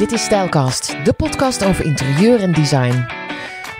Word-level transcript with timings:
Dit 0.00 0.12
is 0.12 0.24
Stijlkast, 0.24 0.96
de 1.04 1.12
podcast 1.12 1.64
over 1.64 1.84
interieur 1.84 2.40
en 2.40 2.52
design. 2.52 3.06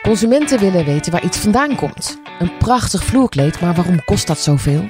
Consumenten 0.03 0.59
willen 0.59 0.85
weten 0.85 1.13
waar 1.13 1.25
iets 1.25 1.39
vandaan 1.39 1.77
komt. 1.77 2.19
Een 2.39 2.57
prachtig 2.59 3.05
vloerkleed, 3.05 3.61
maar 3.61 3.75
waarom 3.75 4.05
kost 4.05 4.27
dat 4.27 4.39
zoveel? 4.39 4.89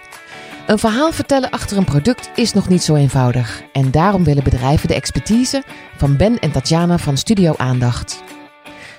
Een 0.67 0.79
verhaal 0.79 1.13
vertellen 1.13 1.51
achter 1.51 1.77
een 1.77 1.85
product 1.85 2.31
is 2.35 2.53
nog 2.53 2.69
niet 2.69 2.83
zo 2.83 2.95
eenvoudig. 2.95 3.63
En 3.73 3.91
daarom 3.91 4.25
willen 4.25 4.45
bedrijven 4.45 4.89
de 4.89 4.95
expertise 4.95 5.63
van 5.97 6.17
Ben 6.17 6.39
en 6.39 6.51
Tatjana 6.51 6.99
van 6.99 7.17
Studio 7.17 7.55
Aandacht. 7.57 8.23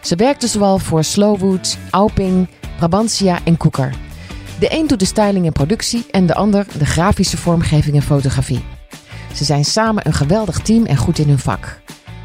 Ze 0.01 0.15
werkten 0.15 0.49
zowel 0.49 0.77
voor 0.77 1.03
Slowwood, 1.03 1.77
Auping, 1.89 2.47
Brabantia 2.77 3.39
en 3.43 3.57
Koeker. 3.57 3.93
De 4.59 4.73
een 4.73 4.87
doet 4.87 4.99
de 4.99 5.05
styling 5.05 5.45
en 5.45 5.51
productie 5.51 6.05
en 6.11 6.25
de 6.25 6.35
ander 6.35 6.65
de 6.77 6.85
grafische 6.85 7.37
vormgeving 7.37 7.95
en 7.95 8.01
fotografie. 8.01 8.63
Ze 9.33 9.43
zijn 9.43 9.65
samen 9.65 10.07
een 10.07 10.13
geweldig 10.13 10.59
team 10.59 10.85
en 10.85 10.97
goed 10.97 11.17
in 11.17 11.27
hun 11.27 11.39
vak. 11.39 11.79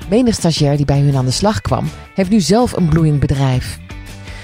Menig 0.09 0.35
stagiair 0.35 0.77
die 0.77 0.87
bij 0.87 1.01
hun 1.01 1.17
aan 1.17 1.25
de 1.25 1.31
slag 1.31 1.61
kwam, 1.61 1.89
heeft 2.15 2.31
nu 2.31 2.41
zelf 2.41 2.73
een 2.73 2.89
bloeiend 2.89 3.21
bedrijf. 3.21 3.79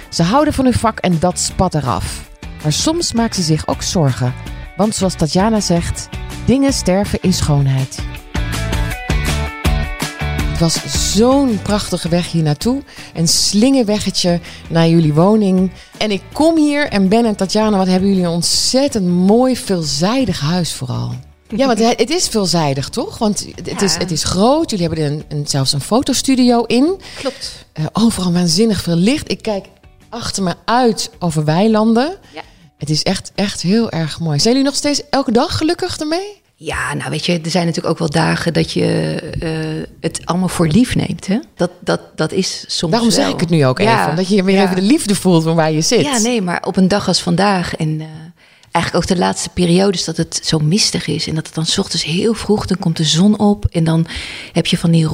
Ze 0.08 0.22
houden 0.22 0.54
van 0.54 0.64
hun 0.64 0.74
vak 0.74 0.98
en 0.98 1.18
dat 1.18 1.38
spat 1.38 1.74
eraf. 1.74 2.30
Maar 2.62 2.72
soms 2.72 3.12
maken 3.12 3.34
ze 3.34 3.42
zich 3.42 3.66
ook 3.66 3.82
zorgen. 3.82 4.34
Want 4.76 4.94
zoals 4.94 5.14
Tatjana 5.14 5.60
zegt, 5.60 6.08
dingen 6.44 6.72
sterven 6.72 7.18
in 7.22 7.32
schoonheid. 7.32 7.98
Het 10.50 10.60
was 10.60 11.12
zo'n 11.14 11.58
prachtige 11.62 12.08
weg 12.08 12.30
hier 12.30 12.42
naartoe. 12.42 12.82
Een 13.14 13.28
slingerweggetje 13.28 14.40
naar 14.68 14.88
jullie 14.88 15.14
woning. 15.14 15.70
En 15.98 16.10
ik 16.10 16.22
kom 16.32 16.56
hier 16.56 16.88
en 16.88 17.08
Ben 17.08 17.24
en 17.24 17.36
Tatjana, 17.36 17.76
wat 17.76 17.86
hebben 17.86 18.08
jullie 18.08 18.24
een 18.24 18.30
ontzettend 18.30 19.06
mooi, 19.06 19.56
veelzijdig 19.56 20.40
huis 20.40 20.72
vooral. 20.72 21.14
Ja, 21.56 21.66
want 21.66 21.78
het 21.78 22.10
is 22.10 22.28
veelzijdig, 22.28 22.88
toch? 22.88 23.18
Want 23.18 23.46
het, 23.64 23.82
is, 23.82 23.96
het 23.96 24.10
is 24.10 24.24
groot. 24.24 24.70
Jullie 24.70 24.86
hebben 24.86 25.04
er 25.04 25.10
een, 25.10 25.24
een, 25.28 25.46
zelfs 25.46 25.72
een 25.72 25.80
fotostudio 25.80 26.62
in. 26.62 27.00
Klopt. 27.16 27.66
Uh, 27.80 27.86
overal 27.92 28.32
waanzinnig 28.32 28.82
veel 28.82 28.96
licht. 28.96 29.30
Ik 29.30 29.42
kijk 29.42 29.66
achter 30.08 30.42
me 30.42 30.54
uit 30.64 31.10
over 31.18 31.44
weilanden. 31.44 32.16
Ja. 32.34 32.42
Het 32.78 32.90
is 32.90 33.02
echt, 33.02 33.32
echt 33.34 33.62
heel 33.62 33.90
erg 33.90 34.20
mooi. 34.20 34.38
Zijn 34.38 34.54
jullie 34.54 34.68
nog 34.68 34.78
steeds 34.78 35.02
elke 35.10 35.32
dag 35.32 35.56
gelukkig 35.56 35.98
ermee? 35.98 36.40
Ja, 36.54 36.94
nou 36.94 37.10
weet 37.10 37.26
je, 37.26 37.40
er 37.44 37.50
zijn 37.50 37.66
natuurlijk 37.66 37.94
ook 37.94 37.98
wel 37.98 38.10
dagen 38.10 38.52
dat 38.52 38.72
je 38.72 39.20
uh, 39.40 39.84
het 40.00 40.20
allemaal 40.24 40.48
voor 40.48 40.66
lief 40.66 40.94
neemt. 40.94 41.26
Hè? 41.26 41.38
Dat, 41.56 41.70
dat, 41.80 42.00
dat 42.14 42.32
is 42.32 42.64
soms. 42.66 42.92
Daarom 42.92 43.10
wel. 43.10 43.18
zeg 43.18 43.32
ik 43.32 43.40
het 43.40 43.50
nu 43.50 43.66
ook 43.66 43.80
ja, 43.80 44.02
even. 44.02 44.16
Dat 44.16 44.28
je 44.28 44.42
weer 44.42 44.54
ja. 44.54 44.62
even 44.62 44.76
de 44.76 44.82
liefde 44.82 45.14
voelt 45.14 45.42
van 45.42 45.54
waar 45.54 45.72
je 45.72 45.80
zit. 45.80 46.00
Ja, 46.00 46.18
nee, 46.18 46.42
maar 46.42 46.62
op 46.66 46.76
een 46.76 46.88
dag 46.88 47.08
als 47.08 47.22
vandaag 47.22 47.74
en 47.76 47.88
uh, 47.88 48.06
eigenlijk 48.72 49.04
ook 49.04 49.16
de 49.16 49.22
laatste 49.22 49.48
periodes 49.48 50.04
dat 50.04 50.16
het 50.16 50.40
zo 50.44 50.58
mistig 50.58 51.06
is. 51.06 51.26
En 51.26 51.34
dat 51.34 51.46
het 51.46 51.54
dan 51.54 51.66
's 51.66 51.78
ochtends 51.78 52.04
heel 52.04 52.34
vroeg, 52.34 52.66
dan 52.66 52.78
komt 52.78 52.96
de 52.96 53.04
zon 53.04 53.38
op. 53.38 53.64
En 53.64 53.84
dan 53.84 54.06
heb 54.52 54.66
je 54.66 54.78
van 54.78 54.90
die 54.90 55.04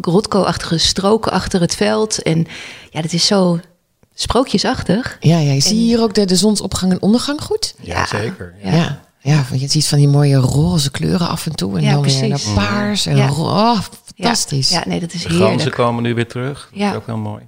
rotko-achtige 0.00 0.78
stroken 0.78 1.32
achter 1.32 1.60
het 1.60 1.74
veld. 1.74 2.22
En 2.22 2.46
ja, 2.90 3.02
dat 3.02 3.12
is 3.12 3.26
zo 3.26 3.60
sprookjesachtig. 4.14 5.16
Ja, 5.20 5.38
ja 5.38 5.48
je 5.48 5.50
en, 5.50 5.62
zie 5.62 5.76
je 5.76 5.82
hier 5.82 6.02
ook 6.02 6.14
de, 6.14 6.24
de 6.24 6.36
zonsopgang 6.36 6.92
en 6.92 7.02
ondergang 7.02 7.42
goed? 7.42 7.74
Ja, 7.80 7.94
ja 7.94 8.06
zeker. 8.06 8.54
Ja. 8.62 8.74
ja. 8.74 9.00
Ja, 9.22 9.44
want 9.48 9.60
je 9.60 9.68
ziet 9.68 9.86
van 9.86 9.98
die 9.98 10.08
mooie 10.08 10.36
roze 10.36 10.90
kleuren 10.90 11.28
af 11.28 11.46
en 11.46 11.54
toe. 11.54 11.76
En 11.76 11.82
ja, 11.82 11.92
dan 11.92 12.00
precies. 12.00 12.20
weer 12.20 12.28
naar 12.28 12.54
paars 12.54 13.06
en 13.06 13.16
ja. 13.16 13.30
oh, 13.32 13.78
fantastisch. 14.04 14.70
Ja. 14.70 14.82
nee, 14.86 15.00
dat 15.00 15.12
is 15.12 15.22
de 15.22 15.28
heerlijk. 15.28 15.50
ganzen 15.50 15.70
komen 15.70 16.02
nu 16.02 16.14
weer 16.14 16.28
terug. 16.28 16.70
Dat 16.72 16.90
is 16.90 16.96
ook 16.96 17.06
heel 17.06 17.16
mooi. 17.16 17.42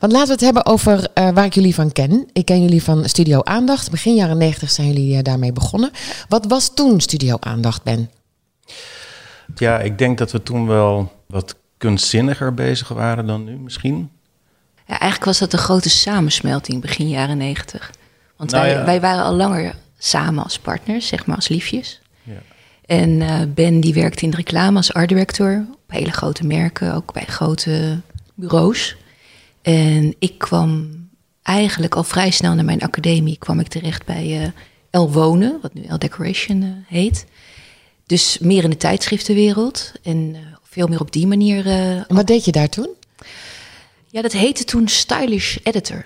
Want 0.00 0.12
laten 0.12 0.26
we 0.26 0.32
het 0.32 0.40
hebben 0.40 0.66
over 0.66 1.08
uh, 1.14 1.30
waar 1.30 1.44
ik 1.44 1.54
jullie 1.54 1.74
van 1.74 1.92
ken. 1.92 2.28
Ik 2.32 2.44
ken 2.44 2.62
jullie 2.62 2.82
van 2.82 3.08
Studio 3.08 3.40
Aandacht. 3.42 3.90
Begin 3.90 4.14
jaren 4.14 4.38
negentig 4.38 4.70
zijn 4.70 4.86
jullie 4.86 5.16
uh, 5.16 5.22
daarmee 5.22 5.52
begonnen. 5.52 5.90
Wat 6.28 6.46
was 6.46 6.74
toen 6.74 7.00
Studio 7.00 7.36
Aandacht, 7.40 7.82
Ben? 7.82 8.10
Ja, 9.54 9.78
ik 9.78 9.98
denk 9.98 10.18
dat 10.18 10.32
we 10.32 10.42
toen 10.42 10.66
wel 10.66 11.12
wat 11.26 11.56
kunstzinniger 11.78 12.54
bezig 12.54 12.88
waren 12.88 13.26
dan 13.26 13.44
nu 13.44 13.56
misschien. 13.56 14.10
Ja, 14.86 14.98
eigenlijk 14.98 15.24
was 15.24 15.38
dat 15.38 15.52
een 15.52 15.58
grote 15.58 15.90
samensmelting 15.90 16.80
begin 16.80 17.08
jaren 17.08 17.36
negentig. 17.36 17.90
Want 18.36 18.50
Nou 18.50 18.64
wij, 18.64 18.72
ja. 18.74 18.84
wij 18.84 19.00
waren 19.00 19.24
al 19.24 19.34
langer 19.34 19.74
samen 19.98 20.42
als 20.42 20.58
partners, 20.58 21.06
zeg 21.06 21.26
maar 21.26 21.36
als 21.36 21.48
liefjes. 21.48 22.00
Ja. 22.22 22.42
En 22.86 23.10
uh, 23.10 23.40
Ben 23.54 23.80
die 23.80 23.94
werkte 23.94 24.24
in 24.24 24.30
de 24.30 24.36
reclame 24.36 24.76
als 24.76 24.92
art 24.92 25.08
director 25.08 25.66
op 25.72 25.78
hele 25.86 26.12
grote 26.12 26.46
merken, 26.46 26.94
ook 26.94 27.12
bij 27.12 27.24
grote 27.24 28.00
bureaus. 28.34 28.96
En 29.66 30.14
ik 30.18 30.38
kwam 30.38 30.88
eigenlijk 31.42 31.94
al 31.94 32.04
vrij 32.04 32.30
snel 32.30 32.54
naar 32.54 32.64
mijn 32.64 32.82
academie, 32.82 33.38
kwam 33.38 33.60
ik 33.60 33.68
terecht 33.68 34.04
bij 34.04 34.42
uh, 34.42 34.48
El 34.90 35.12
Wonen, 35.12 35.58
wat 35.62 35.74
nu 35.74 35.82
El 35.82 35.98
Decoration 35.98 36.62
uh, 36.62 36.68
heet. 36.86 37.26
Dus 38.06 38.38
meer 38.38 38.64
in 38.64 38.70
de 38.70 38.76
tijdschriftenwereld 38.76 39.92
en 40.02 40.34
uh, 40.34 40.40
veel 40.62 40.86
meer 40.86 41.00
op 41.00 41.12
die 41.12 41.26
manier. 41.26 41.66
en 41.66 42.04
wat 42.08 42.26
deed 42.26 42.44
je 42.44 42.52
daar 42.52 42.68
toen? 42.68 42.88
Ja, 44.06 44.22
dat 44.22 44.32
heette 44.32 44.64
toen 44.64 44.88
stylish 44.88 45.56
editor. 45.62 46.04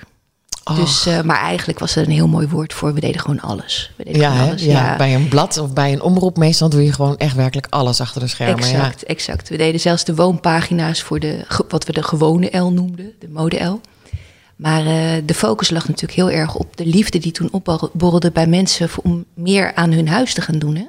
Oh. 0.65 0.77
Dus, 0.77 1.07
uh, 1.07 1.21
maar 1.21 1.41
eigenlijk 1.41 1.79
was 1.79 1.97
er 1.97 2.05
een 2.05 2.13
heel 2.13 2.29
mooi 2.29 2.49
woord 2.49 2.75
voor. 2.75 2.95
We 2.95 3.01
deden 3.01 3.21
gewoon 3.21 3.41
alles. 3.41 3.91
We 3.97 4.05
deden 4.05 4.21
ja, 4.21 4.31
gewoon 4.31 4.49
alles. 4.49 4.63
Ja, 4.63 4.73
ja, 4.73 4.97
bij 4.97 5.15
een 5.15 5.29
blad 5.29 5.59
of 5.59 5.73
bij 5.73 5.93
een 5.93 6.03
omroep 6.03 6.37
meestal 6.37 6.69
doe 6.69 6.85
je 6.85 6.93
gewoon 6.93 7.17
echt 7.17 7.35
werkelijk 7.35 7.67
alles 7.71 8.01
achter 8.01 8.21
de 8.21 8.27
schermen. 8.27 8.59
Exact, 8.59 9.01
ja. 9.01 9.07
exact. 9.07 9.49
We 9.49 9.57
deden 9.57 9.81
zelfs 9.81 10.05
de 10.05 10.15
woonpagina's 10.15 11.03
voor 11.03 11.21
de, 11.21 11.45
wat 11.69 11.85
we 11.85 11.93
de 11.93 12.03
gewone 12.03 12.59
L 12.59 12.73
noemden, 12.73 13.13
de 13.19 13.29
mode 13.29 13.65
L. 13.65 13.81
Maar 14.57 14.87
uh, 14.87 15.13
de 15.25 15.35
focus 15.35 15.71
lag 15.71 15.89
natuurlijk 15.89 16.19
heel 16.19 16.31
erg 16.31 16.55
op 16.55 16.77
de 16.77 16.87
liefde 16.87 17.19
die 17.19 17.33
toen 17.33 17.49
opborrelde 17.53 18.31
bij 18.31 18.47
mensen 18.47 18.89
om 19.03 19.25
meer 19.35 19.75
aan 19.75 19.93
hun 19.93 20.09
huis 20.09 20.35
te 20.35 20.41
gaan 20.41 20.59
doen. 20.59 20.77
Hè? 20.77 20.87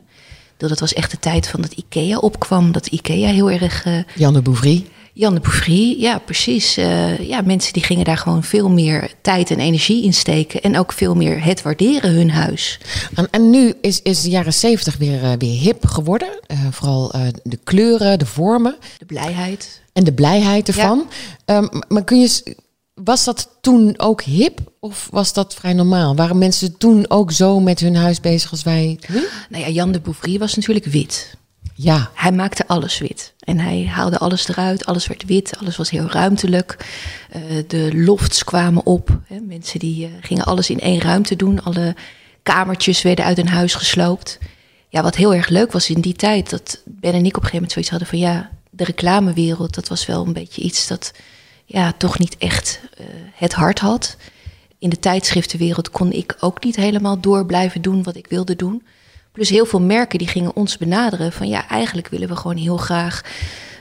Dat 0.57 0.79
was 0.79 0.93
echt 0.93 1.11
de 1.11 1.19
tijd 1.19 1.47
van 1.47 1.61
dat 1.61 1.71
IKEA 1.71 2.17
opkwam, 2.17 2.71
dat 2.71 2.87
IKEA 2.87 3.29
heel 3.29 3.51
erg... 3.51 3.85
Uh, 3.85 3.97
Jan 4.15 4.33
de 4.33 4.41
Bouvry. 4.41 4.85
Jan 5.13 5.33
de 5.33 5.39
Bouvry, 5.39 5.95
ja, 5.99 6.19
precies. 6.19 6.77
Uh, 6.77 7.19
ja, 7.19 7.41
mensen 7.41 7.73
die 7.73 7.83
gingen 7.83 8.05
daar 8.05 8.17
gewoon 8.17 8.44
veel 8.44 8.69
meer 8.69 9.13
tijd 9.22 9.51
en 9.51 9.59
energie 9.59 10.03
in 10.03 10.13
steken. 10.13 10.61
En 10.61 10.77
ook 10.77 10.94
veel 10.94 11.16
meer 11.16 11.44
het 11.44 11.61
waarderen 11.61 12.11
hun 12.11 12.31
huis. 12.31 12.79
En, 13.16 13.27
en 13.31 13.49
nu 13.49 13.73
is, 13.81 14.01
is 14.01 14.22
de 14.22 14.29
jaren 14.29 14.53
zeventig 14.53 14.97
weer, 14.97 15.23
uh, 15.23 15.31
weer 15.38 15.59
hip 15.59 15.85
geworden. 15.85 16.39
Uh, 16.47 16.59
vooral 16.72 17.13
de 17.44 17.59
kleuren, 17.63 18.19
de 18.19 18.25
vormen. 18.25 18.75
De 18.97 19.05
blijheid. 19.05 19.81
En 19.94 20.03
de 20.03 20.13
blijheid 20.13 20.67
ervan. 20.67 21.07
Ja. 21.45 21.57
Um, 21.57 21.69
maar 21.88 22.03
kun 22.03 22.19
je... 22.19 22.55
Was 22.93 23.23
dat 23.23 23.49
toen 23.61 23.93
ook 23.97 24.22
hip 24.22 24.59
of 24.79 25.07
was 25.11 25.33
dat 25.33 25.53
vrij 25.53 25.73
normaal? 25.73 26.16
Waren 26.16 26.38
mensen 26.38 26.78
toen 26.78 27.05
ook 27.09 27.31
zo 27.31 27.59
met 27.59 27.79
hun 27.79 27.95
huis 27.95 28.19
bezig 28.19 28.51
als 28.51 28.63
wij 28.63 28.99
nu? 29.09 29.23
Nou 29.49 29.63
ja, 29.63 29.69
Jan 29.69 29.91
de 29.91 29.99
Bouvry 29.99 30.38
was 30.38 30.55
natuurlijk 30.55 30.85
wit. 30.85 31.35
Ja. 31.81 32.11
Hij 32.13 32.31
maakte 32.31 32.67
alles 32.67 32.97
wit. 32.97 33.33
En 33.39 33.59
hij 33.59 33.85
haalde 33.85 34.17
alles 34.17 34.47
eruit. 34.47 34.85
Alles 34.85 35.07
werd 35.07 35.25
wit. 35.25 35.57
Alles 35.59 35.77
was 35.77 35.89
heel 35.89 36.07
ruimtelijk. 36.07 36.77
Uh, 37.35 37.63
de 37.67 37.89
lofts 37.93 38.43
kwamen 38.43 38.85
op. 38.85 39.19
Hè. 39.25 39.39
Mensen 39.39 39.79
die 39.79 40.07
uh, 40.07 40.13
gingen 40.21 40.45
alles 40.45 40.69
in 40.69 40.79
één 40.79 41.01
ruimte 41.01 41.35
doen. 41.35 41.63
Alle 41.63 41.95
kamertjes 42.43 43.01
werden 43.01 43.25
uit 43.25 43.37
hun 43.37 43.47
huis 43.47 43.73
gesloopt. 43.73 44.39
Ja, 44.89 45.01
wat 45.01 45.15
heel 45.15 45.33
erg 45.33 45.47
leuk 45.47 45.71
was 45.71 45.89
in 45.89 46.01
die 46.01 46.13
tijd... 46.13 46.49
dat 46.49 46.81
Ben 46.85 47.13
en 47.13 47.25
ik 47.25 47.37
op 47.37 47.43
een 47.43 47.49
gegeven 47.49 47.53
moment 47.53 47.71
zoiets 47.71 47.89
hadden 47.89 48.07
van... 48.07 48.19
ja, 48.19 48.49
de 48.69 48.83
reclamewereld, 48.83 49.75
dat 49.75 49.87
was 49.87 50.05
wel 50.05 50.25
een 50.25 50.33
beetje 50.33 50.61
iets 50.61 50.87
dat... 50.87 51.11
ja, 51.65 51.93
toch 51.97 52.19
niet 52.19 52.37
echt 52.37 52.79
uh, 52.99 53.05
het 53.33 53.53
hart 53.53 53.79
had. 53.79 54.17
In 54.79 54.89
de 54.89 54.99
tijdschriftenwereld 54.99 55.89
kon 55.89 56.11
ik 56.11 56.37
ook 56.39 56.63
niet 56.63 56.75
helemaal 56.75 57.19
door 57.19 57.45
blijven 57.45 57.81
doen 57.81 58.03
wat 58.03 58.15
ik 58.15 58.27
wilde 58.27 58.55
doen... 58.55 58.83
Plus 59.31 59.49
heel 59.49 59.65
veel 59.65 59.81
merken 59.81 60.19
die 60.19 60.27
gingen 60.27 60.55
ons 60.55 60.77
benaderen 60.77 61.31
van 61.31 61.47
ja, 61.47 61.67
eigenlijk 61.67 62.07
willen 62.07 62.27
we 62.27 62.35
gewoon 62.35 62.57
heel 62.57 62.77
graag 62.77 63.21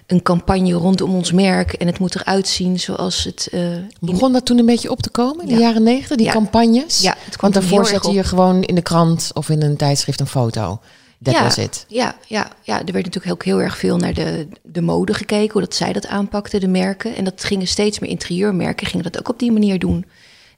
een 0.07 0.23
campagne 0.23 0.73
rondom 0.73 1.15
ons 1.15 1.33
merk 1.33 1.73
en 1.73 1.87
het 1.87 1.99
moet 1.99 2.15
eruit 2.15 2.49
zien 2.49 2.81
zoals 2.81 3.25
het. 3.25 3.49
Uh, 3.53 3.77
Begon 4.01 4.33
dat 4.33 4.45
toen 4.45 4.59
een 4.59 4.67
beetje 4.67 4.91
op 4.91 5.03
te 5.03 5.11
komen 5.11 5.41
in 5.41 5.47
de 5.47 5.61
ja. 5.61 5.61
jaren 5.61 5.83
negentig, 5.83 6.17
die 6.17 6.27
ja. 6.27 6.33
campagnes? 6.33 7.01
Ja, 7.01 7.17
het 7.25 7.41
Want 7.41 7.55
daarvoor 7.55 7.87
zette 7.87 8.13
je 8.13 8.25
gewoon 8.25 8.63
in 8.63 8.75
de 8.75 8.83
krant 8.83 9.31
of 9.35 9.49
in 9.49 9.63
een 9.63 9.77
tijdschrift 9.77 10.21
een 10.21 10.27
foto. 10.27 10.81
Dat 11.19 11.35
ja, 11.35 11.43
was 11.43 11.57
het. 11.57 11.85
Ja, 11.89 12.17
ja, 12.27 12.51
ja, 12.63 12.79
er 12.79 12.93
werd 12.93 13.05
natuurlijk 13.05 13.33
ook 13.33 13.45
heel 13.45 13.61
erg 13.61 13.79
veel 13.79 13.97
naar 13.97 14.15
de, 14.15 14.49
de 14.63 14.81
mode 14.81 15.15
gekeken, 15.15 15.53
hoe 15.53 15.61
dat 15.61 15.75
zij 15.75 15.93
dat 15.93 16.07
aanpakten, 16.07 16.61
de 16.61 16.69
merken. 16.69 17.17
En 17.17 17.25
dat 17.25 17.45
gingen 17.45 17.67
steeds 17.67 17.99
meer 17.99 18.11
interieurmerken, 18.11 18.87
gingen 18.87 19.05
dat 19.05 19.19
ook 19.19 19.29
op 19.29 19.39
die 19.39 19.53
manier 19.53 19.79
doen. 19.79 20.05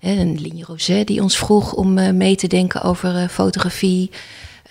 En 0.00 0.40
Ligne 0.40 0.64
Roset 0.64 1.06
die 1.06 1.22
ons 1.22 1.38
vroeg 1.38 1.72
om 1.72 1.98
uh, 1.98 2.10
mee 2.10 2.36
te 2.36 2.46
denken 2.46 2.82
over 2.82 3.14
uh, 3.14 3.28
fotografie. 3.28 4.10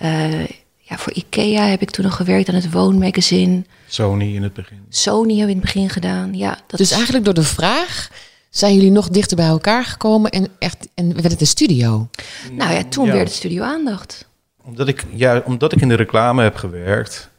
Uh, 0.04 0.48
ja, 0.78 0.98
voor 0.98 1.14
IKEA 1.14 1.66
heb 1.66 1.82
ik 1.82 1.90
toen 1.90 2.06
nog 2.06 2.16
gewerkt 2.16 2.50
aan 2.50 2.56
het 2.56 2.72
Woonmagazine. 2.72 3.64
Sony 3.88 4.36
in 4.36 4.44
het 4.44 4.54
begin. 4.54 4.86
Sony 4.90 5.38
hebben 5.38 5.46
we 5.46 5.52
in 5.52 5.58
het 5.58 5.74
begin 5.74 5.90
gedaan, 5.90 6.34
ja. 6.34 6.60
Dat 6.68 6.80
dus 6.80 6.92
eigenlijk 6.92 7.26
door 7.26 7.34
de 7.34 7.44
vraag 7.44 8.10
zijn 8.50 8.74
jullie 8.74 8.92
nog 8.92 9.10
dichter 9.10 9.38
bij 9.38 9.46
elkaar 9.46 9.86
gekomen 9.86 10.32
en, 10.32 10.48
echt, 10.60 10.88
en 10.94 11.14
werd 11.14 11.32
het 11.32 11.42
een 11.42 11.48
studio? 11.48 12.10
Nou 12.52 12.74
ja, 12.74 12.84
toen 12.84 13.06
ja. 13.06 13.14
werd 13.14 13.28
het 13.28 13.38
studio 13.38 13.64
aandacht. 13.64 14.28
Omdat 14.64 14.88
ik, 14.88 15.06
ja, 15.14 15.42
omdat 15.46 15.72
ik 15.72 15.82
in 15.82 15.88
de 15.88 15.96
reclame 15.96 16.44
heb 16.44 16.56
gewerkt 16.56 17.30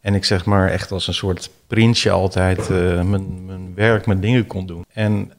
en 0.00 0.14
ik 0.14 0.24
zeg 0.24 0.44
maar 0.44 0.70
echt 0.70 0.92
als 0.92 1.06
een 1.06 1.14
soort 1.14 1.50
prinsje 1.66 2.10
altijd 2.10 2.58
uh, 2.58 3.02
mijn, 3.02 3.46
mijn 3.46 3.74
werk, 3.74 4.06
mijn 4.06 4.20
dingen 4.20 4.46
kon 4.46 4.66
doen. 4.66 4.84
En 4.92 5.32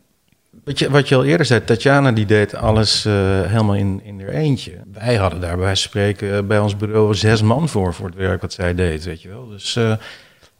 wat 0.70 0.80
je, 0.80 0.90
wat 0.90 1.08
je 1.10 1.16
al 1.16 1.26
eerder 1.26 1.46
zei, 1.46 1.64
Tatjana 1.64 2.12
die 2.12 2.26
deed 2.26 2.56
alles 2.56 3.06
uh, 3.06 3.14
helemaal 3.46 3.76
in, 3.76 4.02
in 4.04 4.20
haar 4.20 4.30
eentje. 4.30 4.72
Wij 4.94 5.16
hadden 5.16 5.40
daar 5.42 5.56
bij 5.56 5.66
wijze 5.66 5.82
van 5.82 5.90
spreken 5.90 6.28
uh, 6.28 6.42
bij 6.48 6.60
ons 6.60 6.78
bureau 6.78 7.16
zes 7.16 7.42
man 7.42 7.70
voor, 7.70 7.94
voor 7.94 8.06
het 8.06 8.16
werk 8.16 8.42
wat 8.42 8.54
zij 8.54 8.76
deed, 8.76 9.04
weet 9.04 9.22
je 9.22 9.30
wel. 9.30 9.48
Dus 9.48 9.76
uh, 9.76 9.94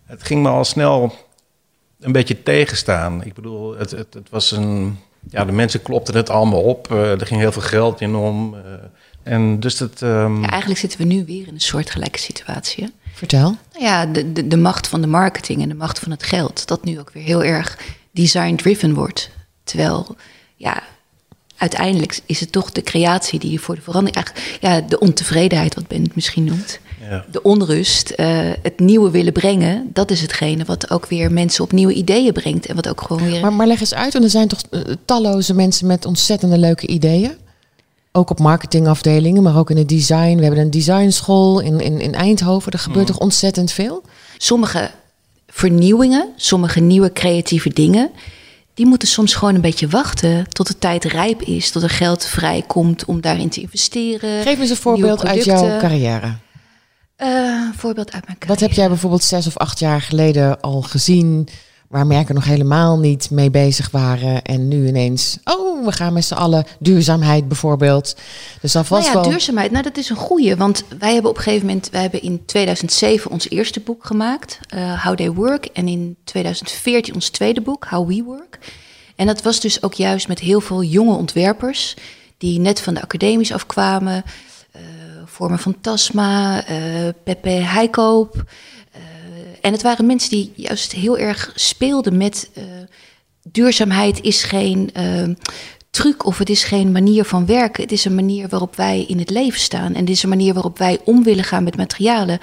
het 0.06 0.24
ging 0.24 0.42
me 0.44 0.50
al 0.50 0.66
snel 0.66 1.16
een 2.00 2.12
beetje 2.12 2.44
tegenstaan. 2.44 3.24
Ik 3.24 3.34
bedoel, 3.34 3.78
het, 3.78 3.92
het, 3.92 4.14
het 4.14 4.30
was 4.30 4.52
een. 4.52 5.00
Ja, 5.30 5.46
de 5.46 5.52
mensen 5.52 5.82
klopten 5.82 6.16
het 6.16 6.30
allemaal 6.30 6.62
op. 6.62 6.92
eh, 6.92 7.12
er 7.20 7.26
ging 7.28 7.40
heel 7.40 7.52
veel 7.52 7.62
geld 7.62 8.02
in 8.02 8.16
om. 8.16 8.56
eh, 8.56 8.62
en 9.34 9.60
dus 9.60 9.78
dat. 9.78 10.02
ehm, 10.02 10.42
Ja, 10.42 10.50
eigenlijk 10.50 10.80
zitten 10.80 11.00
we 11.00 11.06
nu 11.06 11.26
weer 11.26 11.48
in 11.48 11.54
een 11.54 11.60
soortgelijke 11.60 12.20
situatie. 12.20 12.84
hè. 12.84 12.90
Vertel. 13.14 13.56
Nou 13.74 13.86
ja, 13.86 14.06
de, 14.06 14.32
de, 14.34 14.48
de 14.48 14.58
macht 14.58 14.88
van 14.88 15.02
de 15.02 15.08
marketing 15.08 15.62
en 15.62 15.70
de 15.70 15.76
macht 15.76 16.00
van 16.00 16.12
het 16.12 16.24
geld, 16.24 16.68
dat 16.68 16.84
nu 16.84 17.00
ook 17.00 17.12
weer 17.12 17.24
heel 17.24 17.44
erg 17.44 17.78
design-driven 18.12 18.94
wordt. 18.94 19.30
Terwijl, 19.70 20.16
ja, 20.56 20.84
uiteindelijk 21.58 22.20
is 22.26 22.40
het 22.40 22.52
toch 22.52 22.72
de 22.72 22.82
creatie 22.82 23.40
die 23.40 23.52
je 23.52 23.60
voor 23.60 23.76
de 23.76 23.82
verandering, 23.82 24.16
eigenlijk, 24.16 24.58
ja, 24.62 24.82
de 24.82 25.00
ontevredenheid, 25.00 25.76
wat 25.76 25.88
Ben 25.88 26.04
het 26.04 26.16
misschien 26.16 26.44
noemt, 26.44 26.80
ja. 27.10 27.26
de 27.32 27.42
onrust, 27.42 28.10
eh, 28.10 28.28
het 28.62 28.80
nieuwe 28.80 29.12
willen 29.12 29.34
brengen, 29.34 29.90
dat 29.94 30.12
is 30.12 30.22
hetgene 30.22 30.66
wat 30.66 30.92
ook 30.92 31.06
weer 31.06 31.32
mensen 31.32 31.64
op 31.64 31.72
nieuwe 31.72 31.94
ideeën 31.94 32.34
brengt 32.34 32.66
en 32.66 32.76
wat 32.76 32.88
ook 32.88 33.02
gewoon 33.02 33.24
weer. 33.24 33.42
Maar, 33.42 33.54
maar 33.54 33.68
leg 33.68 33.80
eens 33.80 33.94
uit, 33.94 34.14
want 34.14 34.26
er 34.26 34.32
zijn 34.32 34.48
toch 34.48 34.62
eh, 34.70 34.82
talloze 35.06 35.54
mensen 35.54 35.88
met 35.88 36.06
ontzettende 36.06 36.58
leuke 36.58 36.88
ideeën. 36.88 37.32
Ook 38.12 38.30
op 38.30 38.40
marketingafdelingen, 38.40 39.44
maar 39.44 39.58
ook 39.58 39.70
in 39.70 39.78
het 39.78 39.90
design. 39.90 40.36
We 40.36 40.44
hebben 40.44 40.60
een 40.60 40.72
designschool 40.72 41.60
in, 41.60 41.80
in, 41.80 42.02
in 42.02 42.14
Eindhoven. 42.14 42.72
Er 42.72 42.80
gebeurt 42.80 43.08
toch 43.08 43.20
ontzettend 43.20 43.72
veel? 43.72 44.04
sommige 44.42 44.92
vernieuwingen, 45.48 46.28
sommige 46.36 46.80
nieuwe 46.80 47.14
creatieve 47.14 47.70
dingen, 47.70 48.12
die 48.80 48.88
moeten 48.88 49.08
soms 49.08 49.34
gewoon 49.34 49.56
een 49.56 49.62
beetje 49.62 49.88
wachten 49.88 50.50
tot 50.50 50.68
de 50.68 50.78
tijd 50.78 51.04
rijp 51.04 51.42
is, 51.42 51.72
tot 51.72 51.84
er 51.84 51.90
geld 51.90 52.26
vrijkomt 52.26 53.06
om 53.06 53.22
daarin 53.22 53.50
te 53.50 53.62
investeren. 53.62 54.42
Geef 54.42 54.60
eens 54.60 54.70
een 54.70 54.76
voorbeeld 54.76 55.26
uit 55.26 55.44
jouw 55.44 55.78
carrière. 55.80 56.34
Eh, 57.16 57.30
voorbeeld 57.78 58.12
uit 58.12 58.26
mijn 58.26 58.38
Wat 58.40 58.48
carrière. 58.48 58.66
heb 58.66 58.72
jij 58.72 58.88
bijvoorbeeld 58.88 59.24
zes 59.24 59.48
of 59.48 59.58
acht 59.58 59.80
jaar 59.80 60.02
geleden 60.02 60.62
al 60.62 60.82
gezien... 60.82 61.48
waar 61.90 62.08
merken 62.08 62.36
nog 62.36 62.44
helemaal 62.44 63.00
niet 63.00 63.30
mee 63.32 63.50
bezig 63.50 63.92
waren... 63.92 64.42
en 64.42 64.68
nu 64.68 64.88
ineens, 64.88 65.38
oh, 65.44 65.86
we 65.86 65.92
gaan 65.92 66.14
met 66.14 66.26
z'n 66.26 66.34
allen 66.34 66.66
duurzaamheid 66.80 67.48
bijvoorbeeld. 67.48 68.16
Dus 68.62 68.72
dat 68.72 68.88
was 68.88 69.04
Nou 69.06 69.16
ja, 69.16 69.22
wel... 69.22 69.30
duurzaamheid, 69.30 69.72
nou 69.72 69.84
dat 69.84 69.98
is 69.98 70.10
een 70.10 70.16
goeie. 70.16 70.56
Want 70.56 70.84
wij 71.00 71.14
hebben 71.14 71.32
op 71.32 71.38
een 71.38 71.44
gegeven 71.44 71.68
moment, 71.68 71.90
wij 71.90 72.02
hebben 72.02 72.22
in 72.22 72.46
2007 72.46 73.32
ons 73.32 73.50
eerste 73.50 73.80
boek 73.80 74.06
gemaakt, 74.06 74.60
eh, 74.68 75.04
How 75.04 75.16
They 75.16 75.32
Work. 75.32 75.66
En 75.66 75.88
in 75.88 76.16
2014 76.24 77.14
ons 77.14 77.30
tweede 77.30 77.62
boek, 77.62 77.86
How 77.90 78.08
We 78.08 78.24
Work. 78.24 78.60
En 79.16 79.26
dat 79.26 79.42
was 79.42 79.60
dus 79.60 79.84
ook 79.84 79.94
juist 79.94 80.28
met 80.28 80.40
heel 80.40 80.62
veel 80.62 80.84
jonge 80.84 81.16
ontwerpers 81.16 81.96
die 82.38 82.60
net 82.60 82.82
van 82.82 82.94
de 82.94 83.02
academies 83.02 83.54
afkwamen. 83.54 84.24
eh 84.72 84.82
Vormen 85.26 85.60
van 85.60 85.76
Tasma, 85.82 86.66
eh, 86.66 86.78
Pepe 87.24 87.50
Heikoop. 87.50 88.44
En 89.62 89.72
het 89.72 89.82
waren 89.82 90.06
mensen 90.06 90.30
die 90.30 90.52
juist 90.56 90.92
heel 90.92 91.18
erg 91.18 91.52
speelden 91.56 92.18
met 92.18 92.50
eh, 92.54 92.64
duurzaamheid 93.44 94.22
is 94.22 94.44
geen 94.44 94.90
eh, 94.94 95.24
truc 95.90 96.26
of 96.26 96.38
het 96.38 96.50
is 96.50 96.64
geen 96.64 96.92
manier 96.92 97.24
van 97.24 97.46
werken. 97.46 97.84
Het 97.84 97.92
is 97.92 98.06
een 98.06 98.16
manier 98.16 98.48
waarop 98.50 98.76
wij 98.76 99.06
in 99.08 99.20
het 99.20 99.30
leven 99.30 99.60
staan. 99.60 99.94
En 99.94 100.00
het 100.00 100.10
is 100.10 100.24
een 100.24 100.30
manier 100.30 100.54
waarop 100.54 100.78
wij 100.78 101.00
om 101.04 101.24
willen 101.24 101.44
gaan 101.44 101.64
met 101.64 101.78
materialen. 101.78 102.40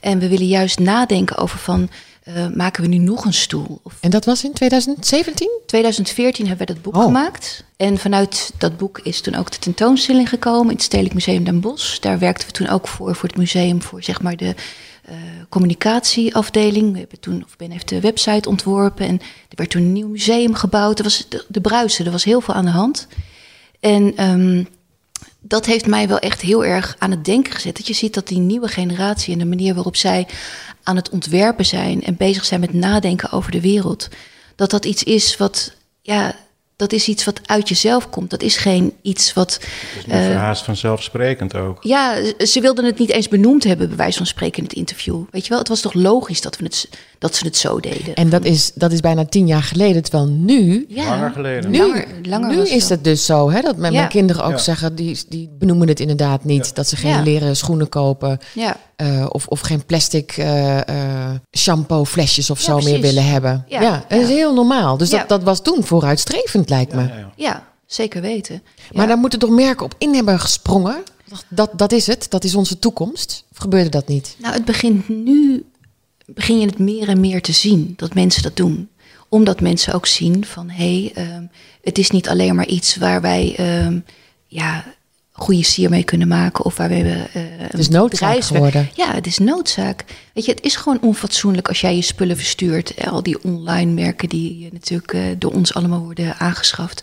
En 0.00 0.18
we 0.18 0.28
willen 0.28 0.46
juist 0.46 0.78
nadenken 0.78 1.36
over 1.36 1.58
van, 1.58 1.88
eh, 2.22 2.46
maken 2.54 2.82
we 2.82 2.88
nu 2.88 2.98
nog 2.98 3.24
een 3.24 3.32
stoel? 3.32 3.80
Of 3.82 3.94
En 4.00 4.10
dat 4.10 4.24
was 4.24 4.44
in 4.44 4.52
2017? 4.52 5.50
2014 5.66 6.46
hebben 6.46 6.66
we 6.66 6.72
dat 6.72 6.82
boek 6.82 6.96
Oh. 6.96 7.04
gemaakt. 7.04 7.64
En 7.76 7.98
vanuit 7.98 8.52
dat 8.58 8.76
boek 8.76 9.00
is 9.02 9.20
toen 9.20 9.34
ook 9.34 9.50
de 9.50 9.58
tentoonstelling 9.58 10.28
gekomen 10.28 10.68
in 10.68 10.74
het 10.74 10.82
Stedelijk 10.82 11.14
Museum 11.14 11.44
Den 11.44 11.60
Bosch. 11.60 11.98
Daar 11.98 12.18
werkten 12.18 12.46
we 12.46 12.52
toen 12.52 12.68
ook 12.68 12.88
voor, 12.88 13.14
voor 13.14 13.28
het 13.28 13.38
museum, 13.38 13.82
voor 13.82 14.02
zeg 14.02 14.22
maar 14.22 14.36
de 14.36 14.54
communicatieafdeling. 15.48 16.92
We 16.92 16.98
hebben 16.98 17.20
toen, 17.20 17.44
of 17.44 17.56
Ben 17.56 17.70
heeft 17.70 17.88
de 17.88 18.00
website 18.00 18.48
ontworpen 18.48 19.06
en 19.06 19.20
er 19.20 19.56
werd 19.56 19.70
toen 19.70 19.82
een 19.82 19.92
nieuw 19.92 20.08
museum 20.08 20.54
gebouwd. 20.54 20.98
Er 20.98 21.04
was 21.04 21.26
de, 21.28 21.44
de 21.48 21.60
bruisen, 21.60 22.04
er 22.04 22.12
was 22.12 22.24
heel 22.24 22.40
veel 22.40 22.54
aan 22.54 22.64
de 22.64 22.70
hand. 22.70 23.06
En 23.80 24.16
ehm, 24.16 24.64
dat 25.40 25.66
heeft 25.66 25.86
mij 25.86 26.08
wel 26.08 26.18
echt 26.18 26.40
heel 26.40 26.64
erg 26.64 26.96
aan 26.98 27.10
het 27.10 27.24
denken 27.24 27.52
gezet. 27.52 27.76
Dat 27.76 27.86
je 27.86 27.92
ziet 27.92 28.14
dat 28.14 28.28
die 28.28 28.38
nieuwe 28.38 28.68
generatie 28.68 29.32
en 29.32 29.38
de 29.38 29.44
manier 29.44 29.74
waarop 29.74 29.96
zij 29.96 30.26
aan 30.82 30.96
het 30.96 31.10
ontwerpen 31.10 31.66
zijn 31.66 32.02
en 32.02 32.16
bezig 32.16 32.44
zijn 32.44 32.60
met 32.60 32.72
nadenken 32.72 33.30
over 33.30 33.50
de 33.50 33.60
wereld, 33.60 34.08
dat 34.54 34.70
dat 34.70 34.84
iets 34.84 35.02
is 35.02 35.36
wat, 35.36 35.72
ja, 36.00 36.34
dat 36.82 36.92
is 36.92 37.08
iets 37.08 37.24
wat 37.24 37.40
uit 37.46 37.68
jezelf 37.68 38.10
komt. 38.10 38.30
Dat 38.30 38.42
is 38.42 38.56
geen 38.56 38.92
iets 39.02 39.32
wat. 39.32 39.52
Het 39.54 40.06
is 40.06 40.06
nu 40.06 40.12
verhaast 40.12 40.64
vanzelfsprekend 40.64 41.54
ook. 41.54 41.78
Ja, 41.84 42.14
ze 42.38 42.60
wilden 42.60 42.84
het 42.84 42.98
niet 42.98 43.10
eens 43.10 43.28
benoemd 43.28 43.64
hebben, 43.64 43.88
bij 43.88 43.96
wijze 43.96 44.16
van 44.16 44.26
spreken 44.26 44.58
in 44.58 44.64
het 44.64 44.72
interview. 44.72 45.22
Weet 45.30 45.42
je 45.42 45.48
wel, 45.48 45.58
het 45.58 45.68
was 45.68 45.80
toch 45.80 45.94
logisch 45.94 46.40
dat, 46.40 46.56
we 46.56 46.64
het, 46.64 46.88
dat 47.18 47.34
ze 47.36 47.44
het 47.46 47.56
zo 47.56 47.80
deden. 47.80 48.14
En 48.14 48.28
dat 48.30 48.44
is, 48.44 48.72
dat 48.74 48.92
is 48.92 49.00
bijna 49.00 49.24
tien 49.24 49.46
jaar 49.46 49.62
geleden. 49.62 50.02
Terwijl 50.02 50.26
nu, 50.28 50.84
ja, 50.88 51.04
Langer 51.08 51.30
geleden. 51.30 51.70
nu, 51.70 51.78
Langer, 51.78 52.06
langer 52.22 52.50
nu 52.56 52.68
is 52.68 52.88
het 52.88 53.04
dus 53.04 53.24
zo. 53.26 53.50
Hè, 53.50 53.60
dat 53.60 53.76
mijn, 53.76 53.92
Ja. 53.92 53.98
mijn 53.98 54.10
kinderen 54.10 54.44
ook 54.44 54.50
Ja. 54.50 54.58
zeggen, 54.58 54.94
die, 54.94 55.18
die 55.28 55.50
benoemen 55.58 55.88
het 55.88 56.00
inderdaad 56.00 56.44
niet. 56.44 56.74
Dat 56.74 56.88
ze 56.88 56.96
geen 56.96 57.10
Ja. 57.10 57.22
leren 57.22 57.56
schoenen 57.56 57.88
kopen. 57.88 58.38
Ja, 58.54 58.76
eh, 59.02 59.26
of, 59.28 59.46
of 59.46 59.60
geen 59.60 59.84
plastic 59.86 60.32
eh, 60.36 60.88
eh, 60.88 61.34
shampoo 61.56 62.04
flesjes 62.04 62.50
of 62.50 62.58
Ja, 62.58 62.64
zo 62.64 62.80
meer 62.80 63.00
willen 63.00 63.24
hebben. 63.24 63.64
Ja, 63.68 63.80
Ja, 63.82 64.04
dat 64.08 64.20
is 64.20 64.28
heel 64.28 64.54
normaal. 64.54 64.96
Dus 64.96 65.10
Ja. 65.10 65.18
dat, 65.18 65.28
dat 65.28 65.42
was 65.42 65.62
toen 65.62 65.84
vooruitstrevend, 65.84 66.68
lijkt 66.68 66.92
me. 66.94 67.02
Ja, 67.02 67.08
ja, 67.08 67.16
ja. 67.18 67.30
ja, 67.36 67.66
zeker 67.86 68.20
weten. 68.20 68.62
Maar 68.92 69.02
Ja. 69.02 69.08
daar 69.08 69.18
moeten 69.18 69.38
toch 69.38 69.50
merken 69.50 69.84
op 69.84 69.94
in 69.98 70.14
hebben 70.14 70.40
gesprongen? 70.40 71.02
Dat, 71.28 71.44
dat, 71.48 71.70
dat 71.78 71.92
is 71.92 72.06
het, 72.06 72.26
dat 72.30 72.44
is 72.44 72.54
onze 72.54 72.78
toekomst. 72.78 73.44
Of 73.52 73.58
gebeurde 73.58 73.88
dat 73.88 74.08
niet? 74.08 74.36
Nou, 74.38 74.54
het 74.54 74.64
begint 74.64 75.08
nu, 75.08 75.64
begin 76.26 76.60
je 76.60 76.66
het 76.66 76.78
meer 76.78 77.08
en 77.08 77.20
meer 77.20 77.42
te 77.42 77.52
zien 77.52 77.92
dat 77.96 78.14
mensen 78.14 78.42
dat 78.42 78.56
doen. 78.56 78.88
Omdat 79.28 79.60
mensen 79.60 79.94
ook 79.94 80.06
zien 80.06 80.44
van, 80.44 80.70
hé, 80.70 81.10
hey, 81.14 81.24
ehm, 81.26 81.44
het 81.82 81.98
is 81.98 82.10
niet 82.10 82.28
alleen 82.28 82.54
maar 82.54 82.66
iets 82.66 82.96
waar 82.96 83.20
wij, 83.20 83.54
ehm, 83.56 83.98
ja, 84.46 84.84
goede 85.42 85.64
sier 85.64 85.90
mee 85.90 86.02
kunnen 86.04 86.28
maken 86.28 86.64
of 86.64 86.76
waar 86.76 86.88
we 86.88 86.94
eh 87.32 87.42
Het 87.58 87.78
is 87.78 87.88
noodzaak 87.88 88.44
geworden. 88.44 88.88
Ja, 88.94 89.14
het 89.14 89.26
is 89.26 89.38
noodzaak. 89.38 90.04
Weet 90.34 90.44
je, 90.44 90.50
het 90.50 90.62
is 90.64 90.76
gewoon 90.76 90.98
onfatsoenlijk 91.00 91.68
als 91.68 91.80
jij 91.80 91.94
je 91.96 92.02
spullen 92.02 92.36
verstuurt. 92.36 92.94
Eh, 92.94 93.12
Al 93.12 93.22
die 93.22 93.42
online 93.44 93.92
merken 93.92 94.28
die 94.28 94.64
eh, 94.66 94.72
natuurlijk 94.72 95.12
eh, 95.12 95.22
door 95.38 95.52
ons 95.52 95.74
allemaal 95.74 96.00
worden 96.04 96.36
aangeschaft. 96.38 97.02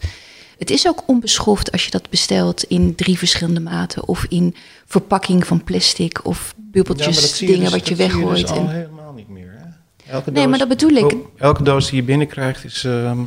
Het 0.57 0.69
is 0.69 0.87
ook 0.87 1.03
onbeschoft 1.05 1.71
als 1.71 1.85
je 1.85 1.91
dat 1.91 2.09
bestelt 2.09 2.63
in 2.63 2.95
drie 2.95 3.17
verschillende 3.17 3.59
maten 3.59 4.07
of 4.07 4.25
in 4.29 4.55
verpakking 4.85 5.47
van 5.47 5.63
plastic 5.63 6.25
of 6.25 6.53
bubbeltjes, 6.57 7.21
dat 7.21 7.39
dingen 7.39 7.59
dus- 7.59 7.69
wat 7.71 7.87
je 7.87 7.95
dat 7.95 8.09
zie 8.09 8.17
weggooit. 8.17 8.41
dus 8.41 8.49
al 8.49 8.57
en- 8.57 8.69
helemaal 8.69 9.13
niet 9.13 9.29
meer. 9.29 9.51
Hè? 9.57 10.11
Elke 10.11 10.31
Nee, 10.31 10.47
maar 10.47 10.59
dat 10.59 10.67
bedoel 10.67 10.89
ik. 10.89 11.13
Oh, 11.13 11.25
elke 11.37 11.63
doos 11.63 11.89
die 11.89 11.95
je 11.95 12.03
binnenkrijgt 12.05 12.63
is... 12.65 12.83
ehm, 12.83 13.19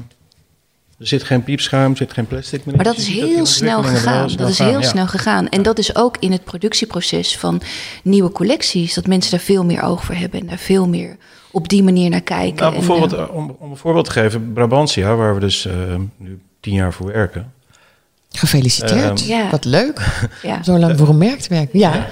er 1.03 1.09
zit 1.09 1.23
geen 1.23 1.43
piepschuim, 1.43 1.91
er 1.91 1.97
zit 1.97 2.13
geen 2.13 2.27
plastic 2.27 2.65
meer 2.65 2.75
in. 2.75 2.83
Maar 2.83 2.93
dat 2.93 2.97
is 2.97 3.07
heel 3.07 3.47
snel 3.47 3.77
ontwikkelingen 3.77 4.19
wel 4.19 4.29
gegaan. 4.29 4.37
Dat 4.37 4.49
is 4.49 4.59
heel 4.59 4.81
ja. 4.81 4.89
snel 4.89 5.07
gegaan. 5.07 5.49
En 5.49 5.63
dat 5.63 5.79
is 5.79 5.97
ook 5.97 6.17
in 6.19 6.33
het 6.33 6.45
productieproces 6.45 7.39
van 7.39 7.61
nieuwe 8.03 8.33
collecties. 8.33 8.95
Dat 8.95 9.07
mensen 9.07 9.31
daar 9.31 9.41
veel 9.41 9.65
meer 9.65 9.83
oog 9.83 10.05
voor 10.05 10.15
hebben 10.15 10.41
en 10.41 10.47
daar 10.47 10.59
veel 10.59 10.89
meer 10.89 11.17
op 11.51 11.69
die 11.69 11.83
manier 11.83 12.11
naar 12.11 12.21
kijken. 12.21 12.57
Nou, 12.57 12.73
bijvoorbeeld, 12.73 13.13
eh, 13.13 13.35
om, 13.35 13.57
om 13.59 13.71
een 13.71 13.77
voorbeeld 13.77 14.05
te 14.05 14.11
geven, 14.11 14.53
Brabantia, 14.53 15.15
waar 15.15 15.35
we 15.35 15.41
dus 15.41 15.67
eh, 15.67 15.75
nu 16.17 16.41
tien 16.61 16.75
jaar 16.75 16.93
voor 16.93 17.07
werken. 17.07 17.53
Gefeliciteerd. 18.31 19.21
Ehm, 19.21 19.29
Ja. 19.29 19.51
Wat 19.51 19.65
leuk. 19.65 20.01
ja. 20.43 20.63
Zo 20.63 20.79
lang 20.79 20.99
voor 20.99 21.09
een 21.09 21.19
merk 21.19 21.41
te 21.41 21.49
werken. 21.49 21.79
Ja. 21.79 22.07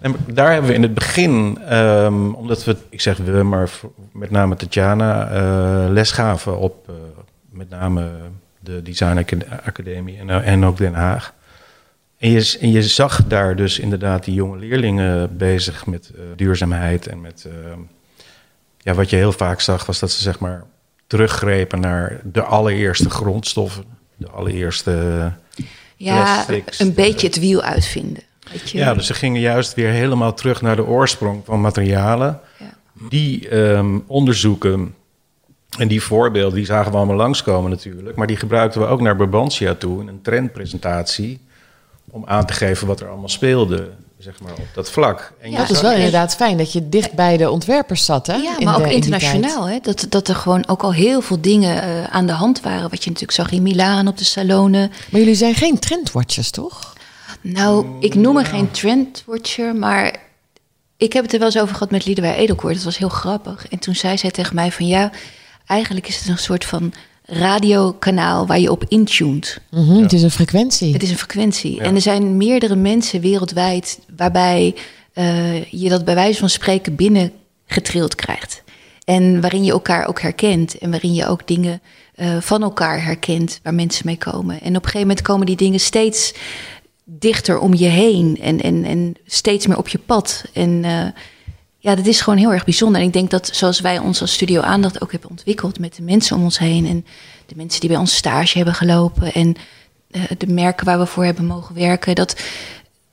En 0.00 0.16
daar 0.26 0.52
hebben 0.52 0.70
we 0.70 0.76
in 0.76 0.82
het 0.82 0.94
begin, 0.94 1.58
ehm, 1.68 2.30
omdat 2.30 2.64
we, 2.64 2.76
ik 2.88 3.00
zeg 3.00 3.16
we, 3.16 3.42
maar 3.42 3.70
met 4.12 4.30
name 4.30 4.56
Tatjana, 4.56 5.28
eh 5.28 5.90
les 5.90 6.10
gaven 6.10 6.58
op 6.58 6.88
eh, 6.88 6.94
met 7.56 7.68
name 7.70 8.10
de 8.60 8.82
Design 8.82 9.18
Acad- 9.18 9.44
Academie 9.64 10.18
en, 10.18 10.30
eh, 10.30 10.48
en 10.48 10.64
ook 10.64 10.76
Den 10.76 10.94
Haag. 10.94 11.34
En 12.18 12.30
je, 12.30 12.56
en 12.60 12.70
je 12.70 12.82
zag 12.82 13.26
daar 13.26 13.56
dus 13.56 13.78
inderdaad 13.78 14.24
die 14.24 14.34
jonge 14.34 14.58
leerlingen 14.58 15.36
bezig 15.36 15.86
met 15.86 16.10
eh, 16.14 16.20
duurzaamheid 16.36 17.06
en 17.06 17.20
met, 17.20 17.46
ehm, 17.48 17.78
ja, 18.78 18.94
wat 18.94 19.10
je 19.10 19.16
heel 19.16 19.32
vaak 19.32 19.60
zag 19.60 19.86
was 19.86 19.98
dat 19.98 20.10
ze 20.10 20.22
zeg 20.22 20.38
maar 20.38 20.64
teruggrepen 21.06 21.80
naar 21.80 22.20
de 22.24 22.42
allereerste 22.42 23.10
grondstoffen, 23.10 23.84
de 24.16 24.28
allereerste... 24.28 25.32
ja, 25.96 26.14
plastics, 26.34 26.80
een 26.80 26.86
de- 26.86 26.92
beetje 26.92 27.26
het 27.26 27.38
wiel 27.38 27.62
uitvinden. 27.62 28.22
Weet 28.52 28.70
je? 28.70 28.78
Ja, 28.78 28.94
dus 28.94 29.06
ze 29.06 29.14
gingen 29.14 29.40
juist 29.40 29.74
weer 29.74 29.90
helemaal 29.90 30.34
terug 30.34 30.62
naar 30.62 30.76
de 30.76 30.84
oorsprong 30.86 31.44
van 31.44 31.60
materialen. 31.60 32.40
Ja. 32.58 32.66
Die 33.08 33.48
ehm, 33.48 33.98
onderzoeken 34.06 34.94
en 35.78 35.88
die 35.88 36.02
voorbeelden, 36.02 36.54
die 36.54 36.64
zagen 36.66 36.90
we 36.90 36.96
allemaal 36.96 37.16
langskomen 37.16 37.70
natuurlijk. 37.70 38.16
Maar 38.16 38.26
die 38.26 38.36
gebruikten 38.36 38.80
we 38.80 38.86
ook 38.86 39.00
naar 39.00 39.16
Brabantia 39.16 39.74
toe 39.74 40.00
in 40.00 40.08
een 40.08 40.22
trendpresentatie. 40.22 41.40
Om 42.10 42.22
aan 42.26 42.46
te 42.46 42.52
geven 42.52 42.86
wat 42.86 43.00
er 43.00 43.08
allemaal 43.08 43.28
speelde, 43.28 43.90
zeg 44.18 44.40
maar, 44.40 44.52
op 44.52 44.66
dat 44.74 44.90
vlak. 44.90 45.32
En 45.40 45.50
Ja, 45.50 45.58
Dat 45.58 45.70
is 45.70 45.80
wel 45.80 45.92
inderdaad 45.92 46.36
fijn 46.36 46.56
dat 46.56 46.72
je 46.72 46.88
dicht 46.88 47.12
bij 47.12 47.36
de 47.36 47.50
ontwerpers 47.50 48.04
zat. 48.04 48.26
Hè? 48.26 48.34
Ja, 48.34 48.58
in 48.58 48.64
maar 48.64 48.74
de- 48.76 48.80
ook 48.84 48.86
in 48.88 48.94
internationaal. 48.94 49.68
Hè? 49.68 49.78
Dat, 49.82 50.06
dat 50.08 50.28
er 50.28 50.34
gewoon 50.34 50.68
ook 50.68 50.82
al 50.82 50.92
heel 50.92 51.20
veel 51.20 51.40
dingen 51.40 51.82
eh, 51.82 52.04
aan 52.04 52.26
de 52.26 52.32
hand 52.32 52.60
waren. 52.60 52.90
Wat 52.90 53.04
je 53.04 53.10
natuurlijk 53.10 53.38
zag 53.38 53.50
in 53.50 53.62
Milaan 53.62 54.08
op 54.08 54.18
de 54.18 54.24
salonen. 54.24 54.90
Maar 55.10 55.20
jullie 55.20 55.34
zijn 55.34 55.54
geen 55.54 55.78
trendwatchers, 55.78 56.50
toch? 56.50 56.94
Nou, 57.40 57.86
ik 58.00 58.14
noem 58.14 58.34
me 58.34 58.44
geen 58.44 58.70
trendwatcher, 58.70 59.74
maar 59.76 60.16
ik 60.96 61.12
heb 61.12 61.22
het 61.22 61.32
er 61.32 61.38
wel 61.38 61.48
eens 61.48 61.58
over 61.60 61.74
gehad 61.74 61.90
met 61.90 62.06
Liedewij 62.06 62.36
Edelkoort. 62.36 62.74
Dat 62.74 62.84
was 62.84 62.98
heel 62.98 63.08
grappig. 63.08 63.68
En 63.68 63.78
toen 63.78 63.94
zei 63.94 64.18
zij 64.18 64.30
tegen 64.30 64.54
mij 64.54 64.72
van 64.72 64.86
ja, 64.86 65.10
eigenlijk 65.66 66.08
is 66.08 66.18
het 66.18 66.28
een 66.28 66.38
soort 66.38 66.64
van 66.64 66.92
radiokanaal 67.24 68.46
waar 68.46 68.60
je 68.60 68.70
op 68.70 68.84
intuned. 68.88 69.60
Mhm, 69.70 70.02
Het 70.02 70.12
is 70.12 70.22
een 70.22 70.30
frequentie. 70.30 70.92
Het 70.92 71.02
is 71.02 71.10
een 71.10 71.18
frequentie. 71.18 71.80
En 71.80 71.94
er 71.94 72.00
zijn 72.00 72.36
meerdere 72.36 72.76
mensen 72.76 73.20
wereldwijd 73.20 73.98
waarbij 74.16 74.74
eh, 75.12 75.64
je 75.64 75.88
dat 75.88 76.04
bij 76.04 76.14
wijze 76.14 76.38
van 76.38 76.48
spreken 76.48 76.94
binnen 76.94 77.32
getrild 77.66 78.14
krijgt. 78.14 78.62
En 79.04 79.40
waarin 79.40 79.64
je 79.64 79.72
elkaar 79.72 80.06
ook 80.08 80.20
herkent 80.20 80.78
en 80.78 80.90
waarin 80.90 81.14
je 81.14 81.26
ook 81.26 81.46
dingen 81.46 81.80
eh, 82.14 82.36
van 82.40 82.62
elkaar 82.62 83.04
herkent 83.04 83.60
waar 83.62 83.74
mensen 83.74 84.06
mee 84.06 84.18
komen. 84.18 84.60
En 84.60 84.68
op 84.68 84.74
een 84.74 84.90
gegeven 84.90 85.00
moment 85.00 85.22
komen 85.22 85.46
die 85.46 85.56
dingen 85.56 85.80
steeds 85.80 86.34
dichter 87.04 87.58
om 87.58 87.74
je 87.74 87.86
heen 87.86 88.38
en, 88.40 88.60
en, 88.60 88.84
en 88.84 89.14
steeds 89.26 89.66
meer 89.66 89.78
op 89.78 89.88
je 89.88 89.98
pad. 89.98 90.44
En 90.52 90.84
eh, 90.84 91.06
ja, 91.78 91.94
dat 91.94 92.06
is 92.06 92.20
gewoon 92.20 92.38
heel 92.38 92.52
erg 92.52 92.64
bijzonder. 92.64 93.00
En 93.00 93.06
ik 93.06 93.12
denk 93.12 93.30
dat 93.30 93.50
zoals 93.52 93.80
wij 93.80 93.98
ons 93.98 94.20
als 94.20 94.32
studio 94.32 94.60
aandacht 94.60 95.02
ook 95.02 95.12
hebben 95.12 95.30
ontwikkeld 95.30 95.78
met 95.78 95.96
de 95.96 96.02
mensen 96.02 96.36
om 96.36 96.42
ons 96.42 96.58
heen 96.58 96.86
en 96.86 97.06
de 97.46 97.56
mensen 97.56 97.80
die 97.80 97.90
bij 97.90 97.98
ons 97.98 98.16
stage 98.16 98.56
hebben 98.56 98.74
gelopen 98.74 99.32
en 99.32 99.56
eh, 100.10 100.22
de 100.38 100.46
merken 100.46 100.86
waar 100.86 100.98
we 100.98 101.06
voor 101.06 101.24
hebben 101.24 101.46
mogen 101.46 101.74
werken, 101.74 102.14
dat 102.14 102.36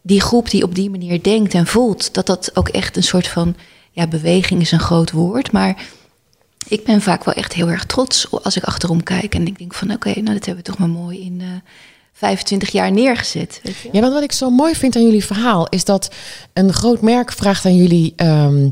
die 0.01 0.22
groep 0.22 0.50
die 0.50 0.63
op 0.63 0.75
die 0.75 0.89
manier 0.89 1.24
denkt 1.24 1.53
en 1.53 1.67
voelt, 1.67 2.13
dat 2.13 2.25
dat 2.25 2.51
ook 2.53 2.70
echt 2.70 2.96
een 2.96 3.03
soort 3.03 3.27
van 3.27 3.55
ja, 3.91 4.08
beweging 4.08 4.62
is 4.62 4.72
een 4.72 4.79
groot 4.79 5.12
woord, 5.12 5.51
maar 5.51 5.86
ik 6.67 6.84
ben 6.84 7.01
vaak 7.01 7.24
wel 7.24 7.34
echt 7.34 7.53
heel 7.53 7.70
erg 7.70 7.86
trots 7.86 8.32
als 8.32 8.58
ik 8.58 8.63
achterom 8.63 9.03
kijk 9.03 9.36
en 9.36 9.48
ik 9.48 9.58
denk 9.58 9.74
van 9.74 9.91
oké, 9.91 10.10
nou 10.10 10.34
dat 10.34 10.46
hebben 10.46 10.63
we 10.63 10.70
toch 10.70 10.77
maar 10.77 10.89
mooi 10.89 11.22
in 11.22 11.41
eh 11.41 11.48
25 12.27 12.72
jaar 12.72 12.92
neergezet. 12.92 13.60
Weet 13.63 13.75
je? 13.84 13.89
Ja, 13.92 14.01
want 14.01 14.13
wat 14.13 14.24
ik 14.24 14.32
zo 14.32 14.50
mooi 14.50 14.74
vind 14.75 14.96
aan 14.96 15.03
jullie 15.03 15.25
verhaal 15.25 15.68
is 15.70 15.86
dat 15.86 16.10
een 16.53 16.74
groot 16.74 17.01
merk 17.01 17.32
vraagt 17.32 17.65
aan 17.65 17.75
jullie. 17.75 18.13
ehm, 18.15 18.70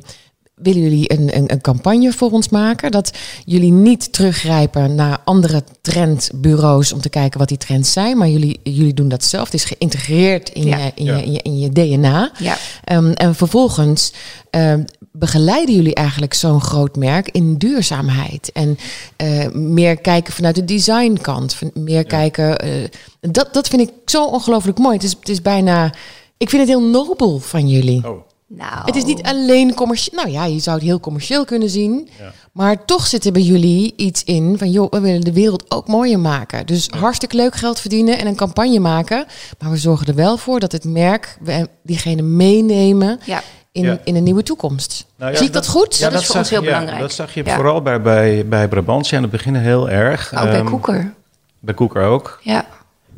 willen 0.56 0.82
jullie 0.82 1.12
een, 1.14 1.36
een, 1.38 1.52
een 1.52 1.62
campagne 1.62 2.12
voor 2.14 2.32
ons 2.32 2.50
maken? 2.50 2.92
Dat 2.92 3.12
jullie 3.46 3.72
niet 3.72 4.14
teruggrijpen 4.14 4.96
naar 4.96 5.18
andere 5.24 5.64
trendbureaus 5.82 6.94
om 6.94 7.02
te 7.02 7.10
kijken 7.10 7.40
wat 7.40 7.48
die 7.48 7.58
trends 7.58 7.92
zijn, 7.92 8.18
maar 8.18 8.28
jullie, 8.30 8.60
jullie 8.64 8.94
doen 8.94 9.10
dat 9.10 9.24
zelf. 9.24 9.46
Het 9.46 9.54
is 9.54 9.64
geïntegreerd 9.64 10.50
in, 10.50 10.68
Ja. 10.68 10.78
je, 10.78 10.92
in, 10.96 11.06
Ja. 11.06 11.16
je, 11.18 11.24
in, 11.24 11.32
je, 11.32 11.42
in 11.42 11.60
je 11.60 11.70
DNA. 11.72 12.32
Ja. 12.40 12.58
Ehm, 12.84 13.12
en 13.12 13.36
vervolgens 13.36 14.14
ehm, 14.50 14.84
begeleiden 15.12 15.76
jullie 15.76 15.96
eigenlijk 15.96 16.34
zo'n 16.34 16.62
groot 16.62 16.96
merk 16.96 17.30
in 17.30 17.58
duurzaamheid. 17.58 18.52
En 18.52 18.78
eh, 19.16 19.50
meer 19.52 19.98
kijken 19.98 20.34
vanuit 20.34 20.56
de 20.56 20.66
designkant. 20.66 21.60
Meer 21.74 22.04
kijken. 22.06 22.60
eh, 22.60 22.72
dat, 23.20 23.54
dat 23.54 23.68
vind 23.68 23.82
ik 23.82 23.92
zo 24.06 24.26
ongelooflijk 24.26 24.78
mooi. 24.78 24.96
Het 24.96 25.04
is, 25.04 25.16
het 25.20 25.30
is 25.30 25.42
bijna. 25.42 25.94
Ik 26.38 26.50
vind 26.50 26.62
het 26.62 26.72
heel 26.72 26.90
nobel 26.90 27.40
van 27.40 27.68
jullie. 27.70 28.08
Oh, 28.08 28.22
Nou, 28.48 28.86
Het 28.86 28.96
is 28.96 29.04
niet 29.04 29.22
alleen 29.22 29.74
commercieel. 29.74 30.24
Nou 30.24 30.32
ja, 30.36 30.46
je 30.46 30.60
zou 30.60 30.78
het 30.78 30.86
heel 30.86 31.00
commercieel 31.00 31.46
kunnen 31.46 31.70
zien. 31.70 32.10
Ja. 32.20 32.34
Maar 32.52 32.86
toch 32.86 33.08
zit 33.08 33.26
er 33.26 33.32
bij 33.32 33.42
jullie 33.42 33.94
iets 33.96 34.24
in 34.24 34.58
van, 34.58 34.72
joh, 34.72 34.92
we 34.92 35.00
willen 35.00 35.22
de 35.22 35.34
wereld 35.34 35.72
ook 35.72 35.88
mooier 35.88 36.20
maken. 36.20 36.66
Dus 36.66 36.88
hartstikke 36.90 37.36
leuk 37.36 37.56
geld 37.56 37.80
verdienen 37.80 38.18
en 38.20 38.28
een 38.28 38.36
campagne 38.36 38.80
maken. 38.80 39.26
Maar 39.60 39.72
we 39.72 39.78
zorgen 39.78 40.08
er 40.08 40.16
wel 40.16 40.38
voor 40.38 40.60
dat 40.60 40.72
het 40.72 40.84
merk, 40.84 41.38
we 41.42 41.68
diegene 41.84 42.22
meenemen 42.22 43.20
ja. 43.26 43.42
In, 43.72 43.84
Ja. 43.84 44.00
in 44.04 44.16
een 44.16 44.24
nieuwe 44.24 44.44
toekomst. 44.44 45.06
Nou 45.16 45.32
ja, 45.32 45.38
Zie 45.38 45.48
ik 45.48 45.54
dat, 45.54 45.68
goed? 45.68 45.98
Ja, 45.98 46.10
dat 46.10 46.22
is 46.22 46.28
voor 46.28 46.36
ons 46.36 46.50
heel 46.50 46.62
belangrijk. 46.62 47.00
Dat 47.00 47.12
zag 47.14 47.34
je 47.34 47.44
vooral 47.46 47.82
bij, 47.82 48.02
bij, 48.02 48.48
bij 48.48 48.68
Brabantia 48.68 49.18
aan 49.18 49.24
het 49.24 49.32
begin 49.32 49.56
heel 49.56 49.90
erg. 49.90 50.34
Ook 50.34 50.44
bij 50.44 50.54
Ehm, 50.60 50.66
Koeker. 50.66 51.14
Bij 51.60 51.74
Koeker 51.74 52.02
ook. 52.04 52.40
Ja. 52.44 52.66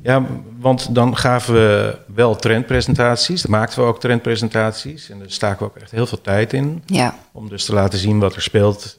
Ja, 0.04 0.26
want 0.60 0.96
dan 0.96 1.18
gaven 1.18 1.54
we 1.54 1.98
wel 2.14 2.36
trendpresentaties. 2.36 3.42
Dan 3.42 3.52
maakten 3.52 3.80
we 3.82 3.88
ook 3.88 4.00
trendpresentaties. 4.00 5.10
En 5.10 5.20
daar 5.20 5.30
staken 5.32 5.60
we 5.60 5.66
ook 5.66 5.76
echt 5.82 5.92
heel 5.92 6.06
veel 6.06 6.22
tijd 6.22 6.54
in. 6.54 6.84
Ja. 6.86 7.16
Om 7.32 7.50
dus 7.50 7.66
te 7.66 7.74
laten 7.74 8.00
zien 8.00 8.20
wat 8.20 8.36
er 8.36 8.42
speelt. 8.42 8.98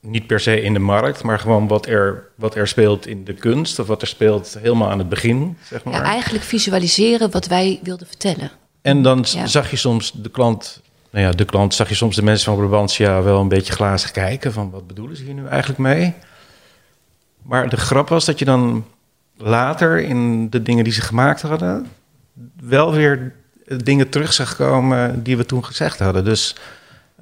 Niet 0.00 0.26
per 0.26 0.40
se 0.40 0.60
in 0.62 0.72
de 0.72 0.78
markt, 0.78 1.22
maar 1.22 1.38
gewoon 1.38 1.68
wat 1.68 1.86
er, 1.86 2.28
wat 2.34 2.54
er 2.54 2.68
speelt 2.68 3.06
in 3.06 3.24
de 3.24 3.34
kunst. 3.34 3.78
Of 3.78 3.86
wat 3.86 4.02
er 4.02 4.08
speelt 4.08 4.56
helemaal 4.62 4.90
aan 4.90 4.98
het 4.98 5.08
begin, 5.08 5.56
zeg 5.68 5.84
maar. 5.84 5.94
ja, 5.94 6.02
eigenlijk 6.02 6.44
visualiseren 6.44 7.30
wat 7.30 7.46
wij 7.46 7.80
wilden 7.82 8.06
vertellen. 8.06 8.50
En 8.82 9.02
dan 9.02 9.24
Ja. 9.28 9.46
zag 9.46 9.70
je 9.70 9.76
soms 9.76 10.12
de 10.12 10.30
klant, 10.30 10.80
nou 11.10 11.24
ja, 11.24 11.32
de 11.32 11.44
klant, 11.44 11.74
zag 11.74 11.88
je 11.88 11.94
soms 11.94 12.16
de 12.16 12.22
mensen 12.22 12.44
van 12.44 12.66
Brabantia 12.66 13.22
wel 13.22 13.40
een 13.40 13.48
beetje 13.48 13.72
glazig 13.72 14.10
kijken 14.10 14.52
van 14.52 14.70
wat 14.70 14.86
bedoelen 14.86 15.16
ze 15.16 15.24
hier 15.24 15.34
nu 15.34 15.46
eigenlijk 15.46 15.78
mee? 15.78 16.14
Maar 17.42 17.68
de 17.68 17.76
grap 17.76 18.08
was 18.08 18.24
dat 18.24 18.38
je 18.38 18.44
dan 18.44 18.84
later 19.36 19.98
in 19.98 20.50
de 20.50 20.62
dingen 20.62 20.84
die 20.84 20.92
ze 20.92 21.00
gemaakt 21.00 21.42
hadden, 21.42 21.86
wel 22.62 22.92
weer 22.92 23.34
dingen 23.76 24.08
terug 24.08 24.32
zag 24.32 24.56
komen 24.56 25.22
die 25.22 25.36
we 25.36 25.46
toen 25.46 25.64
gezegd 25.64 25.98
hadden. 25.98 26.24
Dus 26.24 26.56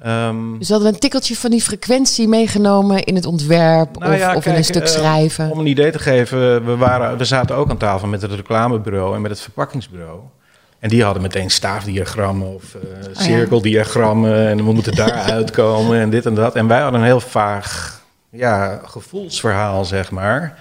ehm, 0.01 0.57
Dus 0.57 0.69
hadden 0.69 0.87
we 0.87 0.93
een 0.93 0.99
tikkeltje 0.99 1.35
van 1.35 1.51
die 1.51 1.61
frequentie 1.61 2.27
meegenomen 2.27 3.03
in 3.03 3.15
het 3.15 3.25
ontwerp 3.25 3.99
Nou 3.99 4.13
of, 4.13 4.19
ja, 4.19 4.35
of 4.35 4.45
in 4.45 4.55
een 4.55 4.63
stuk 4.63 4.83
eh, 4.83 4.87
schrijven. 4.87 5.51
Om 5.51 5.59
een 5.59 5.67
idee 5.67 5.91
te 5.91 5.99
geven, 5.99 6.65
we, 6.65 6.75
waren, 6.75 7.17
we 7.17 7.25
zaten 7.25 7.55
ook 7.55 7.69
aan 7.69 7.77
tafel 7.77 8.07
met 8.07 8.21
het 8.21 8.31
reclamebureau 8.31 9.15
en 9.15 9.21
met 9.21 9.31
het 9.31 9.41
verpakkingsbureau. 9.41 10.19
En 10.79 10.89
die 10.89 11.03
hadden 11.03 11.21
meteen 11.21 11.49
staafdiagrammen 11.49 12.53
of 12.53 12.75
eh, 12.75 12.81
ja. 13.13 13.21
cirkeldiagrammen 13.21 14.47
en 14.47 14.57
we 14.57 14.73
moeten 14.73 14.95
daar 14.95 15.11
uitkomen 15.37 15.99
en 15.99 16.09
dit 16.09 16.25
en 16.25 16.33
dat. 16.35 16.55
En 16.55 16.67
wij 16.67 16.79
hadden 16.81 16.99
een 16.99 17.05
heel 17.05 17.19
vaag 17.19 18.01
ja, 18.29 18.81
gevoelsverhaal, 18.83 19.85
zeg 19.85 20.11
maar. 20.11 20.59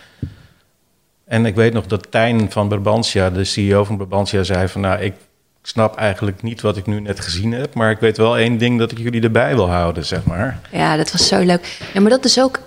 En 1.24 1.46
ik 1.46 1.54
weet 1.54 1.72
nog 1.72 1.86
dat 1.86 2.10
Tijn 2.10 2.50
van 2.50 2.68
Brabantia, 2.68 3.30
de 3.30 3.44
CEO 3.44 3.84
van 3.84 3.96
Brabantia, 3.96 4.42
zei 4.42 4.68
van... 4.68 4.80
nou, 4.80 5.00
ik 5.00 5.14
snap 5.62 5.96
eigenlijk 5.96 6.42
niet 6.42 6.60
wat 6.60 6.76
ik 6.76 6.86
nu 6.86 7.00
net 7.00 7.20
gezien 7.20 7.52
heb... 7.52 7.74
maar 7.74 7.90
ik 7.90 7.98
weet 7.98 8.16
wel 8.16 8.38
één 8.38 8.58
ding 8.58 8.78
dat 8.78 8.90
ik 8.90 8.98
jullie 8.98 9.22
erbij 9.22 9.54
wil 9.54 9.70
houden, 9.70 10.04
zeg 10.04 10.24
maar. 10.24 10.60
Ja, 10.72 10.96
dat 10.96 11.12
was 11.12 11.28
zo 11.28 11.44
leuk. 11.44 11.78
Ja, 11.94 12.00
maar 12.00 12.10
dat 12.10 12.24
is 12.24 12.40
ook. 12.40 12.60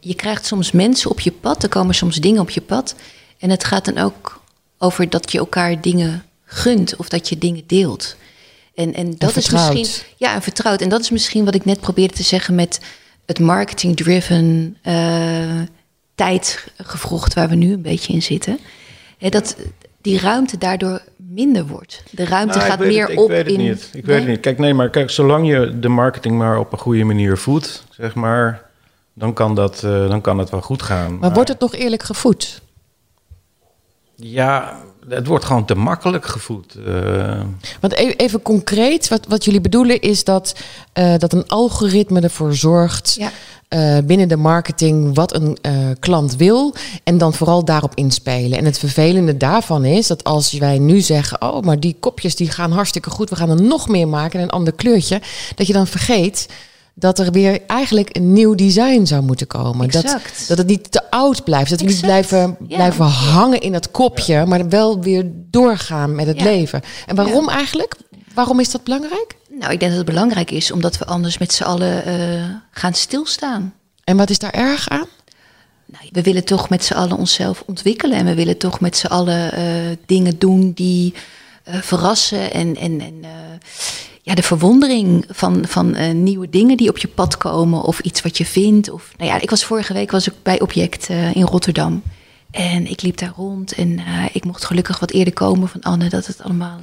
Je 0.00 0.14
krijgt 0.14 0.46
soms 0.46 0.72
mensen 0.72 1.10
op 1.10 1.20
je 1.20 1.32
pad, 1.32 1.62
er 1.62 1.68
komen 1.68 1.94
soms 1.94 2.16
dingen 2.16 2.40
op 2.40 2.50
je 2.50 2.60
pad. 2.60 2.94
En 3.38 3.50
het 3.50 3.64
gaat 3.64 3.84
dan 3.84 3.98
ook 3.98 4.40
over 4.78 5.10
dat 5.10 5.32
je 5.32 5.38
elkaar 5.38 5.80
dingen 5.80 6.24
gunt 6.52 6.96
of 6.96 7.08
dat 7.08 7.28
je 7.28 7.38
dingen 7.38 7.62
deelt. 7.66 8.16
En, 8.74 8.94
en 8.94 9.14
dat 9.18 9.36
is 9.36 9.50
misschien. 9.50 9.86
Ja, 10.16 10.34
en 10.34 10.42
vertrouwd. 10.42 10.80
En 10.80 10.88
dat 10.88 11.00
is 11.00 11.10
misschien 11.10 11.44
wat 11.44 11.54
ik 11.54 11.64
net 11.64 11.80
probeerde 11.80 12.14
te 12.14 12.22
zeggen 12.22 12.54
met 12.54 12.80
het 13.26 13.40
marketing-driven 13.40 14.76
eh 14.82 15.60
tijdgevrocht 16.14 17.34
waar 17.34 17.48
we 17.48 17.54
nu 17.54 17.72
een 17.72 17.82
beetje 17.82 18.12
in 18.12 18.22
zitten. 18.22 18.58
Hè, 19.18 19.28
dat 19.28 19.56
die 20.00 20.18
ruimte 20.18 20.58
daardoor 20.58 21.02
minder 21.16 21.66
wordt. 21.66 22.02
De 22.10 22.24
ruimte 22.24 22.58
Nou, 22.58 22.70
gaat 22.70 22.78
meer 22.78 23.02
het, 23.02 23.10
ik 23.10 23.20
op 23.20 23.28
weet 23.28 23.38
het 23.38 23.54
in. 23.54 23.58
Niet. 23.58 23.90
Ik 23.92 24.04
weet 24.04 24.18
het 24.18 24.28
niet. 24.28 24.40
Kijk, 24.40 24.58
nee, 24.58 24.74
maar 24.74 24.90
kijk, 24.90 25.10
zolang 25.10 25.48
je 25.48 25.78
de 25.78 25.88
marketing 25.88 26.38
maar 26.38 26.58
op 26.58 26.72
een 26.72 26.78
goede 26.78 27.04
manier 27.04 27.38
voedt, 27.38 27.84
zeg 27.90 28.14
maar, 28.14 28.70
dan 29.14 29.32
kan 29.32 29.54
dat, 29.54 29.82
eh, 29.82 30.08
dan 30.08 30.20
kan 30.20 30.38
het 30.38 30.50
wel 30.50 30.60
goed 30.60 30.82
gaan. 30.82 31.18
maar 31.18 31.32
wordt 31.32 31.48
het 31.48 31.60
nog 31.60 31.74
eerlijk 31.74 32.02
gevoed? 32.02 32.62
Ja, 34.16 34.80
het 35.08 35.26
wordt 35.26 35.44
gewoon 35.44 35.64
te 35.64 35.74
makkelijk 35.74 36.26
gevoed. 36.26 36.74
eh. 36.86 37.40
Want 37.80 37.92
e- 37.92 38.14
even 38.16 38.42
concreet, 38.42 39.08
wat, 39.08 39.26
wat 39.28 39.44
jullie 39.44 39.60
bedoelen 39.60 40.00
is 40.00 40.24
dat, 40.24 40.54
eh, 40.92 41.14
dat 41.18 41.32
een 41.32 41.48
algoritme 41.48 42.20
ervoor 42.20 42.54
zorgt 42.54 43.14
Ja. 43.18 43.30
eh, 43.68 43.98
binnen 44.04 44.28
de 44.28 44.36
marketing 44.36 45.14
wat 45.14 45.34
een 45.34 45.58
eh, 45.62 45.72
klant 45.98 46.36
wil 46.36 46.74
en 47.04 47.18
dan 47.18 47.34
vooral 47.34 47.64
daarop 47.64 47.94
inspelen. 47.94 48.58
En 48.58 48.64
het 48.64 48.78
vervelende 48.78 49.36
daarvan 49.36 49.84
is 49.84 50.06
dat 50.06 50.24
als 50.24 50.52
wij 50.52 50.78
nu 50.78 51.00
zeggen, 51.00 51.42
oh, 51.42 51.62
maar 51.62 51.80
die 51.80 51.96
kopjes 52.00 52.36
die 52.36 52.50
gaan 52.50 52.72
hartstikke 52.72 53.10
goed, 53.10 53.30
we 53.30 53.36
gaan 53.36 53.50
er 53.50 53.62
nog 53.62 53.88
meer 53.88 54.08
maken 54.08 54.38
en 54.38 54.44
een 54.44 54.50
ander 54.52 54.72
kleurtje, 54.72 55.20
dat 55.54 55.66
je 55.66 55.72
dan 55.72 55.86
vergeet 55.86 56.48
dat 56.94 57.18
er 57.18 57.32
weer 57.32 57.60
eigenlijk 57.66 58.16
een 58.16 58.32
nieuw 58.32 58.54
design 58.54 59.04
zou 59.04 59.22
moeten 59.22 59.46
komen. 59.46 59.90
Dat, 59.90 60.04
Exact. 60.04 60.48
dat 60.48 60.58
het 60.58 60.66
niet 60.66 60.92
te 60.92 61.10
oud 61.10 61.44
blijft, 61.44 61.70
dat 61.70 61.80
we 61.80 61.86
niet 61.86 62.00
blijven, 62.00 62.56
ja. 62.68 62.76
blijven 62.76 63.04
hangen 63.04 63.60
in 63.60 63.72
dat 63.72 63.90
kopje, 63.90 64.46
maar 64.46 64.68
wel 64.68 65.00
weer 65.00 65.30
doorgaan 65.50 66.14
met 66.14 66.26
het 66.26 66.38
Ja. 66.38 66.44
leven. 66.44 66.82
En 67.06 67.16
waarom 67.16 67.48
eigenlijk? 67.48 67.94
Waarom 68.34 68.60
is 68.60 68.70
dat 68.70 68.84
belangrijk? 68.84 69.36
Nou, 69.50 69.72
ik 69.72 69.80
denk 69.80 69.90
dat 69.92 70.00
het 70.00 70.10
belangrijk 70.14 70.50
is 70.50 70.70
omdat 70.70 70.98
we 70.98 71.04
anders 71.06 71.38
met 71.38 71.52
z'n 71.52 71.62
allen 71.62 72.04
eh, 72.04 72.44
gaan 72.70 72.94
stilstaan. 72.94 73.74
En 74.04 74.16
wat 74.16 74.30
is 74.30 74.38
daar 74.38 74.50
erg 74.52 74.88
aan? 74.88 75.06
Nou, 75.86 76.04
we 76.10 76.22
willen 76.22 76.44
toch 76.44 76.68
met 76.68 76.84
z'n 76.84 76.94
allen 76.94 77.16
onszelf 77.16 77.62
ontwikkelen 77.66 78.18
en 78.18 78.24
we 78.24 78.34
willen 78.34 78.58
toch 78.58 78.80
met 78.80 78.96
z'n 78.96 79.06
allen 79.06 79.52
eh, 79.52 79.64
dingen 80.06 80.38
doen 80.38 80.72
die 80.72 81.14
eh, 81.64 81.74
verrassen 81.80 82.52
en, 82.52 82.76
en, 82.76 83.00
en 83.00 83.18
eh, 83.22 83.30
ja, 84.24 84.34
de 84.34 84.42
verwondering 84.42 85.24
van, 85.28 85.64
van 85.68 85.94
eh, 85.94 86.12
nieuwe 86.12 86.50
dingen 86.50 86.76
die 86.76 86.88
op 86.88 86.98
je 86.98 87.08
pad 87.08 87.36
komen 87.36 87.82
of 87.82 88.00
iets 88.00 88.22
wat 88.22 88.38
je 88.38 88.44
vindt. 88.44 88.90
Of, 88.90 89.12
nou 89.16 89.30
ja, 89.30 89.40
ik 89.40 89.50
was 89.50 89.64
vorige 89.64 89.92
week 89.92 90.10
was 90.10 90.26
ik 90.26 90.34
bij 90.42 90.60
Object 90.60 91.08
eh, 91.08 91.34
in 91.34 91.42
Rotterdam 91.42 92.02
en 92.50 92.90
ik 92.90 93.02
liep 93.02 93.16
daar 93.16 93.32
rond 93.36 93.72
en 93.72 93.98
eh, 93.98 94.24
ik 94.32 94.44
mocht 94.44 94.64
gelukkig 94.64 94.98
wat 94.98 95.10
eerder 95.10 95.32
komen 95.32 95.68
van 95.68 95.80
Anne 95.80 96.08
dat 96.08 96.26
het 96.26 96.42
allemaal 96.42 96.78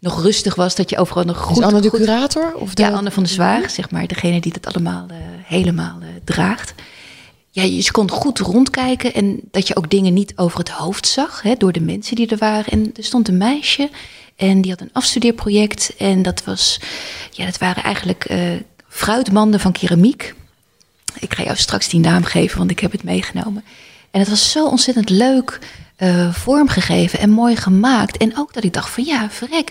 nog 0.00 0.22
rustig 0.22 0.54
was, 0.54 0.74
dat 0.74 0.90
je 0.90 0.98
overal 0.98 1.24
nog 1.24 1.38
goed 1.38 1.58
is 1.58 1.64
Anne 1.64 1.80
de 1.80 1.88
goed- 1.88 2.00
curator? 2.00 2.54
Of 2.54 2.74
de... 2.74 2.82
ja, 2.82 2.90
Anne 2.90 3.10
van 3.10 3.22
der 3.22 3.32
Zwaag, 3.32 3.70
zeg 3.70 3.90
maar, 3.90 4.06
degene 4.06 4.40
die 4.40 4.52
dat 4.52 4.74
allemaal 4.74 5.06
helemaal 5.42 5.98
draagt. 6.24 6.74
Ja, 7.50 7.62
je 7.62 7.76
je 7.76 7.90
kon 7.90 8.10
goed 8.10 8.38
rondkijken 8.38 9.14
en 9.14 9.40
dat 9.50 9.68
je 9.68 9.76
ook 9.76 9.90
dingen 9.90 10.14
niet 10.14 10.32
over 10.36 10.58
het 10.58 10.70
hoofd 10.70 11.06
zag, 11.06 11.42
hè, 11.42 11.54
door 11.54 11.72
de 11.72 11.80
mensen 11.80 12.16
die 12.16 12.28
er 12.28 12.36
waren. 12.36 12.72
En 12.72 12.90
er 12.96 13.04
stond 13.04 13.28
een 13.28 13.36
meisje 13.36 13.90
en 14.36 14.60
die 14.60 14.70
had 14.70 14.80
een 14.80 14.92
afstudeerproject 14.92 15.96
en 15.96 16.22
dat 16.22 16.44
was, 16.44 16.80
ja, 17.30 17.44
dat 17.44 17.58
waren 17.58 17.82
eigenlijk 17.82 18.24
eh, 18.24 18.40
fruitmanden 18.88 19.60
van 19.60 19.72
keramiek. 19.72 20.34
ik 21.18 21.34
ga 21.34 21.42
jou 21.42 21.56
straks 21.56 21.88
die 21.88 22.00
naam 22.00 22.24
geven, 22.24 22.58
want 22.58 22.70
ik 22.70 22.80
heb 22.80 22.92
het 22.92 23.02
meegenomen. 23.02 23.64
En 24.10 24.20
het 24.20 24.28
was 24.28 24.50
zo 24.50 24.66
ontzettend 24.66 25.10
leuk 25.10 25.58
uh, 25.98 26.34
vormgegeven 26.34 27.18
en 27.18 27.30
mooi 27.30 27.56
gemaakt. 27.56 28.16
En 28.16 28.38
ook 28.38 28.52
dat 28.52 28.64
ik 28.64 28.72
dacht 28.72 28.90
van 28.90 29.04
ja, 29.04 29.30
verrek. 29.30 29.70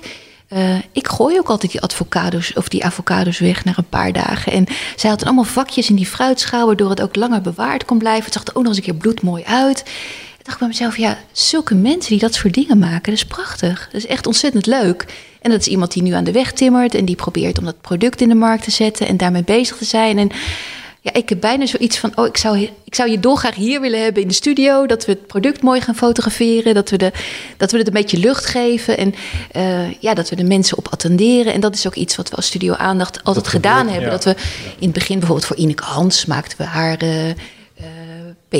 Uh, 0.49 0.75
ik 0.91 1.07
gooi 1.07 1.39
ook 1.39 1.49
altijd 1.49 1.71
die 1.71 1.81
avocados 1.81 2.53
of 2.53 2.67
die 2.67 2.85
avocados 2.85 3.39
weg 3.39 3.65
na 3.65 3.73
een 3.75 3.89
paar 3.89 4.13
dagen. 4.13 4.51
En 4.51 4.65
zij 4.95 5.09
had 5.09 5.25
allemaal 5.25 5.43
vakjes 5.43 5.89
in 5.89 5.95
die 5.95 6.05
fruitschaal, 6.05 6.65
waardoor 6.65 6.89
het 6.89 7.01
ook 7.01 7.15
langer 7.15 7.41
bewaard 7.41 7.85
kon 7.85 7.97
blijven. 7.97 8.23
Het 8.23 8.33
zag 8.33 8.43
er 8.43 8.55
ook 8.55 8.63
nog 8.63 8.67
eens 8.67 8.77
een 8.77 8.91
keer 8.91 9.01
bloedmooi 9.01 9.43
uit. 9.43 9.83
Ik 10.45 10.51
dacht 10.51 10.63
bij 10.63 10.69
mezelf, 10.69 10.97
ja, 10.97 11.17
zulke 11.31 11.75
mensen 11.75 12.11
die 12.11 12.19
dat 12.19 12.33
soort 12.33 12.53
dingen 12.53 12.79
maken, 12.79 13.03
dat 13.03 13.13
is 13.13 13.25
prachtig. 13.25 13.89
Dat 13.91 14.01
is 14.01 14.07
echt 14.07 14.27
ontzettend 14.27 14.65
leuk. 14.65 15.05
En 15.41 15.51
dat 15.51 15.59
is 15.59 15.67
iemand 15.67 15.93
die 15.93 16.03
nu 16.03 16.11
aan 16.11 16.23
de 16.23 16.31
weg 16.31 16.51
timmert 16.51 16.95
en 16.95 17.05
die 17.05 17.15
probeert 17.15 17.57
om 17.57 17.65
dat 17.65 17.81
product 17.81 18.21
in 18.21 18.29
de 18.29 18.35
markt 18.35 18.63
te 18.63 18.71
zetten 18.71 19.07
en 19.07 19.17
daarmee 19.17 19.43
bezig 19.43 19.77
te 19.77 19.85
zijn. 19.85 20.17
En 20.17 20.29
ja, 21.01 21.13
ik 21.13 21.29
heb 21.29 21.39
bijna 21.39 21.65
zoiets 21.65 21.97
van, 21.97 22.11
oh, 22.15 22.25
ik 22.25 22.37
zou, 22.37 22.69
ik 22.83 22.95
zou 22.95 23.09
je 23.09 23.19
dolgraag 23.19 23.55
hier 23.55 23.81
willen 23.81 24.03
hebben 24.03 24.21
in 24.21 24.27
de 24.27 24.33
studio. 24.33 24.85
Dat 24.85 25.05
we 25.05 25.11
het 25.11 25.27
product 25.27 25.61
mooi 25.61 25.81
gaan 25.81 25.95
fotograferen. 25.95 26.73
Dat 26.73 26.89
we, 26.89 26.97
de, 26.97 27.11
dat 27.57 27.71
we 27.71 27.77
het 27.77 27.87
een 27.87 27.93
beetje 27.93 28.17
lucht 28.17 28.45
geven. 28.45 28.97
En 28.97 29.13
uh, 29.55 29.93
ja, 29.99 30.13
dat 30.13 30.29
we 30.29 30.35
de 30.35 30.43
mensen 30.43 30.77
op 30.77 30.87
attenderen. 30.87 31.53
En 31.53 31.59
dat 31.59 31.75
is 31.75 31.87
ook 31.87 31.95
iets 31.95 32.15
wat 32.15 32.29
we 32.29 32.35
als 32.35 32.45
studio 32.45 32.73
aandacht 32.73 33.23
altijd 33.23 33.47
gedaan 33.47 33.87
hebben. 33.87 34.09
Dat 34.09 34.23
we 34.23 34.35
in 34.79 34.87
het 34.87 34.93
begin 34.93 35.19
bijvoorbeeld 35.19 35.47
voor 35.47 35.57
Ineke 35.57 35.83
Hans 35.83 36.25
maakten 36.25 36.57
we 36.57 36.63
haar... 36.63 37.03
Uh, 37.03 37.31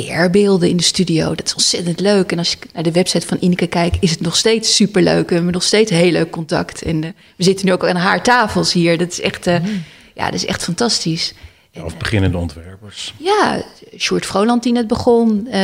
PR-beelden 0.00 0.68
in 0.68 0.76
de 0.76 0.82
studio. 0.82 1.34
Dat 1.34 1.46
is 1.46 1.54
ontzettend 1.54 2.00
leuk. 2.00 2.32
En 2.32 2.38
als 2.38 2.50
je 2.50 2.56
naar 2.72 2.82
de 2.82 2.92
website 2.92 3.26
van 3.26 3.36
Ineke 3.40 3.66
kijkt, 3.66 3.96
is 4.00 4.10
het 4.10 4.20
nog 4.20 4.36
steeds 4.36 4.74
superleuk. 4.74 5.28
We 5.28 5.34
hebben 5.34 5.52
nog 5.52 5.62
steeds 5.62 5.90
heel 5.90 6.10
leuk 6.10 6.30
contact. 6.30 6.82
En 6.82 7.02
uh, 7.02 7.10
we 7.36 7.44
zitten 7.44 7.66
nu 7.66 7.72
ook 7.72 7.86
aan 7.86 7.96
haar 7.96 8.22
tafels 8.22 8.72
hier. 8.72 8.98
Dat 8.98 9.10
is 9.10 9.20
echt, 9.20 9.46
uh, 9.46 9.58
mm. 9.60 9.84
ja, 10.14 10.24
dat 10.24 10.34
is 10.34 10.46
echt 10.46 10.62
fantastisch 10.62 11.34
of 11.84 11.96
beginnende 11.96 12.38
ontwerpers. 12.38 13.14
Ja, 13.16 13.62
Sjoerd 13.98 14.26
Vroland 14.26 14.62
die 14.62 14.72
net 14.72 14.86
begon. 14.86 15.48
Uh, 15.52 15.54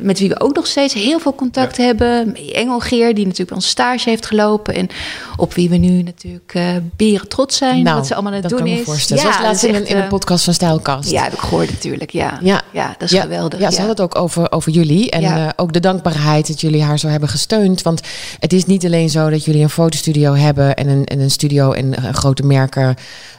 met 0.00 0.18
wie 0.18 0.28
we 0.28 0.40
ook 0.40 0.54
nog 0.54 0.66
steeds 0.66 0.94
heel 0.94 1.18
veel 1.18 1.34
contact 1.34 1.76
hebben. 1.76 2.36
Engelgeer, 2.52 3.14
die 3.14 3.24
natuurlijk 3.24 3.52
al 3.52 3.60
stage 3.60 4.08
heeft 4.08 4.26
gelopen. 4.26 4.74
En 4.74 4.88
op 5.36 5.54
wie 5.54 5.68
we 5.68 5.76
nu 5.76 6.02
natuurlijk 6.02 6.54
uh, 6.54 6.68
beren 6.96 7.28
trots 7.28 7.56
zijn. 7.56 7.82
Nou, 7.82 7.96
wat 7.96 8.06
ze 8.06 8.14
allemaal 8.14 8.32
aan 8.32 8.40
het 8.40 8.48
doen 8.48 8.66
is. 8.66 8.84
Voorstellen. 8.84 9.22
Ja, 9.22 9.32
Zoals 9.32 9.46
laatst 9.46 9.64
in, 9.64 9.86
in 9.86 9.96
een 9.96 10.08
podcast 10.08 10.44
van 10.44 10.54
Stijlkast. 10.54 11.10
Ja, 11.10 11.22
heb 11.22 11.32
ik 11.32 11.38
gehoord 11.38 11.70
natuurlijk. 11.70 12.10
Ja, 12.10 12.38
ja. 12.42 12.62
ja 12.72 12.94
dat 12.98 13.12
is 13.12 13.20
geweldig. 13.20 13.60
Ja, 13.60 13.70
ze 13.70 13.76
hadden 13.76 14.04
het 14.04 14.16
ook 14.16 14.22
over, 14.22 14.52
over 14.52 14.72
jullie. 14.72 15.10
En 15.10 15.22
uh, 15.22 15.48
ook 15.56 15.72
de 15.72 15.80
dankbaarheid 15.80 16.46
dat 16.46 16.60
jullie 16.60 16.82
haar 16.82 16.98
zo 16.98 17.08
hebben 17.08 17.28
gesteund. 17.28 17.82
Want 17.82 18.00
het 18.38 18.52
is 18.52 18.64
niet 18.64 18.84
alleen 18.84 19.10
zo 19.10 19.30
dat 19.30 19.44
jullie 19.44 19.62
een 19.62 19.70
fotostudio 19.70 20.34
hebben. 20.34 20.74
En 20.74 20.88
een, 20.88 21.04
en 21.04 21.20
een 21.20 21.30
studio 21.30 21.72
en 21.72 22.14
grote 22.14 22.42
merken 22.42 22.96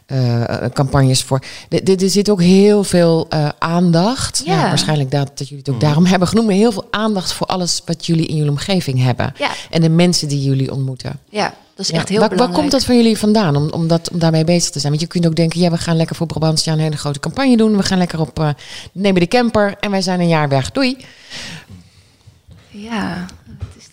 uh, 0.07 0.43
campagnes 0.73 1.23
voor. 1.23 1.41
Er 1.81 2.09
zit 2.09 2.29
ook 2.29 2.41
heel 2.41 2.83
veel 2.83 3.27
uh, 3.33 3.49
aandacht. 3.59 4.41
Ja. 4.45 4.61
waarschijnlijk 4.61 5.11
dat, 5.11 5.27
dat 5.27 5.47
jullie 5.47 5.57
het 5.57 5.69
ook 5.69 5.81
mm. 5.81 5.81
daarom 5.81 6.05
hebben 6.05 6.27
genoemd. 6.27 6.47
Maar 6.47 6.55
heel 6.55 6.71
veel 6.71 6.87
aandacht 6.91 7.33
voor 7.33 7.47
alles 7.47 7.81
wat 7.85 8.05
jullie 8.05 8.25
in 8.25 8.35
jullie 8.35 8.51
omgeving 8.51 9.03
hebben. 9.03 9.33
Ja. 9.37 9.49
En 9.69 9.81
de 9.81 9.89
mensen 9.89 10.27
die 10.27 10.43
jullie 10.43 10.71
ontmoeten. 10.71 11.19
Ja, 11.29 11.53
dat 11.75 11.85
is 11.85 11.91
echt 11.91 12.09
heel 12.09 12.19
waar, 12.19 12.29
belangrijk. 12.29 12.39
Waar 12.39 12.59
komt 12.59 12.71
dat 12.71 12.85
van 12.85 12.95
jullie 12.95 13.17
vandaan 13.17 13.55
om, 13.55 13.69
om, 13.69 13.87
dat, 13.87 14.11
om 14.11 14.19
daarmee 14.19 14.43
bezig 14.43 14.69
te 14.69 14.79
zijn? 14.79 14.91
Want 14.91 15.03
je 15.03 15.09
kunt 15.09 15.27
ook 15.27 15.35
denken, 15.35 15.59
ja, 15.59 15.69
we 15.69 15.77
gaan 15.77 15.95
lekker 15.95 16.15
voor 16.15 16.27
Brabantia 16.27 16.73
een 16.73 16.79
hele 16.79 16.97
grote 16.97 17.19
campagne 17.19 17.57
doen. 17.57 17.77
We 17.77 17.83
gaan 17.83 17.97
lekker 17.97 18.19
op, 18.19 18.39
uh, 18.39 18.49
nemen 18.91 19.21
de 19.21 19.27
camper 19.27 19.75
en 19.79 19.91
wij 19.91 20.01
zijn 20.01 20.19
een 20.19 20.27
jaar 20.27 20.49
weg. 20.49 20.71
Doei. 20.71 20.97
Ja, 22.69 23.25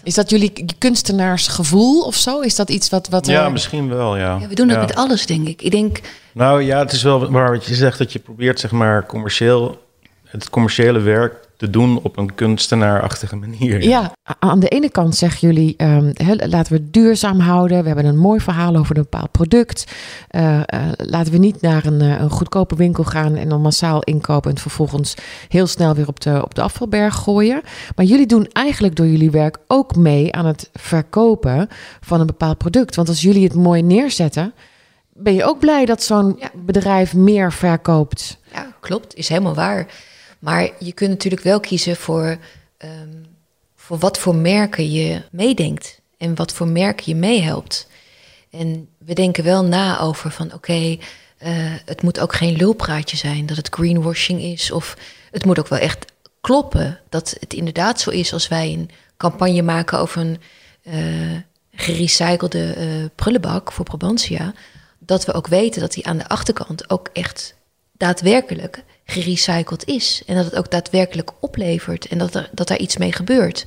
is 0.02 0.14
dat 0.14 0.30
jullie 0.30 0.64
kunstenaarsgevoel 0.78 2.02
of 2.02 2.14
zo? 2.14 2.40
Is 2.40 2.54
dat 2.54 2.70
iets 2.70 2.90
wat... 2.90 3.08
wat 3.08 3.26
ja, 3.26 3.48
misschien 3.48 3.88
wel, 3.88 4.16
ja. 4.16 4.38
ja 4.40 4.48
we 4.48 4.54
doen 4.54 4.68
het 4.68 4.80
met 4.80 4.94
alles, 4.94 5.26
denk 5.26 5.48
ik. 5.48 5.62
Ik 5.62 5.70
denk... 5.70 6.00
Nou 6.32 6.62
ja, 6.62 6.78
het 6.78 6.92
is 6.92 7.02
wel 7.02 7.30
waar 7.30 7.50
wat 7.52 7.64
je 7.64 7.74
zegt, 7.74 7.98
dat 7.98 8.12
je 8.12 8.18
probeert 8.18 8.60
zeg 8.60 8.70
maar 8.70 9.06
commercieel... 9.06 9.82
het 10.24 10.50
commerciële 10.50 11.00
werk 11.00 11.48
te 11.60 11.70
doen 11.70 12.00
op 12.02 12.16
een 12.16 12.34
kunstenaarachtige 12.34 13.36
manier. 13.36 13.82
Ja, 13.82 14.12
aan 14.38 14.60
de 14.60 14.68
ene 14.68 14.90
kant 14.90 15.16
zeggen 15.16 15.48
jullie, 15.48 15.74
um, 15.76 16.12
laten 16.36 16.72
we 16.72 16.78
het 16.78 16.92
duurzaam 16.92 17.40
houden. 17.40 17.80
We 17.80 17.86
hebben 17.86 18.04
een 18.04 18.18
mooi 18.18 18.40
verhaal 18.40 18.76
over 18.76 18.96
een 18.96 19.02
bepaald 19.02 19.30
product. 19.30 19.92
Uh, 20.30 20.56
uh, 20.56 20.62
laten 20.96 21.32
we 21.32 21.38
niet 21.38 21.60
naar 21.60 21.84
een, 21.84 22.02
uh, 22.02 22.20
een, 22.20 22.30
goedkope 22.30 22.76
winkel 22.76 23.04
gaan 23.04 23.36
en 23.36 23.48
dan 23.48 23.60
massaal 23.60 24.02
inkopen 24.02 24.50
en 24.50 24.58
vervolgens 24.58 25.14
heel 25.48 25.66
snel 25.66 25.94
weer 25.94 26.08
op 26.08 26.20
de, 26.20 26.42
op 26.42 26.54
de 26.54 26.62
afvalberg 26.62 27.14
gooien. 27.14 27.60
Maar 27.96 28.04
jullie 28.04 28.26
doen 28.26 28.48
eigenlijk 28.52 28.96
door 28.96 29.06
jullie 29.06 29.30
werk 29.30 29.58
ook 29.66 29.96
mee 29.96 30.32
aan 30.32 30.46
het 30.46 30.70
verkopen 30.72 31.68
van 32.00 32.20
een 32.20 32.26
bepaald 32.26 32.58
product. 32.58 32.96
Want 32.96 33.08
als 33.08 33.20
jullie 33.20 33.44
het 33.44 33.54
mooi 33.54 33.82
neerzetten, 33.82 34.54
ben 35.12 35.34
je 35.34 35.44
ook 35.44 35.58
blij 35.58 35.84
dat 35.84 36.02
zo'n 36.02 36.36
ja. 36.38 36.50
bedrijf 36.54 37.14
meer 37.14 37.52
verkoopt. 37.52 38.38
Ja, 38.52 38.66
klopt. 38.80 39.14
Is 39.14 39.28
helemaal 39.28 39.54
waar. 39.54 39.86
Maar 40.40 40.70
je 40.78 40.92
kunt 40.92 41.10
natuurlijk 41.10 41.42
wel 41.42 41.60
kiezen 41.60 41.96
voor, 41.96 42.38
um, 42.78 43.26
voor 43.74 43.98
wat 43.98 44.18
voor 44.18 44.34
merken 44.34 44.92
je 44.92 45.22
meedenkt 45.30 46.00
en 46.18 46.34
wat 46.34 46.52
voor 46.52 46.68
merken 46.68 47.04
je 47.06 47.14
meehelpt. 47.14 47.88
En 48.50 48.88
we 48.98 49.14
denken 49.14 49.44
wel 49.44 49.64
na 49.64 50.00
over 50.00 50.30
van 50.30 50.54
oké, 50.54 50.72
uh, 50.72 50.98
het 51.84 52.02
moet 52.02 52.20
ook 52.20 52.34
geen 52.34 52.56
lulpraatje 52.56 53.16
zijn 53.16 53.46
dat 53.46 53.56
het 53.56 53.74
greenwashing 53.74 54.42
is. 54.42 54.70
Of 54.70 54.96
het 55.30 55.44
moet 55.44 55.58
ook 55.58 55.68
wel 55.68 55.78
echt 55.78 56.04
kloppen 56.40 57.00
dat 57.08 57.36
het 57.40 57.54
inderdaad 57.54 58.00
zo 58.00 58.10
is 58.10 58.32
als 58.32 58.48
wij 58.48 58.72
een 58.72 58.90
campagne 59.16 59.62
maken 59.62 59.98
over 59.98 60.20
een 60.20 60.40
uh, 60.82 61.40
gerecyclede 61.72 62.74
uh, 62.76 63.04
prullenbak 63.14 63.72
voor 63.72 63.84
Probantia. 63.84 64.54
Dat 64.98 65.24
we 65.24 65.32
ook 65.32 65.46
weten 65.46 65.80
dat 65.80 65.92
die 65.92 66.06
aan 66.06 66.18
de 66.18 66.28
achterkant 66.28 66.90
ook 66.90 67.08
echt 67.12 67.54
daadwerkelijk 67.92 68.84
gerecycled 69.10 69.86
is. 69.86 70.22
En 70.26 70.36
dat 70.36 70.44
het 70.44 70.56
ook 70.56 70.70
daadwerkelijk 70.70 71.30
oplevert 71.40 72.06
en 72.06 72.18
dat 72.18 72.34
er, 72.34 72.50
dat 72.52 72.68
daar 72.68 72.78
iets 72.78 72.96
mee 72.96 73.12
gebeurt. 73.12 73.66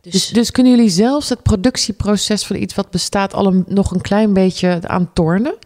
Dus, 0.00 0.12
dus, 0.12 0.28
dus 0.28 0.50
kunnen 0.50 0.76
jullie 0.76 0.90
zelfs 0.90 1.28
het 1.28 1.42
productieproces 1.42 2.44
van 2.44 2.56
iets 2.56 2.74
wat 2.74 2.90
bestaat 2.90 3.34
al 3.34 3.46
een, 3.46 3.64
nog 3.68 3.90
een 3.90 4.00
klein 4.00 4.32
beetje 4.32 4.78
aan 4.82 5.10
tornen? 5.12 5.56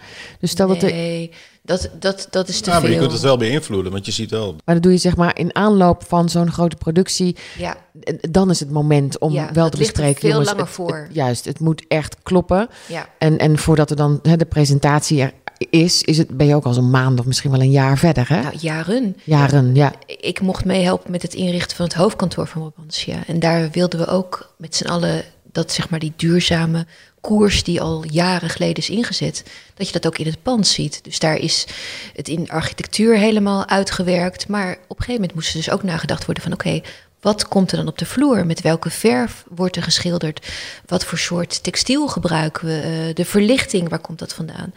Dus 0.41 0.51
stel 0.51 0.69
nee, 0.69 0.79
dat 0.79 0.91
er... 0.91 1.29
dat, 1.63 1.91
dat, 2.01 2.27
dat 2.31 2.49
is 2.49 2.61
te 2.61 2.71
ja, 2.71 2.77
veel. 2.77 2.83
Maar 2.83 2.91
je 2.91 2.99
kunt 2.99 3.13
het 3.13 3.23
wel 3.23 3.37
beïnvloeden, 3.37 3.93
want 3.93 4.07
je 4.07 4.13
ziet 4.13 4.31
wel. 4.31 4.57
Maar 4.65 4.75
dat 4.75 4.83
doe 4.83 4.93
je 4.93 4.99
zeg 4.99 5.17
maar 5.17 5.39
in 5.39 5.55
aanloop 5.55 6.05
van 6.07 6.29
zo'n 6.29 6.53
grote 6.53 6.77
productie. 6.77 7.37
Ja. 7.59 7.77
Dan 8.21 8.51
is 8.51 8.61
het 8.61 8.71
moment 8.71 9.19
om 9.19 9.33
ja, 9.33 9.53
wel 9.53 9.69
te 9.69 9.77
bespreken. 9.77 10.21
veel 10.21 10.31
jongens, 10.31 10.49
langer 10.49 10.65
het, 10.65 10.75
voor. 10.75 10.97
Het, 10.97 11.15
juist, 11.15 11.45
het 11.45 11.61
moet 11.61 11.85
echt 11.89 12.17
kloppen. 12.23 12.69
Ja. 12.89 13.09
En, 13.19 13.39
en 13.39 13.59
voordat 13.59 13.91
er 13.91 13.97
dan 13.97 14.19
hè, 14.23 14.37
de 14.37 14.45
presentatie 14.45 15.21
er 15.23 15.33
is, 15.71 16.03
is 16.03 16.19
het, 16.19 16.37
ben 16.37 16.47
je 16.47 16.55
ook 16.55 16.65
al 16.65 16.73
zo'n 16.73 16.91
maand 16.91 17.21
of 17.21 17.27
misschien 17.27 17.51
wel 17.51 17.61
een 17.61 17.71
jaar 17.71 17.99
verder, 17.99 18.29
hè? 18.29 18.43
Nou, 18.43 18.57
jaren. 18.59 19.17
Jaren, 19.25 19.75
ja. 19.75 19.93
Ik 20.07 20.41
mocht 20.41 20.65
meehelpen 20.65 21.11
met 21.11 21.23
het 21.23 21.35
inrichten 21.35 21.77
van 21.77 21.85
het 21.85 21.95
hoofdkantoor 21.95 22.47
van 22.47 22.63
Robantia. 22.63 23.23
En 23.27 23.41
daar 23.41 23.71
wilden 23.71 23.99
we 23.99 24.07
ook 24.07 24.55
met 24.59 24.77
z'n 24.77 24.87
allen 24.87 25.25
dat, 25.53 25.73
zeg 25.73 25.89
maar, 25.91 25.99
die 25.99 26.13
duurzame 26.17 26.87
koers 27.21 27.63
die 27.65 27.81
al 27.81 28.05
jaren 28.11 28.51
geleden 28.51 28.77
is 28.77 28.91
ingezet, 28.91 29.45
dat 29.75 29.87
je 29.87 29.93
dat 29.93 30.07
ook 30.07 30.19
in 30.19 30.27
het 30.27 30.43
pand 30.43 30.67
ziet. 30.67 31.05
Dus 31.05 31.19
daar 31.19 31.37
is 31.37 31.67
het 32.15 32.29
in 32.29 32.51
architectuur 32.51 33.17
helemaal 33.17 33.69
uitgewerkt. 33.69 34.49
Maar 34.49 34.73
op 34.73 34.79
een 34.79 35.05
gegeven 35.05 35.15
moment 35.15 35.35
moest 35.35 35.49
er 35.49 35.57
dus 35.57 35.71
ook 35.71 35.83
nagedacht 35.83 36.25
worden 36.25 36.43
van 36.43 36.53
oké, 36.53 36.81
wat 37.21 37.49
komt 37.49 37.71
er 37.71 37.77
dan 37.77 37.89
op 37.89 37.99
de 37.99 38.07
vloer? 38.07 38.47
Met 38.47 38.61
welke 38.61 38.91
verf 38.91 39.45
wordt 39.49 39.77
er 39.77 39.83
geschilderd? 39.83 40.47
Wat 40.87 41.05
voor 41.05 41.19
soort 41.19 41.63
textiel 41.63 42.09
gebruiken 42.09 42.67
we? 42.67 43.07
Uh, 43.09 43.15
de 43.15 43.25
verlichting, 43.25 43.89
waar 43.89 43.99
komt 43.99 44.19
dat 44.19 44.33
vandaan? 44.33 44.73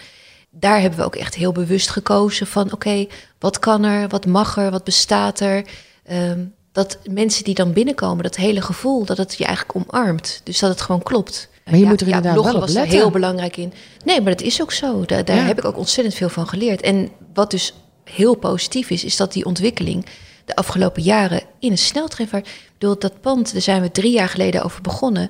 Daar 0.60 0.82
hebben 0.82 1.00
we 1.00 1.06
ook 1.06 1.16
echt 1.16 1.36
heel 1.36 1.52
bewust 1.52 1.90
gekozen 1.90 2.48
van 2.48 2.74
oké, 2.74 3.08
wat 3.40 3.60
kan 3.60 3.84
er, 3.84 4.08
wat 4.08 4.26
mag 4.26 4.58
er, 4.58 4.72
wat 4.72 4.84
bestaat 4.84 5.40
er. 5.40 5.66
Um, 6.12 6.54
dat 6.72 6.98
mensen 7.10 7.44
die 7.44 7.54
dan 7.54 7.74
binnenkomen, 7.74 8.24
dat 8.24 8.36
hele 8.36 8.62
gevoel, 8.62 9.06
dat 9.06 9.18
het 9.18 9.36
je 9.38 9.46
eigenlijk 9.46 9.78
omarmt. 9.78 10.42
Dus 10.44 10.60
dat 10.60 10.70
het 10.70 10.82
gewoon 10.82 11.04
klopt. 11.04 11.50
Maar 11.66 11.74
je 11.76 11.82
ja, 11.82 11.88
moet 11.88 12.02
er 12.02 12.08
inderdaad 12.08 12.36
ja, 12.36 12.44
wel 12.44 12.54
op 12.54 12.60
was 12.60 12.76
heel 12.76 13.10
belangrijk 13.10 13.58
in. 13.58 13.74
Nee, 14.06 14.22
maar 14.22 14.32
dat 14.32 14.46
is 14.46 14.62
ook 14.62 14.72
zo. 14.72 15.06
Daar, 15.06 15.26
daar 15.26 15.46
heb 15.46 15.58
ik 15.58 15.66
ook 15.66 15.78
ontzettend 15.78 16.16
veel 16.16 16.30
van 16.30 16.48
geleerd. 16.48 16.82
En 16.82 17.10
wat 17.34 17.52
dus 17.52 17.74
heel 18.04 18.36
positief 18.36 18.90
is, 18.90 19.04
is 19.04 19.16
dat 19.16 19.34
die 19.34 19.46
ontwikkeling 19.46 20.06
de 20.46 20.56
afgelopen 20.56 21.02
jaren 21.02 21.42
in 21.60 21.72
een 21.72 21.78
sneltreinvaart... 21.78 22.48
Ik 22.48 22.72
bedoel, 22.78 23.00
dat 23.00 23.22
pand, 23.22 23.54
daar 23.54 23.62
zijn 23.62 23.82
we 23.82 23.92
drie 23.92 24.12
jaar 24.12 24.30
geleden 24.30 24.64
over 24.64 24.82
begonnen... 24.82 25.30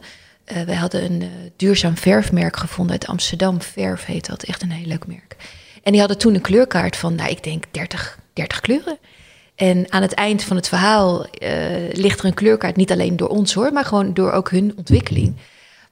Uh, 0.51 0.61
wij 0.61 0.75
hadden 0.75 1.03
een 1.03 1.21
uh, 1.21 1.27
duurzaam 1.55 1.97
verfmerk 1.97 2.57
gevonden 2.57 2.91
uit 2.91 3.07
Amsterdam. 3.07 3.61
Verf 3.61 4.05
heet 4.05 4.25
dat, 4.25 4.43
echt 4.43 4.61
een 4.61 4.71
heel 4.71 4.87
leuk 4.87 5.07
merk. 5.07 5.35
En 5.83 5.91
die 5.91 5.99
hadden 5.99 6.17
toen 6.17 6.35
een 6.35 6.41
kleurkaart 6.41 6.97
van, 6.97 7.15
nou, 7.15 7.29
ik 7.29 7.43
denk 7.43 7.63
30, 7.71 8.19
30 8.33 8.59
kleuren. 8.59 8.97
En 9.55 9.91
aan 9.91 10.01
het 10.01 10.13
eind 10.13 10.43
van 10.43 10.55
het 10.55 10.67
verhaal 10.67 11.25
uh, 11.25 11.49
ligt 11.91 12.19
er 12.19 12.25
een 12.25 12.33
kleurkaart, 12.33 12.75
niet 12.75 12.91
alleen 12.91 13.17
door 13.17 13.27
ons 13.27 13.53
hoor, 13.53 13.73
maar 13.73 13.85
gewoon 13.85 14.13
door 14.13 14.31
ook 14.31 14.49
hun 14.49 14.73
ontwikkeling. 14.77 15.35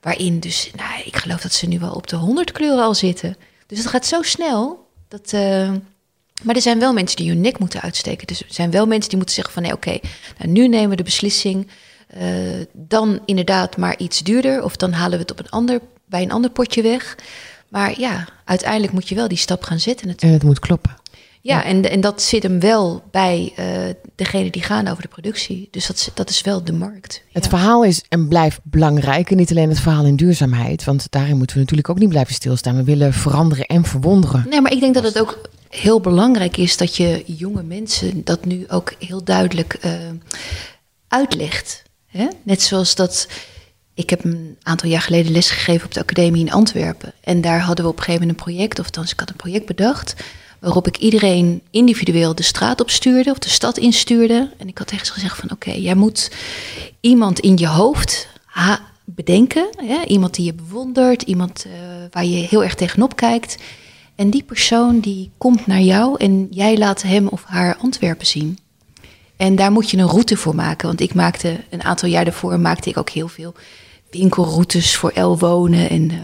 Waarin 0.02 0.40
dus, 0.40 0.72
nou, 0.76 1.02
ik 1.06 1.16
geloof 1.16 1.42
dat 1.42 1.54
ze 1.54 1.68
nu 1.68 1.80
wel 1.80 1.94
op 1.94 2.08
de 2.08 2.16
100 2.16 2.52
kleuren 2.52 2.84
al 2.84 2.94
zitten. 2.94 3.38
Dus 3.68 3.78
het 3.78 3.88
gaat 3.88 4.06
zo 4.06 4.22
snel. 4.22 4.88
Dat, 5.08 5.32
maar 6.44 6.56
er 6.56 6.62
zijn 6.62 6.80
wel 6.80 6.94
mensen 6.94 7.18
die 7.18 7.30
hun 7.30 7.42
nek 7.42 7.60
moeten 7.60 7.82
uitsteken. 7.82 8.28
Dus 8.28 8.40
er 8.40 8.54
zijn 8.54 8.72
wel 8.72 8.86
mensen 8.86 9.10
die 9.10 9.18
moeten 9.18 9.36
zeggen 9.36 9.54
van, 9.54 9.64
nee, 9.64 9.74
oké, 9.74 9.98
nou, 10.38 10.52
nu 10.52 10.68
nemen 10.68 10.90
we 10.90 10.96
de 10.96 11.04
beslissing 11.04 11.68
uh, 12.22 12.66
dan 12.74 13.20
inderdaad 13.26 13.78
maar 13.78 13.98
iets 13.98 14.24
duurder. 14.24 14.64
Of 14.64 14.76
dan 14.76 14.92
halen 14.92 15.18
we 15.18 15.22
het 15.22 15.32
op 15.32 15.40
een 15.40 15.50
ander, 15.50 15.80
bij 16.06 16.22
een 16.22 16.32
ander 16.32 16.50
potje 16.50 16.82
weg. 16.82 17.16
Maar 17.70 18.00
ja, 18.00 18.28
uiteindelijk 18.46 18.94
moet 18.94 19.10
je 19.10 19.16
wel 19.16 19.28
die 19.28 19.38
stap 19.38 19.64
gaan 19.64 19.80
zetten. 19.80 20.16
En 20.18 20.30
het 20.30 20.44
moet 20.44 20.60
kloppen. 20.60 20.96
Ja, 21.42 21.64
en, 21.64 21.90
en 21.90 22.02
dat 22.02 22.22
zit 22.22 22.44
hem 22.44 22.60
wel 22.60 23.04
bij 23.12 23.54
uh, 23.60 23.66
degene 24.16 24.50
die 24.50 24.62
gaan 24.62 24.88
over 24.88 25.02
de 25.02 25.08
productie. 25.08 25.68
Dus 25.72 25.88
dat, 25.88 26.12
dat 26.14 26.30
is 26.30 26.42
wel 26.42 26.64
de 26.64 26.74
markt. 26.74 27.24
Het 27.32 27.44
ja. 27.44 27.50
verhaal 27.50 27.84
is 27.84 28.04
en 28.10 28.28
blijft 28.28 28.60
belangrijk. 28.64 29.32
En 29.32 29.38
niet 29.38 29.50
alleen 29.50 29.70
het 29.70 29.80
verhaal 29.80 30.06
in 30.06 30.16
duurzaamheid. 30.16 30.84
Want 30.84 31.06
daarin 31.10 31.38
moeten 31.38 31.56
we 31.56 31.62
natuurlijk 31.62 31.90
ook 31.90 32.00
niet 32.00 32.10
blijven 32.10 32.34
stilstaan. 32.34 32.76
We 32.76 32.84
willen 32.84 33.14
veranderen 33.14 33.66
en 33.66 33.86
verwonderen. 33.86 34.46
Nee, 34.50 34.62
maar 34.62 34.72
ik 34.72 34.80
denk 34.80 34.94
dat 34.94 35.04
het 35.04 35.20
ook 35.20 35.50
heel 35.70 36.00
belangrijk 36.00 36.58
is 36.58 36.78
dat 36.78 36.96
je 36.96 37.24
jonge 37.26 37.64
mensen 37.64 38.24
dat 38.24 38.46
nu 38.46 38.66
ook 38.68 38.94
heel 39.00 39.24
duidelijk 39.24 39.78
uh, 39.86 39.92
uitlegt. 41.08 41.84
Net 42.44 42.62
zoals 42.62 42.96
dat. 42.96 43.28
Ik 43.96 44.10
heb 44.10 44.24
een 44.24 44.58
aantal 44.64 44.90
jaar 44.90 45.02
geleden 45.02 45.32
lesgegeven 45.32 45.86
op 45.86 45.94
de 45.94 46.00
academie 46.00 46.46
in 46.46 46.52
Antwerpen. 46.52 47.14
En 47.22 47.42
daar 47.42 47.60
hadden 47.60 47.86
we 47.86 47.92
op 47.92 47.98
een 47.98 48.04
gegeven 48.04 48.28
moment 48.28 48.40
een 48.40 48.54
project, 48.54 48.80
of 48.80 48.86
althans, 48.86 49.12
ik 49.12 49.20
had 49.20 49.30
een 49.30 49.36
project 49.36 49.66
bedacht. 49.66 50.16
Waarop 50.60 50.88
ik 50.88 50.98
iedereen 50.98 51.62
individueel 51.72 52.36
de 52.36 52.44
straat 52.44 52.82
opstuurde 52.82 53.30
of 53.30 53.40
de 53.40 53.50
stad 53.50 53.78
instuurde. 53.78 54.52
En 54.58 54.68
ik 54.68 54.78
had 54.78 54.88
tegen 54.88 55.06
ze 55.06 55.12
gezegd: 55.12 55.38
van 55.38 55.52
oké, 55.52 55.72
jij 55.72 55.96
moet 55.96 56.32
iemand 57.00 57.40
in 57.40 57.58
je 57.58 57.68
hoofd 57.68 58.28
bedenken. 59.06 59.70
Iemand 60.08 60.36
die 60.36 60.46
je 60.46 60.54
bewondert, 60.54 61.22
iemand 61.22 61.66
uh, 61.68 61.74
waar 62.12 62.26
je 62.26 62.36
heel 62.36 62.64
erg 62.64 62.76
tegenop 62.76 63.16
kijkt. 63.16 63.58
En 64.16 64.30
die 64.30 64.44
persoon 64.44 65.00
die 65.00 65.32
komt 65.38 65.68
naar 65.68 65.82
jou 65.82 66.16
en 66.18 66.48
jij 66.52 66.78
laat 66.78 67.02
hem 67.02 67.28
of 67.28 67.44
haar 67.44 67.76
Antwerpen 67.76 68.28
zien. 68.28 68.58
En 69.44 69.56
daar 69.56 69.72
moet 69.72 69.90
je 69.90 69.98
een 69.98 70.08
route 70.08 70.38
voor 70.38 70.56
maken. 70.56 70.88
Want 70.88 71.02
ik 71.02 71.14
maakte 71.14 71.60
een 71.70 71.84
aantal 71.84 72.10
jaar 72.10 72.24
daarvoor 72.24 72.60
maakte 72.60 72.90
ik 72.90 72.98
ook 72.98 73.10
heel 73.10 73.28
veel 73.28 73.54
winkelroutes 74.12 74.96
voor 74.96 75.12
El 75.14 75.38
Wonen. 75.40 75.90
En 75.90 76.02
uh, 76.12 76.18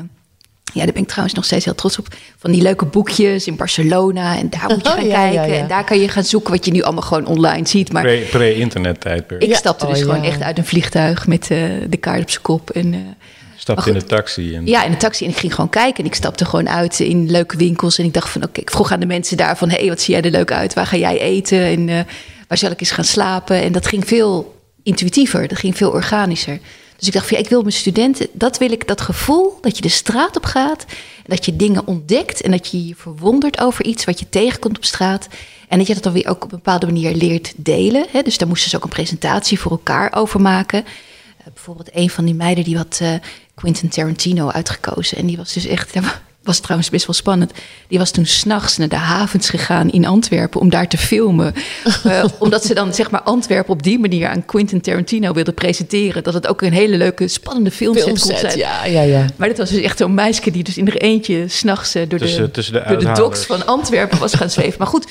ja, 0.73 0.84
daar 0.84 0.93
ben 0.93 1.01
ik 1.01 1.08
trouwens 1.08 1.36
nog 1.36 1.45
steeds 1.45 1.65
heel 1.65 1.75
trots 1.75 1.99
op. 1.99 2.08
Van 2.38 2.51
die 2.51 2.62
leuke 2.62 2.86
boekjes 2.86 3.47
in 3.47 3.55
Barcelona. 3.55 4.38
En 4.38 4.49
daar 4.49 4.65
moet 4.67 4.84
je 4.84 4.89
gaan 4.89 4.99
Oh, 5.03 5.05
ja, 5.08 5.13
kijken. 5.13 5.41
ja, 5.41 5.45
ja. 5.55 5.62
En 5.62 5.67
daar 5.67 5.84
kan 5.84 5.99
je 5.99 6.08
gaan 6.08 6.23
zoeken 6.23 6.51
wat 6.51 6.65
je 6.65 6.71
nu 6.71 6.82
allemaal 6.82 7.03
gewoon 7.03 7.25
online 7.25 7.67
ziet. 7.67 7.91
Maar 7.91 8.03
Pre- 8.03 8.25
Pre-internet 8.32 9.01
tijdperk. 9.01 9.41
ik 9.41 9.49
Ja, 9.49 9.55
stapte 9.55 9.86
oh, 9.86 9.91
dus 9.91 10.01
gewoon 10.01 10.21
ja. 10.23 10.29
echt 10.29 10.41
uit 10.41 10.58
een 10.58 10.65
vliegtuig 10.65 11.27
met 11.27 11.51
eh, 11.51 11.60
de 11.89 11.97
kaart 11.97 12.21
op 12.21 12.29
zijn 12.29 12.43
kop. 12.43 12.69
En 12.69 12.93
eh, 12.93 12.99
Stapte 13.55 13.89
in 13.89 13.97
de 13.99 14.03
taxi. 14.05 14.55
En 14.55 14.65
ja, 14.65 14.84
in 14.84 14.91
de 14.91 14.97
taxi. 14.97 15.25
En 15.25 15.32
ik 15.32 15.38
ging 15.38 15.53
gewoon 15.55 15.69
kijken. 15.69 16.03
En 16.03 16.10
ik 16.10 16.15
stapte 16.15 16.45
gewoon 16.45 16.69
uit 16.69 16.99
in 16.99 17.32
leuke 17.32 17.58
winkels. 17.58 17.97
En 17.97 18.05
ik 18.05 18.13
dacht 18.13 18.29
van, 18.29 18.43
oké, 18.43 18.60
ik 18.60 18.69
vroeg 18.71 18.91
aan 18.91 18.99
de 18.99 19.05
mensen 19.05 19.38
daar 19.38 19.58
van... 19.58 19.69
hé, 19.69 19.77
hey, 19.79 19.88
wat 19.88 20.01
zie 20.01 20.13
jij 20.13 20.23
er 20.23 20.32
leuk 20.32 20.51
uit? 20.51 20.73
Waar 20.73 20.86
ga 20.86 20.97
jij 20.97 21.19
eten? 21.19 21.63
En 21.63 21.89
eh, 21.89 21.99
waar 22.49 22.57
zal 22.57 22.71
ik 22.71 22.79
eens 22.79 22.91
gaan 22.91 23.03
slapen? 23.03 23.62
En 23.62 23.71
dat 23.71 23.88
ging 23.88 24.07
veel 24.07 24.62
intuïtiever. 24.83 25.47
Dat 25.47 25.57
ging 25.57 25.77
veel 25.77 25.91
organischer. 25.91 26.59
Dus 26.97 27.07
ik 27.07 27.13
dacht 27.13 27.27
van, 27.27 27.38
ja, 27.38 27.43
ik 27.43 27.49
wil 27.49 27.62
mijn 27.62 27.73
studenten... 27.73 28.27
dat 28.31 28.57
wil 28.57 28.71
ik, 28.71 28.88
dat 28.88 29.01
gevoel 29.01 29.57
dat 29.62 29.75
je 29.75 29.81
de 29.81 29.89
straat 29.89 30.35
op 30.38 30.45
gaat... 30.45 30.85
dat 31.25 31.45
je 31.45 31.55
dingen 31.55 31.88
ontdekt... 31.88 32.41
en 32.41 32.51
dat 32.51 32.67
je 32.67 32.88
je 32.88 32.95
verwondert 32.95 33.59
over 33.59 33.85
iets 33.85 34.05
wat 34.05 34.19
je 34.19 34.29
tegenkomt 34.29 34.77
op 34.77 34.85
straat... 34.85 35.27
en 35.67 35.77
dat 35.77 35.88
je 35.88 35.93
dat 35.93 36.03
dan 36.03 36.13
weer 36.13 36.27
ook 36.27 36.43
op 36.43 36.51
een 36.51 36.57
bepaalde 36.57 36.85
manier 36.85 37.15
leert 37.15 37.53
delen. 37.55 38.05
Hè? 38.12 38.21
Dus 38.21 38.38
daar 38.38 38.47
moesten 38.47 38.69
ze 38.69 38.75
ook 38.75 38.83
een 38.83 38.89
presentatie 38.89 39.59
voor 39.59 39.71
elkaar 39.71 40.15
over 40.15 40.41
maken... 40.41 40.83
Uh, 41.39 41.45
bijvoorbeeld 41.53 41.89
een 41.93 42.09
van 42.09 42.25
die 42.25 42.33
meiden 42.33 42.63
die 42.63 42.77
had 42.77 42.99
uh, 43.01 43.13
Quentin 43.55 43.89
Tarantino 43.89 44.49
uitgekozen. 44.49 45.17
En 45.17 45.25
die 45.25 45.38
was 45.38 45.53
dus 45.53 45.65
echt, 45.65 45.95
was 46.49 46.59
trouwens 46.59 46.89
best 46.89 47.05
wel 47.05 47.15
spannend. 47.15 47.51
Die 47.88 47.97
was 47.97 48.12
toen 48.12 48.25
s'nachts 48.25 48.77
naar 48.77 48.88
de 48.89 48.95
havens 48.95 49.49
gegaan 49.49 49.89
in 49.89 50.05
Antwerpen 50.05 50.59
om 50.62 50.69
daar 50.69 50.88
te 50.88 50.97
filmen. 50.97 51.53
uh, 52.05 52.23
omdat 52.39 52.65
ze 52.65 52.73
dan 52.73 52.93
zeg 52.93 53.12
maar 53.12 53.21
Antwerpen 53.21 53.73
op 53.73 53.83
die 53.83 53.99
manier 53.99 54.27
aan 54.27 54.45
Quentin 54.45 54.81
Tarantino 54.81 55.33
wilde 55.33 55.51
presenteren. 55.51 56.23
Dat 56.23 56.33
het 56.33 56.47
ook 56.47 56.62
een 56.62 56.73
hele 56.73 56.97
leuke, 56.97 57.27
spannende 57.27 57.71
filmset, 57.71 58.03
Filmset, 58.03 58.29
kon 58.31 58.39
zijn. 58.39 58.57
ja, 58.57 58.85
ja, 58.85 59.01
ja. 59.01 59.25
Maar 59.35 59.47
dat 59.47 59.57
was 59.57 59.69
dus 59.69 59.81
echt 59.81 59.97
zo'n 59.97 60.13
meisje 60.13 60.51
die 60.51 60.63
dus 60.63 60.77
in 60.77 60.88
er 60.88 60.97
eentje 61.01 61.47
s'nachts 61.47 61.95
uh, 61.95 62.03
door, 62.09 62.19
Tussen- 62.19 62.41
de, 62.43 62.51
tussen 62.51 62.73
de 62.73 62.79
door 62.79 62.88
de 62.88 63.07
uithalers. 63.07 63.19
docks 63.19 63.45
van 63.45 63.65
Antwerpen 63.65 64.19
was 64.19 64.33
gaan 64.33 64.49
zweven. 64.49 64.75
Maar 64.77 64.88
goed, 64.88 65.07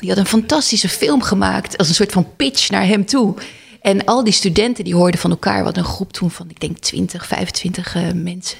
die 0.00 0.08
had 0.08 0.18
een 0.18 0.26
fantastische 0.26 0.88
film 0.88 1.22
gemaakt 1.22 1.76
als 1.78 1.88
een 1.88 1.94
soort 1.94 2.12
van 2.12 2.26
pitch 2.36 2.70
naar 2.70 2.86
hem 2.86 3.04
toe. 3.06 3.34
En 3.80 4.04
al 4.04 4.24
die 4.24 4.32
studenten 4.32 4.84
die 4.84 4.94
hoorden 4.94 5.20
van 5.20 5.30
elkaar, 5.30 5.64
wat 5.64 5.76
een 5.76 5.84
groep 5.84 6.12
toen 6.12 6.30
van, 6.30 6.46
ik 6.50 6.60
denk 6.60 6.78
20, 6.78 7.26
25 7.26 7.94
uh, 7.96 8.02
mensen. 8.14 8.58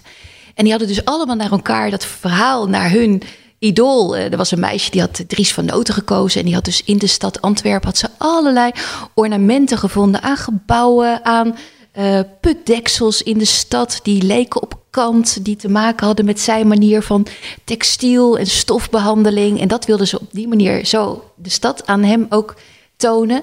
En 0.59 0.65
die 0.65 0.73
hadden 0.73 0.89
dus 0.89 1.05
allemaal 1.05 1.37
naar 1.37 1.51
elkaar 1.51 1.91
dat 1.91 2.05
verhaal, 2.05 2.69
naar 2.69 2.91
hun 2.91 3.23
idool. 3.59 4.17
Uh, 4.17 4.33
er 4.33 4.37
was 4.37 4.51
een 4.51 4.61
meisje 4.61 4.91
die 4.91 5.01
had 5.01 5.25
Dries 5.27 5.53
van 5.53 5.65
Noten 5.65 5.95
gekozen. 5.95 6.41
En 6.41 6.47
die 6.47 6.55
had 6.55 6.65
dus 6.65 6.83
in 6.85 6.99
de 6.99 7.07
stad 7.07 7.41
Antwerpen 7.41 7.89
had 7.89 7.99
ze 7.99 8.09
allerlei 8.17 8.71
ornamenten 9.15 9.79
gevonden 9.79 10.23
aan 10.23 10.37
gebouwen, 10.37 11.25
aan 11.25 11.57
uh, 11.99 12.21
putdeksels 12.41 13.23
in 13.23 13.39
de 13.39 13.45
stad. 13.45 14.01
Die 14.03 14.23
leken 14.23 14.63
op 14.63 14.81
kant, 14.91 15.45
die 15.45 15.57
te 15.57 15.69
maken 15.69 16.07
hadden 16.07 16.25
met 16.25 16.41
zijn 16.41 16.69
manier 16.69 17.03
van 17.03 17.27
textiel 17.65 18.39
en 18.39 18.47
stofbehandeling. 18.47 19.61
En 19.61 19.69
dat 19.69 19.85
wilden 19.85 20.07
ze 20.07 20.21
op 20.21 20.29
die 20.31 20.49
manier 20.49 20.85
zo 20.87 21.33
de 21.35 21.51
stad 21.51 21.87
aan 21.87 22.03
hem 22.03 22.27
ook 22.29 22.55
tonen. 22.97 23.43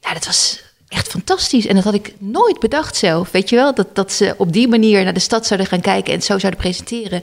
Ja, 0.00 0.12
dat 0.12 0.26
was 0.26 0.62
echt 0.88 1.08
fantastisch. 1.08 1.66
En 1.66 1.74
dat 1.74 1.84
had 1.84 1.94
ik 1.94 2.14
nooit 2.18 2.58
bedacht 2.58 2.96
zelf. 2.96 3.30
Weet 3.30 3.48
je 3.48 3.56
wel, 3.56 3.74
dat, 3.74 3.94
dat 3.94 4.12
ze 4.12 4.34
op 4.36 4.52
die 4.52 4.68
manier 4.68 5.04
naar 5.04 5.14
de 5.14 5.20
stad 5.20 5.46
zouden 5.46 5.68
gaan 5.68 5.80
kijken 5.80 6.12
en 6.12 6.18
het 6.18 6.24
zo 6.24 6.38
zouden 6.38 6.60
presenteren. 6.60 7.22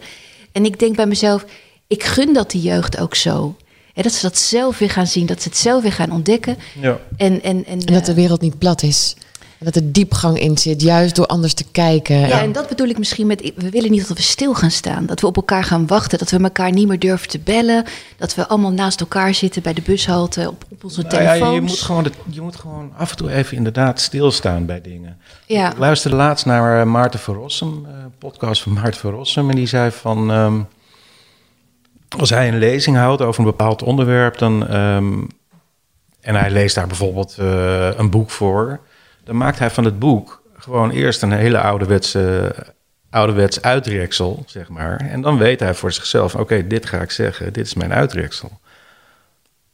En 0.52 0.66
ik 0.66 0.80
denk 0.80 0.96
bij 0.96 1.06
mezelf, 1.06 1.46
ik 1.88 2.04
gun 2.04 2.34
dat 2.34 2.52
die 2.52 2.62
jeugd 2.62 2.98
ook 2.98 3.16
zo. 3.16 3.56
Ja, 3.94 4.02
dat 4.02 4.12
ze 4.12 4.22
dat 4.22 4.38
zelf 4.38 4.78
weer 4.78 4.90
gaan 4.90 5.08
zien, 5.08 5.26
dat 5.26 5.42
ze 5.42 5.48
het 5.48 5.58
zelf 5.58 5.82
weer 5.82 5.92
gaan 5.92 6.12
ontdekken. 6.12 6.58
Ja. 6.82 7.00
En, 7.18 7.44
en, 7.44 7.66
en, 7.66 7.80
En 7.86 7.94
dat 7.94 8.06
de 8.06 8.14
wereld 8.14 8.42
niet 8.42 8.58
plat 8.58 8.84
is. 8.84 9.16
En 9.66 9.72
dat 9.72 9.84
er 9.84 9.92
diepgang 9.92 10.40
in 10.40 10.58
zit, 10.58 10.82
juist 10.82 11.16
door 11.16 11.26
anders 11.26 11.54
te 11.54 11.66
kijken. 11.72 12.20
Ja, 12.20 12.42
en 12.42 12.52
dat 12.52 12.68
bedoel 12.68 12.88
ik 12.88 12.98
misschien 12.98 13.28
met... 13.28 13.52
We 13.56 13.70
willen 13.70 13.92
niet 13.92 14.08
dat 14.08 14.18
we 14.18 14.24
stil 14.24 14.54
gaan 14.54 14.72
staan. 14.72 15.06
Dat 15.06 15.22
we 15.22 15.28
op 15.28 15.36
elkaar 15.36 15.64
gaan 15.64 15.88
wachten. 15.88 16.18
Dat 16.20 16.30
we 16.30 16.40
elkaar 16.40 16.72
niet 16.72 16.88
meer 16.88 17.00
durven 17.00 17.28
te 17.28 17.40
bellen. 17.40 17.84
Dat 18.18 18.36
we 18.36 18.48
allemaal 18.48 18.72
naast 18.72 19.00
elkaar 19.00 19.34
zitten 19.34 19.62
bij 19.62 19.74
de 19.74 19.82
bushalte 19.82 20.48
op, 20.50 20.66
op 20.72 20.84
onze 20.84 21.02
Nou 21.02 21.16
ja, 21.24 21.32
telefoons. 21.34 21.54
je, 21.56 21.62
moet 21.62 21.80
gewoon 21.80 22.04
de- 22.04 22.12
je 22.30 22.42
moet 22.42 22.56
gewoon 22.56 22.92
af 22.98 23.12
en 23.12 23.18
toe 23.18 23.32
even 23.32 23.58
inderdaad 23.58 24.00
stilstaan 24.00 24.66
bij 24.66 24.82
dingen. 24.82 25.18
Ja. 25.46 25.72
Ik 25.72 25.78
luisterde 25.78 26.16
laatst 26.18 26.46
naar 26.46 26.80
eh, 26.82 26.86
Maarten 26.86 27.20
van 27.20 27.36
Rossum, 27.36 27.86
eh, 27.86 27.92
podcast 28.20 28.62
van 28.62 28.74
Maarten 28.74 29.00
van 29.00 29.12
Rossum. 29.12 29.50
En 29.50 29.56
die 29.56 29.68
zei 29.68 29.92
van, 29.92 30.32
ehm, 30.32 30.60
als 32.18 32.30
hij 32.30 32.48
een 32.48 32.58
lezing 32.58 32.98
houdt 32.98 33.22
over 33.22 33.40
een 33.40 33.46
bepaald 33.50 33.84
onderwerp, 33.84 34.38
dan, 34.38 34.68
ehm, 34.68 35.14
en 36.22 36.36
hij 36.36 36.50
leest 36.52 36.76
daar 36.76 36.88
bijvoorbeeld 36.88 37.36
eh, 37.40 37.90
een 37.98 38.10
boek 38.10 38.30
voor, 38.30 38.80
dan 39.26 39.38
maakt 39.38 39.60
hij 39.60 39.70
van 39.70 39.84
het 39.86 40.00
boek 40.00 40.42
gewoon 40.58 40.92
eerst 40.92 41.22
een 41.22 41.32
hele 41.32 41.60
ouderwetse, 41.60 42.56
ouderwets 43.10 43.62
uitreksel, 43.62 44.44
zeg 44.46 44.70
maar. 44.70 44.98
En 45.00 45.22
dan 45.22 45.38
weet 45.38 45.60
hij 45.60 45.74
voor 45.74 45.92
zichzelf, 45.92 46.36
oké, 46.36 46.68
dit 46.68 46.86
ga 46.86 47.02
ik 47.02 47.12
zeggen, 47.12 47.54
dit 47.54 47.66
is 47.66 47.74
mijn 47.74 47.94
uitreksel. 47.94 48.52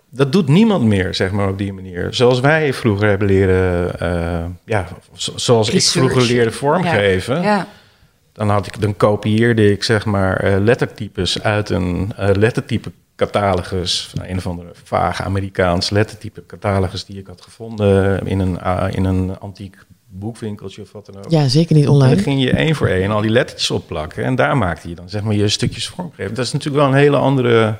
Dat 0.09 0.31
doet 0.31 0.47
niemand 0.47 0.83
meer, 0.85 1.15
zeg 1.15 1.31
maar, 1.31 1.47
op 1.49 1.57
die 1.57 1.73
manier. 1.73 2.07
Zoals 2.13 2.39
wij 2.39 2.73
vroeger 2.73 3.07
hebben 3.09 3.27
leren, 3.27 3.99
eh, 3.99 4.45
ja, 4.65 4.87
zo- 5.13 5.33
zoals 5.37 5.69
ik 5.69 5.81
vroeger 5.83 6.21
leerde 6.21 6.51
vormgeven. 6.51 7.41
Ja. 7.41 7.67
Dan, 8.33 8.49
had 8.49 8.67
ik, 8.67 8.81
dan 8.81 8.97
kopieerde 8.97 9.71
ik 9.71 9.83
zeg 9.83 10.05
maar 10.05 10.37
eh, 10.37 10.59
lettertypes 10.59 11.43
uit 11.43 11.69
een 11.69 12.13
eh, 12.17 12.29
lettertype 12.35 12.91
catalogus. 13.25 14.13
Een 14.21 14.37
of 14.37 14.47
andere 14.47 14.69
vage 14.83 15.23
Amerikaans 15.23 15.89
lettertype 15.89 16.45
catalogus 16.45 17.05
die 17.05 17.17
ik 17.17 17.27
had 17.27 17.41
gevonden 17.41 18.27
in 18.27 18.39
een, 18.39 18.61
ah, 18.61 18.93
in 18.93 19.03
een 19.05 19.39
antiek 19.39 19.77
boekwinkeltje 20.07 20.81
of 20.81 20.91
wat 20.91 21.05
dan 21.05 21.17
ook. 21.17 21.31
Ja, 21.31 21.47
zeker 21.47 21.75
niet 21.75 21.85
En 21.85 21.91
online. 21.91 22.15
dan 22.15 22.23
ging 22.23 22.43
je 22.43 22.51
één 22.51 22.75
voor 22.75 22.87
één 22.87 23.11
al 23.11 23.21
die 23.21 23.29
lettertjes 23.29 23.71
opplakken. 23.71 24.23
En 24.23 24.35
daar 24.35 24.57
maakte 24.57 24.89
je 24.89 24.95
dan 24.95 25.09
zeg 25.09 25.21
maar 25.21 25.35
je 25.35 25.49
stukjes 25.49 25.87
vormgeven. 25.87 26.33
Dat 26.35 26.45
is 26.45 26.51
natuurlijk 26.51 26.83
wel 26.83 26.93
een 26.93 26.99
hele 26.99 27.17
andere 27.17 27.77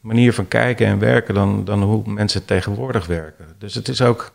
manier 0.00 0.32
van 0.32 0.48
kijken 0.48 0.86
en 0.86 0.98
werken 0.98 1.34
dan, 1.34 1.64
dan 1.64 1.82
hoe 1.82 2.02
mensen 2.06 2.44
tegenwoordig 2.44 3.06
werken. 3.06 3.44
Dus 3.58 3.74
het 3.74 3.88
is 3.88 4.02
ook... 4.02 4.32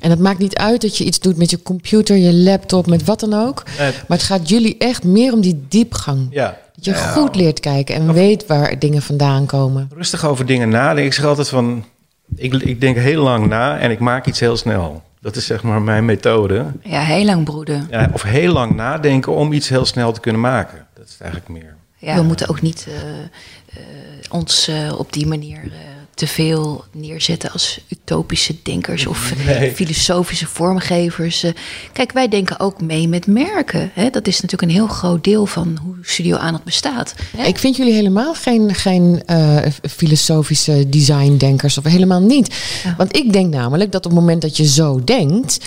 En 0.00 0.10
het 0.10 0.18
maakt 0.18 0.38
niet 0.38 0.56
uit 0.56 0.80
dat 0.80 0.96
je 0.96 1.04
iets 1.04 1.20
doet 1.20 1.36
met 1.36 1.50
je 1.50 1.62
computer, 1.62 2.16
je 2.16 2.34
laptop, 2.34 2.86
met 2.86 3.04
wat 3.04 3.20
dan 3.20 3.34
ook. 3.34 3.62
Maar 3.78 4.18
het 4.18 4.22
gaat 4.22 4.48
jullie 4.48 4.78
echt 4.78 5.04
meer 5.04 5.32
om 5.32 5.40
die 5.40 5.64
diepgang. 5.68 6.26
ja, 6.30 6.58
Dat 6.80 6.84
je 6.84 6.94
goed 6.94 7.36
leert 7.36 7.60
kijken 7.60 7.94
en 7.94 8.12
weet 8.12 8.46
waar 8.46 8.78
dingen 8.78 9.02
vandaan 9.02 9.46
komen. 9.46 9.90
rustig 9.94 10.26
over 10.26 10.46
dingen 10.46 10.68
nadenken. 10.68 11.04
Ik 11.04 11.12
zeg 11.12 11.24
altijd 11.24 11.48
van, 11.48 11.84
ik, 12.36 12.54
ik 12.54 12.80
denk 12.80 12.96
heel 12.96 13.22
lang 13.22 13.46
na 13.46 13.78
en 13.78 13.90
ik 13.90 13.98
maak 13.98 14.26
iets 14.26 14.40
heel 14.40 14.56
snel. 14.56 15.02
Dat 15.20 15.36
is 15.36 15.46
zeg 15.46 15.62
maar 15.62 15.82
mijn 15.82 16.04
methode. 16.04 16.64
ja, 16.82 17.00
heel 17.00 17.24
lang 17.24 17.44
broeden. 17.44 17.86
Ja, 17.90 18.10
of 18.12 18.22
heel 18.22 18.52
lang 18.52 18.74
nadenken 18.74 19.32
om 19.32 19.52
iets 19.52 19.68
heel 19.68 19.84
snel 19.84 20.12
te 20.12 20.20
kunnen 20.20 20.40
maken. 20.40 20.86
Dat 20.94 21.06
is 21.08 21.16
eigenlijk 21.20 21.50
meer. 21.50 21.76
Ja. 21.96 22.14
We 22.14 22.22
moeten 22.22 22.48
ook 22.48 22.60
niet 22.62 22.86
eh, 22.88 22.94
eh, 23.80 23.86
ons 24.30 24.68
eh, 24.68 24.98
op 24.98 25.12
die 25.12 25.26
manier 25.26 25.60
eh, 25.64 25.70
te 26.18 26.26
veel 26.26 26.84
neerzetten 26.92 27.52
als 27.52 27.80
utopische 27.88 28.54
denkers 28.62 29.06
of 29.06 29.32
Nee. 29.46 29.72
filosofische 29.72 30.46
vormgevers. 30.46 31.42
Eh, 31.42 31.52
kijk, 31.92 32.12
wij 32.12 32.28
denken 32.28 32.60
ook 32.60 32.80
mee 32.80 33.08
met 33.08 33.26
merken. 33.26 33.90
Hè? 33.94 34.10
Dat 34.10 34.26
is 34.26 34.40
natuurlijk 34.40 34.62
een 34.62 34.76
heel 34.76 34.86
groot 34.86 35.24
deel 35.24 35.46
van 35.46 35.78
hoe 35.82 35.94
Studio 36.02 36.36
Aandacht 36.36 36.64
bestaat. 36.64 37.14
Hè? 37.36 37.44
Ik 37.46 37.58
vind 37.58 37.76
jullie 37.76 37.92
helemaal 37.92 38.34
geen, 38.34 38.74
geen 38.74 39.22
eh, 39.26 39.56
filosofische 39.90 40.88
designdenkers 40.88 41.78
of 41.78 41.84
helemaal 41.84 42.20
niet. 42.20 42.54
Ja. 42.84 42.94
Want 42.96 43.16
ik 43.16 43.32
denk 43.32 43.54
namelijk 43.54 43.92
dat 43.92 44.04
op 44.06 44.10
het 44.10 44.20
moment 44.20 44.42
dat 44.42 44.56
je 44.56 44.66
zo 44.66 45.04
denkt, 45.04 45.58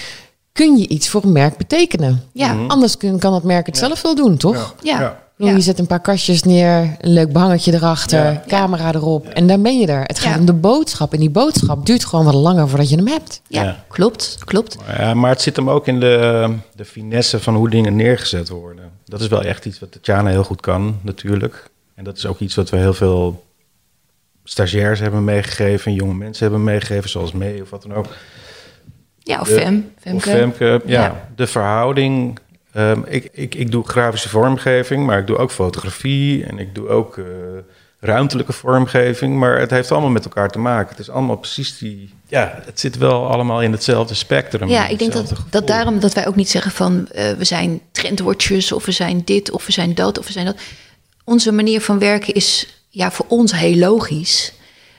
kun 0.52 0.78
je 0.78 0.88
iets 0.88 1.10
voor 1.10 1.24
een 1.24 1.32
merk 1.32 1.58
betekenen. 1.58 2.24
Ja. 2.34 2.66
Anders 2.68 2.98
kun, 2.98 3.20
kan 3.20 3.32
dat 3.32 3.44
merk 3.44 3.66
het 3.66 3.78
zelf 3.78 4.02
wel 4.02 4.16
doen, 4.16 4.38
toch? 4.38 4.76
Ja. 4.82 5.20
Bedoel, 5.42 5.50
Ja. 5.50 5.56
Je 5.56 5.62
zet 5.62 5.80
een 5.80 5.88
paar 5.88 6.00
kastjes 6.02 6.44
neer, 6.44 6.96
een 7.00 7.14
leuk 7.14 7.32
behangetje 7.34 7.74
erachter, 7.74 8.24
Ja. 8.24 8.44
camera 8.48 8.94
erop 8.94 9.28
en 9.28 9.48
dan 9.48 9.62
ben 9.62 9.80
je 9.80 9.88
er. 9.88 10.02
Het 10.04 10.20
gaat 10.20 10.34
Ja. 10.34 10.40
om 10.40 10.46
de 10.46 10.54
boodschap 10.54 11.14
en 11.14 11.20
die 11.20 11.30
boodschap 11.30 11.86
duurt 11.86 12.06
gewoon 12.06 12.26
wat 12.26 12.34
langer 12.34 12.68
voordat 12.70 12.90
je 12.90 12.96
hem 12.96 13.08
hebt. 13.08 13.42
Ja, 13.48 13.64
Ja. 13.64 13.84
klopt, 13.88 14.38
klopt. 14.46 14.78
Maar, 14.86 15.02
ja, 15.02 15.14
maar 15.14 15.30
het 15.30 15.42
zit 15.42 15.56
hem 15.56 15.70
ook 15.70 15.88
in 15.88 16.00
de, 16.00 16.54
de 16.76 16.86
finesse 16.86 17.40
van 17.40 17.56
hoe 17.56 17.70
dingen 17.70 17.96
neergezet 17.96 18.50
worden. 18.50 18.90
Dat 19.06 19.22
is 19.22 19.28
wel 19.28 19.42
echt 19.44 19.66
iets 19.66 19.80
wat 19.80 19.92
Tatjana 19.92 20.30
heel 20.30 20.44
goed 20.44 20.62
kan, 20.62 20.98
natuurlijk. 21.02 21.70
En 21.96 22.04
dat 22.04 22.18
is 22.18 22.26
ook 22.26 22.40
iets 22.40 22.56
wat 22.56 22.70
we 22.70 22.78
heel 22.78 22.94
veel 22.94 23.44
stagiairs 24.44 25.00
hebben 25.00 25.24
meegegeven, 25.24 25.94
jonge 25.94 26.14
mensen 26.14 26.44
hebben 26.44 26.64
meegegeven, 26.64 27.10
zoals 27.10 27.32
mee 27.32 27.62
of 27.62 27.70
wat 27.70 27.82
dan 27.82 27.94
ook. 27.94 28.06
Ja, 29.20 29.40
of 29.40 29.48
De- 29.48 29.54
Fem. 29.54 29.92
Femke. 30.00 30.16
Of 30.18 30.24
Femke, 30.36 30.82
ja. 30.86 31.02
Ja. 31.02 31.28
De 31.36 31.48
verhouding. 31.48 32.40
Ehm, 32.72 33.02
ik, 33.06 33.30
ik, 33.32 33.56
ik 33.56 33.72
doe 33.72 33.88
grafische 33.88 34.30
vormgeving, 34.30 35.06
maar 35.06 35.20
ik 35.20 35.28
doe 35.28 35.38
ook 35.38 35.52
fotografie 35.52 36.46
en 36.46 36.60
ik 36.60 36.76
doe 36.76 36.88
ook 36.88 37.18
eh, 37.18 37.26
ruimtelijke 38.00 38.54
vormgeving. 38.54 39.36
Maar 39.36 39.60
het 39.60 39.72
heeft 39.72 39.92
allemaal 39.92 40.10
met 40.10 40.26
elkaar 40.26 40.50
te 40.50 40.60
maken. 40.60 40.90
Het 40.90 41.00
is 41.00 41.10
allemaal 41.10 41.38
precies 41.38 41.78
die. 41.78 42.14
Ja, 42.28 42.60
het 42.66 42.80
zit 42.80 42.98
wel 42.98 43.32
allemaal 43.32 43.62
in 43.62 43.72
hetzelfde 43.72 44.14
spectrum. 44.14 44.70
Ja, 44.70 44.88
ik 44.88 45.00
denk 45.00 45.14
dat, 45.14 45.34
dat 45.50 45.68
daarom 45.68 46.00
dat 46.00 46.14
wij 46.14 46.28
ook 46.28 46.36
niet 46.36 46.50
zeggen 46.50 46.72
van 46.72 47.08
eh, 47.08 47.32
we 47.32 47.44
zijn 47.44 47.82
trendwatchers 47.92 48.72
of 48.72 48.86
we 48.86 48.92
zijn 48.92 49.22
dit 49.26 49.52
of 49.52 49.66
we 49.66 49.72
zijn 49.72 49.94
dat 49.94 50.20
of 50.20 50.26
we 50.26 50.32
zijn 50.32 50.46
dat. 50.46 50.58
Onze 51.24 51.52
manier 51.52 51.82
van 51.82 52.00
werken 52.00 52.34
is 52.34 52.82
ja, 52.90 53.12
voor 53.12 53.26
ons 53.28 53.52
heel 53.52 53.76
logisch. 53.76 54.54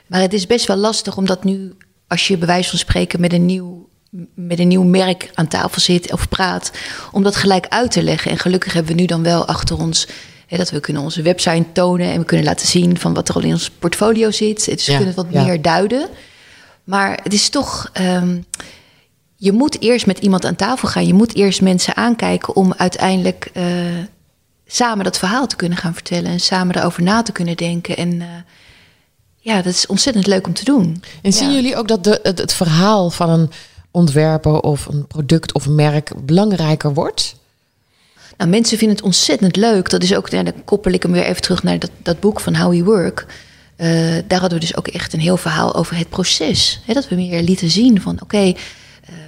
Maar 0.07 0.21
het 0.21 0.33
is 0.33 0.47
best 0.47 0.67
wel 0.67 0.77
lastig 0.77 1.17
omdat 1.17 1.45
nu, 1.45 1.77
als 2.07 2.29
je 2.29 2.37
bij 2.37 2.47
wijze 2.47 2.71
van 2.71 2.79
spreken 2.79 3.21
met 3.21 3.33
een 3.33 3.47
nieuw, 3.47 3.89
met 4.35 4.59
een 4.59 4.69
nieuw 4.69 4.83
merk 4.83 5.31
aan 5.35 5.49
tafel 5.49 5.81
zit 5.81 6.13
of 6.13 6.29
praat, 6.29 6.71
om 7.13 7.23
dat 7.23 7.37
gelijk 7.37 7.67
uit 7.69 7.91
te 7.91 8.03
leggen. 8.03 8.31
En 8.31 8.39
gelukkig 8.39 8.73
hebben 8.73 8.95
we 8.95 9.01
nu 9.01 9.07
dan 9.07 9.23
wel 9.23 9.47
achter 9.47 9.79
ons 9.79 10.07
hè, 10.47 10.57
dat 10.57 10.71
we 10.71 10.81
kunnen 10.81 11.03
onze 11.03 11.23
website 11.23 11.65
tonen 11.73 12.13
en 12.13 12.19
we 12.19 12.25
kunnen 12.25 12.47
laten 12.47 12.67
zien 12.67 12.99
van 12.99 13.15
wat 13.15 13.29
er 13.29 13.35
al 13.35 13.41
in 13.43 13.53
ons 13.53 13.71
portfolio 13.71 14.31
zit. 14.31 14.65
Dus 14.65 14.87
we 14.87 14.93
Ja, 14.93 14.99
kunnen 14.99 15.15
het 15.15 15.25
wat 15.25 15.33
ja. 15.35 15.45
meer 15.45 15.63
duiden. 15.63 16.09
Maar 16.85 17.21
het 17.23 17.33
is 17.33 17.49
toch. 17.49 17.91
ehm, 17.93 18.41
je 19.37 19.53
moet 19.53 19.81
eerst 19.81 20.07
met 20.07 20.19
iemand 20.19 20.45
aan 20.45 20.57
tafel 20.57 20.89
gaan. 20.89 21.07
Je 21.07 21.15
moet 21.15 21.35
eerst 21.35 21.61
mensen 21.63 21.97
aankijken 21.97 22.57
om 22.57 22.75
uiteindelijk 22.77 23.51
eh, 23.53 23.65
samen 24.67 25.05
dat 25.05 25.19
verhaal 25.19 25.47
te 25.47 25.57
kunnen 25.57 25.79
gaan 25.79 25.95
vertellen. 25.95 26.31
En 26.31 26.41
samen 26.41 26.77
erover 26.77 27.03
na 27.03 27.23
te 27.23 27.33
kunnen 27.33 27.57
denken. 27.57 27.97
En 27.97 28.21
eh, 28.21 28.27
ja, 29.37 29.57
dat 29.57 29.73
is 29.73 29.87
ontzettend 29.87 30.27
leuk 30.27 30.47
om 30.47 30.53
te 30.55 30.65
doen. 30.65 31.03
En 31.23 31.33
zien 31.33 31.53
jullie 31.53 31.77
ook 31.77 31.89
dat 31.89 32.05
de, 32.05 32.21
het, 32.23 32.39
het 32.39 32.53
verhaal 32.53 33.11
van 33.11 33.31
een 33.31 33.51
ontwerper 33.93 34.61
of 34.61 34.87
een 34.87 35.07
product 35.07 35.53
of 35.53 35.69
merk 35.69 36.13
belangrijker 36.25 36.95
wordt? 36.95 37.37
Nou, 38.37 38.51
mensen 38.51 38.79
vinden 38.79 38.97
het 38.97 39.07
ontzettend 39.07 39.57
leuk. 39.57 39.91
Dat 39.91 40.03
is 40.03 40.15
ook, 40.15 40.29
ja, 40.29 40.43
dan 40.43 40.65
koppel 40.65 40.93
ik 40.93 41.03
hem 41.03 41.13
weer 41.13 41.25
even 41.25 41.43
terug 41.43 41.63
naar 41.63 41.79
dat, 41.79 41.91
dat 42.03 42.21
boek 42.21 42.41
van 42.41 42.57
How 42.57 42.71
We 42.71 42.85
Work. 42.85 43.27
Eh, 43.77 43.89
daar 44.27 44.41
hadden 44.41 44.59
we 44.59 44.65
dus 44.65 44.77
ook 44.77 44.89
echt 44.89 45.13
een 45.13 45.21
heel 45.21 45.37
verhaal 45.37 45.75
over 45.75 45.97
het 45.97 46.09
proces. 46.09 46.81
Hè, 46.87 46.93
dat 46.93 47.09
we 47.09 47.15
meer 47.15 47.43
lieten 47.43 47.71
zien 47.71 48.01
van 48.01 48.23
oké, 48.23 48.37
eh, 48.37 48.55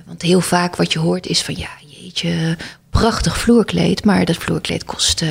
want 0.07 0.22
heel 0.22 0.40
vaak 0.40 0.77
wat 0.77 0.92
je 0.92 0.98
hoort 0.98 1.27
is 1.27 1.42
van 1.42 1.57
ja, 1.57 1.70
jeetje, 1.87 2.57
prachtig 2.90 3.38
vloerkleed, 3.38 4.05
maar 4.05 4.24
dat 4.24 4.37
vloerkleed 4.37 4.85
kost 4.85 5.22
eh 5.22 5.29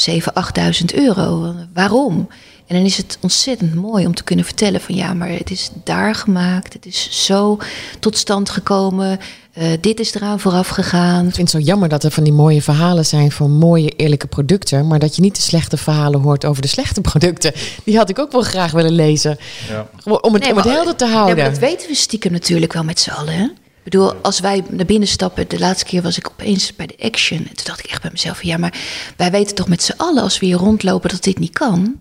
7.000, 0.00 0.32
8.000 0.34 0.94
euro. 0.94 1.54
Waarom? 1.74 2.28
En 2.70 2.76
dan 2.76 2.84
is 2.84 2.96
het 2.96 3.18
ontzettend 3.20 3.74
mooi 3.74 4.06
om 4.06 4.14
te 4.14 4.24
kunnen 4.24 4.44
vertellen 4.44 4.80
van 4.80 4.94
ja, 4.94 5.14
maar 5.14 5.28
het 5.28 5.50
is 5.50 5.70
daar 5.84 6.14
gemaakt, 6.14 6.72
het 6.72 6.86
is 6.86 7.24
zo 7.26 7.58
tot 8.00 8.16
stand 8.16 8.50
gekomen, 8.50 9.18
eh, 9.52 9.68
dit 9.80 10.00
is 10.00 10.14
eraan 10.14 10.40
vooraf 10.40 10.68
gegaan. 10.68 11.26
Ik 11.26 11.34
vind 11.34 11.52
het 11.52 11.62
zo 11.62 11.66
jammer 11.68 11.88
dat 11.88 12.04
er 12.04 12.10
van 12.10 12.24
die 12.24 12.32
mooie 12.32 12.62
verhalen 12.62 13.06
zijn 13.06 13.32
voor 13.32 13.50
mooie, 13.50 13.88
eerlijke 13.90 14.26
producten. 14.26 14.86
Maar 14.86 14.98
dat 14.98 15.16
je 15.16 15.22
niet 15.22 15.36
de 15.36 15.42
slechte 15.42 15.76
verhalen 15.76 16.20
hoort 16.20 16.44
over 16.44 16.62
de 16.62 16.68
slechte 16.68 17.00
producten. 17.00 17.52
Die 17.84 17.96
had 17.96 18.08
ik 18.08 18.18
ook 18.18 18.32
wel 18.32 18.42
graag 18.42 18.70
willen 18.72 18.92
lezen. 18.92 19.38
Ja. 19.68 19.88
Gewoon 19.96 20.22
Om 20.22 20.32
het, 20.32 20.42
Nee, 20.42 20.50
om 20.50 20.56
het 20.56 20.66
maar- 20.66 20.74
helder 20.74 20.96
te 20.96 21.06
houden. 21.06 21.36
maar 21.36 21.50
dat 21.50 21.58
weten 21.58 21.88
we 21.88 21.94
stiekem 21.94 22.32
natuurlijk 22.32 22.72
wel 22.72 22.84
met 22.84 23.00
z'n 23.00 23.10
allen. 23.10 23.34
Hè? 23.34 23.44
Ik 23.44 23.84
bedoel, 23.84 24.14
als 24.14 24.40
wij 24.40 24.64
naar 24.68 24.86
binnen 24.86 25.08
stappen, 25.08 25.48
de 25.48 25.58
laatste 25.58 25.84
keer 25.84 26.02
was 26.02 26.16
ik 26.18 26.28
opeens 26.30 26.76
bij 26.76 26.86
de 26.86 26.96
Action. 27.00 27.38
En 27.38 27.44
toen 27.54 27.64
dacht 27.64 27.78
ik 27.84 27.90
echt 27.90 28.02
bij 28.02 28.10
mezelf: 28.12 28.38
van, 28.38 28.48
ja, 28.48 28.56
maar 28.58 28.74
wij 29.16 29.30
weten 29.30 29.54
toch 29.54 29.68
met 29.68 29.82
z'n 29.82 29.94
allen 29.96 30.22
als 30.22 30.38
we 30.38 30.46
hier 30.46 30.56
rondlopen 30.56 31.10
dat 31.10 31.22
dit 31.22 31.38
niet 31.38 31.52
kan. 31.52 31.94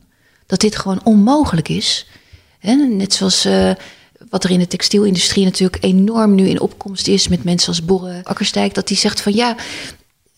Dat 0.49 0.59
dit 0.59 0.75
gewoon 0.75 1.01
onmogelijk 1.03 1.69
is. 1.69 2.05
Net 2.61 3.13
zoals 3.13 3.45
eh, 3.45 3.71
wat 4.29 4.43
er 4.43 4.49
in 4.49 4.59
de 4.59 4.67
textielindustrie 4.67 5.43
natuurlijk 5.45 5.83
enorm 5.83 6.35
nu 6.35 6.47
in 6.47 6.59
opkomst 6.59 7.07
is 7.07 7.27
met 7.27 7.43
mensen 7.43 7.67
als 7.69 7.85
Borre 7.85 8.21
Akkerstijk. 8.23 8.73
Dat 8.73 8.87
die 8.87 8.97
zegt 8.97 9.21
van 9.21 9.33
ja, 9.33 9.55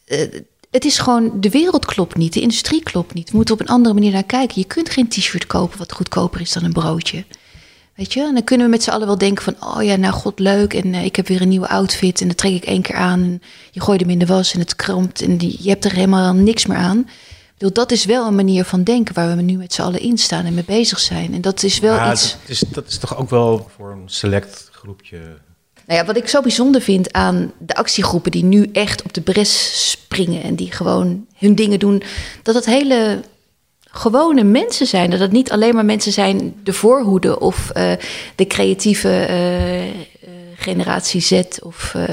eh, 0.06 0.20
het 0.72 0.86
is 0.86 0.98
gewoon, 0.98 1.32
de 1.42 1.50
wereld 1.50 1.86
klopt 1.86 2.16
niet, 2.16 2.34
de 2.34 2.42
industrie 2.42 2.84
klopt 2.84 3.14
niet. 3.14 3.30
We 3.30 3.36
moeten 3.36 3.54
op 3.54 3.62
een 3.62 3.68
andere 3.68 3.94
manier 3.94 4.12
naar 4.12 4.24
kijken. 4.24 4.62
Je 4.62 4.68
kunt 4.68 4.90
geen 4.90 5.08
t-shirt 5.08 5.48
kopen 5.48 5.78
wat 5.78 5.92
goedkoper 5.92 6.42
is 6.42 6.52
dan 6.52 6.64
een 6.64 6.74
broodje. 6.74 7.26
Weet 7.96 8.14
je, 8.14 8.22
en 8.22 8.34
dan 8.34 8.44
kunnen 8.44 8.66
we 8.66 8.72
met 8.72 8.84
z'n 8.84 8.90
allen 8.90 9.08
wel 9.08 9.18
denken 9.18 9.44
van, 9.44 9.56
oh 9.60 9.84
ja, 9.84 9.96
nou 9.96 10.14
god 10.14 10.40
leuk 10.40 10.74
en 10.74 10.94
eh, 10.94 11.06
ik 11.06 11.16
heb 11.16 11.28
weer 11.28 11.42
een 11.42 11.50
nieuwe 11.50 11.68
outfit 11.68 12.22
en 12.22 12.28
dat 12.28 12.38
trek 12.38 12.54
ik 12.54 12.66
één 12.66 12.82
keer 12.82 12.96
aan. 12.96 13.22
En 13.22 13.42
je 13.72 13.82
gooit 13.82 14.00
hem 14.00 14.10
in 14.10 14.20
de 14.20 14.26
was 14.26 14.54
en 14.54 14.60
het 14.60 14.76
krampt 14.76 15.22
en 15.22 15.38
die, 15.38 15.58
je 15.60 15.70
hebt 15.70 15.86
er 15.86 15.94
helemaal 15.94 16.34
niks 16.34 16.66
meer 16.66 16.78
aan. 16.78 17.10
Dat 17.70 17.92
is 17.92 18.06
wel 18.06 18.28
een 18.28 18.36
manier 18.36 18.64
van 18.64 18.84
denken 18.84 19.14
waar 19.16 19.36
we 19.36 19.42
nu 19.42 19.58
met 19.58 19.74
z'n 19.74 19.82
allen 19.82 20.00
in 20.02 20.18
staan 20.18 20.46
en 20.46 20.54
mee 20.54 20.64
bezig 20.64 21.00
zijn. 21.00 21.34
En 21.34 21.42
dat 21.42 21.64
is 21.64 21.80
wel 21.80 21.96
Ja, 21.96 22.12
iets. 22.12 22.32
dat, 22.42 22.50
is, 22.50 22.60
dat 22.60 22.88
is 22.88 22.98
toch 22.98 23.18
ook 23.18 23.30
wel 23.30 23.70
voor 23.76 23.92
een 23.92 24.10
select 24.10 24.70
groepje. 24.72 25.18
Nou 25.86 26.00
ja, 26.00 26.06
wat 26.06 26.18
ik 26.18 26.28
zo 26.28 26.42
bijzonder 26.42 26.82
vind 26.82 27.14
aan 27.14 27.52
de 27.60 27.76
actiegroepen 27.76 28.32
die 28.32 28.44
nu 28.44 28.70
echt 28.74 29.04
op 29.04 29.14
de 29.14 29.22
bres 29.22 29.82
springen 29.92 30.44
en 30.44 30.56
die 30.56 30.72
gewoon 30.72 31.26
hun 31.36 31.56
dingen 31.56 31.80
doen, 31.80 32.04
dat 32.44 32.56
het 32.56 32.66
hele 32.66 33.22
gewone 33.92 34.44
mensen 34.44 34.88
zijn. 34.88 35.10
Dat 35.10 35.20
het 35.20 35.32
niet 35.32 35.52
alleen 35.52 35.76
maar 35.76 35.86
mensen 35.86 36.12
zijn, 36.12 36.56
de 36.64 36.74
voorhoede 36.74 37.40
of 37.40 37.70
eh, 37.70 37.92
de 38.36 38.48
creatieve 38.48 39.10
eh, 39.10 40.02
generatie 40.62 41.22
Z. 41.22 41.42
Of, 41.60 41.94
eh, 41.96 42.04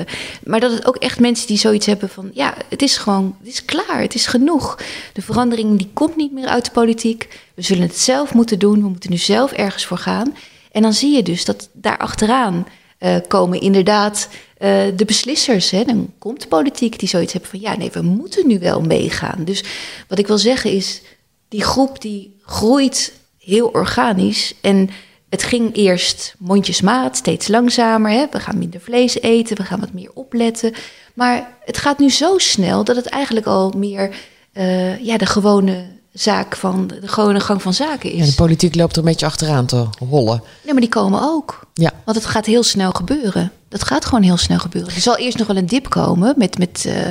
maar 0.45 0.61
dat 0.61 0.73
het 0.73 0.87
ook 0.87 0.97
echt 0.97 1.21
mensen 1.21 1.47
die 1.47 1.59
zoiets 1.59 1.87
hebben 1.87 2.09
van, 2.09 2.31
ja, 2.35 2.55
het 2.69 2.83
is 2.83 2.97
gewoon, 2.97 3.37
het 3.39 3.49
is 3.49 3.65
klaar, 3.65 4.01
het 4.01 4.15
is 4.15 4.27
genoeg. 4.27 4.79
De 5.13 5.23
verandering 5.23 5.79
die 5.79 5.91
komt 5.93 6.17
niet 6.17 6.33
meer 6.33 6.47
uit 6.47 6.65
de 6.65 6.71
politiek. 6.71 7.29
We 7.55 7.63
zullen 7.63 7.83
het 7.83 7.99
zelf 7.99 8.35
moeten 8.35 8.59
doen, 8.59 8.83
we 8.83 8.89
moeten 8.89 9.11
nu 9.11 9.17
zelf 9.17 9.53
ergens 9.53 9.87
voor 9.87 9.99
gaan. 9.99 10.37
En 10.73 10.83
dan 10.83 10.93
zie 10.93 11.17
je 11.17 11.23
dus 11.23 11.45
dat 11.45 11.69
daar 11.73 11.99
achteraan 11.99 12.67
eh, 12.99 13.17
komen 13.29 13.61
inderdaad 13.61 14.29
eh, 14.59 14.71
de 14.97 15.05
beslissers. 15.05 15.71
Hè. 15.71 15.85
Dan 15.85 16.13
komt 16.19 16.41
de 16.41 16.49
politiek 16.49 16.99
die 16.99 17.09
zoiets 17.09 17.33
hebben 17.33 17.51
van 17.51 17.61
ja, 17.61 17.77
nee, 17.77 17.91
we 17.93 18.03
moeten 18.03 18.47
nu 18.47 18.59
wel 18.59 18.81
meegaan. 18.81 19.45
Dus 19.45 19.65
wat 20.09 20.19
ik 20.19 20.27
wil 20.27 20.39
zeggen 20.39 20.71
is, 20.71 21.03
die 21.49 21.63
groep 21.63 22.01
die 22.01 22.37
groeit 22.43 23.13
heel 23.39 23.69
organisch. 23.69 24.55
En 24.61 24.91
het 25.29 25.43
ging 25.43 25.77
eerst 25.77 26.35
mondjesmaat, 26.39 27.17
steeds 27.17 27.49
langzamer. 27.49 28.11
Hè. 28.11 28.27
We 28.31 28.41
gaan 28.41 28.59
minder 28.59 28.81
vlees 28.81 29.21
eten, 29.21 29.57
we 29.57 29.63
gaan 29.65 29.81
wat 29.81 29.93
meer 29.93 30.11
opletten. 30.15 30.75
Maar 31.15 31.57
het 31.65 31.79
gaat 31.79 31.99
nu 31.99 32.11
zo 32.11 32.39
snel 32.39 32.85
dat 32.85 32.97
het 32.97 33.07
eigenlijk 33.07 33.47
al 33.47 33.73
meer 33.77 34.17
eh, 34.53 35.05
ja, 35.05 35.17
de 35.17 35.27
gewone 35.27 35.87
zaak 36.13 36.57
van 36.57 36.87
de 36.87 37.09
gewone 37.09 37.41
gang 37.41 37.63
van 37.63 37.75
zaken 37.75 38.13
is. 38.13 38.19
Ja, 38.19 38.25
de 38.25 38.35
politiek 38.35 38.75
loopt 38.75 38.93
er 38.93 38.99
een 38.99 39.09
beetje 39.09 39.27
achteraan 39.27 39.67
te 39.67 39.87
hollen. 40.09 40.43
Nee, 40.63 40.73
maar 40.73 40.83
die 40.83 40.91
komen 40.91 41.23
ook. 41.23 41.61
Ja. 41.75 41.93
Want 42.05 42.17
het 42.17 42.27
gaat 42.27 42.47
heel 42.47 42.63
snel 42.63 42.91
gebeuren. 42.91 43.53
Dat 43.69 43.85
gaat 43.85 44.05
gewoon 44.05 44.23
heel 44.23 44.37
snel 44.37 44.59
gebeuren. 44.59 44.95
Er 44.95 45.01
zal 45.01 45.17
eerst 45.17 45.39
nog 45.39 45.47
wel 45.47 45.57
een 45.57 45.67
dip 45.67 45.89
komen. 45.89 46.35
Met, 46.37 46.59
met, 46.59 46.85
eh, 46.87 47.09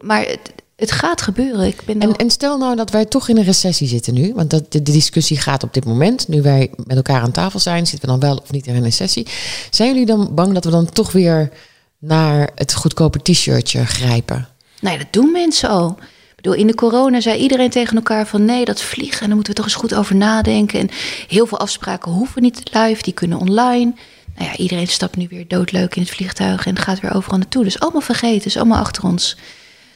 maar 0.00 0.20
het, 0.20 0.52
het 0.78 0.92
gaat 0.92 1.22
gebeuren. 1.22 1.66
Ik 1.66 1.82
ben 1.84 2.00
En, 2.00 2.16
en 2.16 2.30
stel 2.30 2.58
nou 2.58 2.76
dat 2.76 2.90
wij 2.90 3.04
toch 3.04 3.28
in 3.28 3.36
een 3.36 3.44
recessie 3.44 3.88
zitten 3.88 4.14
nu. 4.14 4.34
Want 4.34 4.50
dat, 4.50 4.72
de, 4.72 4.82
de 4.82 4.92
discussie 4.92 5.40
gaat 5.40 5.62
op 5.62 5.74
dit 5.74 5.84
moment. 5.84 6.28
Nu 6.28 6.42
wij 6.42 6.70
met 6.84 6.96
elkaar 6.96 7.20
aan 7.20 7.30
tafel 7.30 7.58
zijn, 7.60 7.86
zitten 7.86 8.08
we 8.08 8.18
dan 8.18 8.30
wel 8.30 8.38
of 8.42 8.50
niet 8.50 8.66
in 8.66 8.74
een 8.74 8.82
recessie. 8.82 9.26
Zijn 9.70 9.88
jullie 9.88 10.06
dan 10.06 10.34
bang 10.34 10.54
dat 10.54 10.64
we 10.64 10.70
dan 10.70 10.90
toch 10.90 11.12
weer 11.12 11.50
naar 11.98 12.50
het 12.54 12.74
goedkope 12.74 13.22
t-shirtje 13.22 13.86
grijpen? 13.86 14.48
Nee, 14.80 14.98
dat 14.98 15.06
doen 15.10 15.32
mensen 15.32 15.68
al. 15.68 15.96
Ik 16.00 16.34
bedoel, 16.36 16.54
in 16.54 16.66
de 16.66 16.74
corona 16.74 17.20
zei 17.20 17.40
iedereen 17.40 17.70
tegen 17.70 17.96
elkaar 17.96 18.26
van 18.26 18.44
nee, 18.44 18.64
dat 18.64 18.82
vliegen. 18.82 19.20
En 19.20 19.26
daar 19.26 19.34
moeten 19.34 19.52
we 19.52 19.60
toch 19.60 19.68
eens 19.68 19.80
goed 19.80 19.94
over 19.94 20.16
nadenken. 20.16 20.80
En 20.80 20.90
heel 21.28 21.46
veel 21.46 21.58
afspraken 21.58 22.12
hoeven 22.12 22.42
niet 22.42 22.70
live, 22.72 23.02
die 23.02 23.12
kunnen 23.12 23.38
online. 23.38 23.92
Nou 24.36 24.50
ja, 24.50 24.56
iedereen 24.56 24.86
stapt 24.86 25.16
nu 25.16 25.26
weer 25.30 25.48
doodleuk 25.48 25.96
in 25.96 26.02
het 26.02 26.10
vliegtuig 26.10 26.66
en 26.66 26.76
gaat 26.76 27.00
weer 27.00 27.14
overal 27.14 27.38
naartoe. 27.38 27.64
Dus 27.64 27.80
allemaal 27.80 28.00
vergeten, 28.00 28.42
dus 28.42 28.56
allemaal 28.56 28.78
achter 28.78 29.04
ons. 29.04 29.36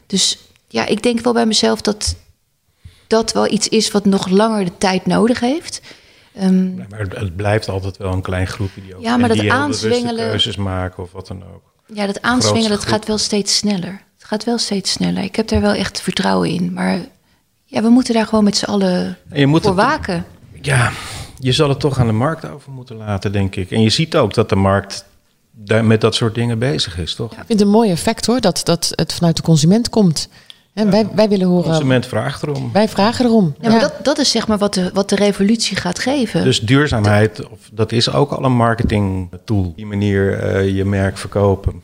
Dus 0.07 0.39
ja, 0.73 0.87
ik 0.87 1.03
denk 1.03 1.21
wel 1.21 1.33
bij 1.33 1.47
mezelf 1.47 1.81
dat 1.81 2.17
dat 3.07 3.33
wel 3.33 3.51
iets 3.53 3.69
is 3.69 3.91
wat 3.91 4.05
nog 4.05 4.29
langer 4.29 4.65
de 4.65 4.79
tijd 4.79 5.07
nodig 5.07 5.41
heeft. 5.41 5.81
Ehm, 6.35 6.75
Maar 6.75 6.99
het 7.09 7.37
blijft 7.37 7.69
altijd 7.69 7.97
wel 7.97 8.13
een 8.13 8.23
klein 8.23 8.47
groepje 8.47 8.83
die 8.83 8.97
ook 8.97 9.03
Ja, 9.03 9.17
maar 9.17 9.29
dat 9.29 9.49
aanzwengelen- 9.49 10.29
keuzes 10.29 10.57
maken 10.57 11.03
of 11.03 11.13
wat 11.13 11.27
dan 11.27 11.43
ook. 11.55 11.63
Ja, 11.95 12.07
dat 12.07 12.23
aanswingen, 12.23 12.71
dat 12.71 12.85
gaat 12.85 13.07
wel 13.07 13.19
steeds 13.19 13.57
sneller. 13.57 14.01
Het 14.19 14.25
gaat 14.25 14.45
wel 14.45 14.59
steeds 14.59 14.91
sneller. 14.91 15.23
Ik 15.23 15.37
heb 15.37 15.49
daar 15.49 15.61
wel 15.61 15.73
echt 15.75 16.01
vertrouwen 16.01 16.49
in. 16.49 16.73
Maar 16.73 16.99
ja, 17.65 17.83
we 17.83 17.89
moeten 17.89 18.15
daar 18.15 18.27
gewoon 18.27 18.45
met 18.45 18.57
z'n 18.57 18.65
allen 18.65 19.19
En 19.31 19.41
je 19.41 19.47
moet 19.47 19.63
voor 19.63 19.71
het- 19.71 19.81
waken. 19.81 20.25
Ja, 20.63 20.93
je 21.39 21.53
zal 21.53 21.69
het 21.69 21.81
toch 21.81 21.99
aan 21.99 22.07
de 22.07 22.13
markt 22.13 22.49
over 22.49 22.73
moeten 22.73 22.97
laten, 22.97 23.33
denk 23.33 23.57
ik. 23.57 23.71
En 23.71 23.83
je 23.83 23.91
ziet 23.91 24.17
ook 24.17 24.35
dat 24.35 24.49
de 24.49 24.57
markt 24.57 25.05
daar 25.51 25.85
met 25.85 26.01
dat 26.01 26.15
soort 26.15 26.35
dingen 26.35 26.59
bezig 26.59 26.99
is, 26.99 27.15
toch? 27.15 27.31
Ik 27.31 27.37
vind 27.37 27.49
het 27.49 27.61
een 27.61 27.69
mooi 27.69 27.91
effect 27.91 28.27
hoor, 28.27 28.41
dat, 28.41 28.61
dat 28.65 28.93
het 28.95 29.13
vanuit 29.13 29.37
de 29.37 29.43
consument 29.43 29.89
komt. 29.89 30.29
En 30.75 30.91
wij, 30.91 31.09
wij 31.15 31.29
willen 31.29 31.47
De 31.47 31.53
horen. 31.53 31.71
consument 31.71 32.07
vraagt 32.07 32.43
erom. 32.43 32.71
Wij 32.73 32.89
vragen 32.89 33.25
erom. 33.25 33.55
Ja, 33.61 33.71
maar 33.71 33.81
dat, 33.81 33.95
dat 34.03 34.19
is 34.19 34.31
zeg 34.31 34.47
maar 34.49 34.59
wat 34.59 34.75
de, 34.75 34.91
wat 34.95 35.09
de 35.09 35.15
revolutie 35.17 35.77
gaat 35.77 35.99
geven. 35.99 36.45
Dus 36.45 36.61
duurzaamheid, 36.61 37.49
of, 37.51 37.59
dat 37.73 37.93
is 37.93 38.11
ook 38.13 38.31
al 38.31 38.45
een 38.45 38.53
marketing 38.57 39.29
tool. 39.45 39.73
Die 39.77 39.87
manier 39.87 40.39
eh, 40.39 40.77
je 40.77 40.85
merk 40.85 41.19
verkopen. 41.19 41.83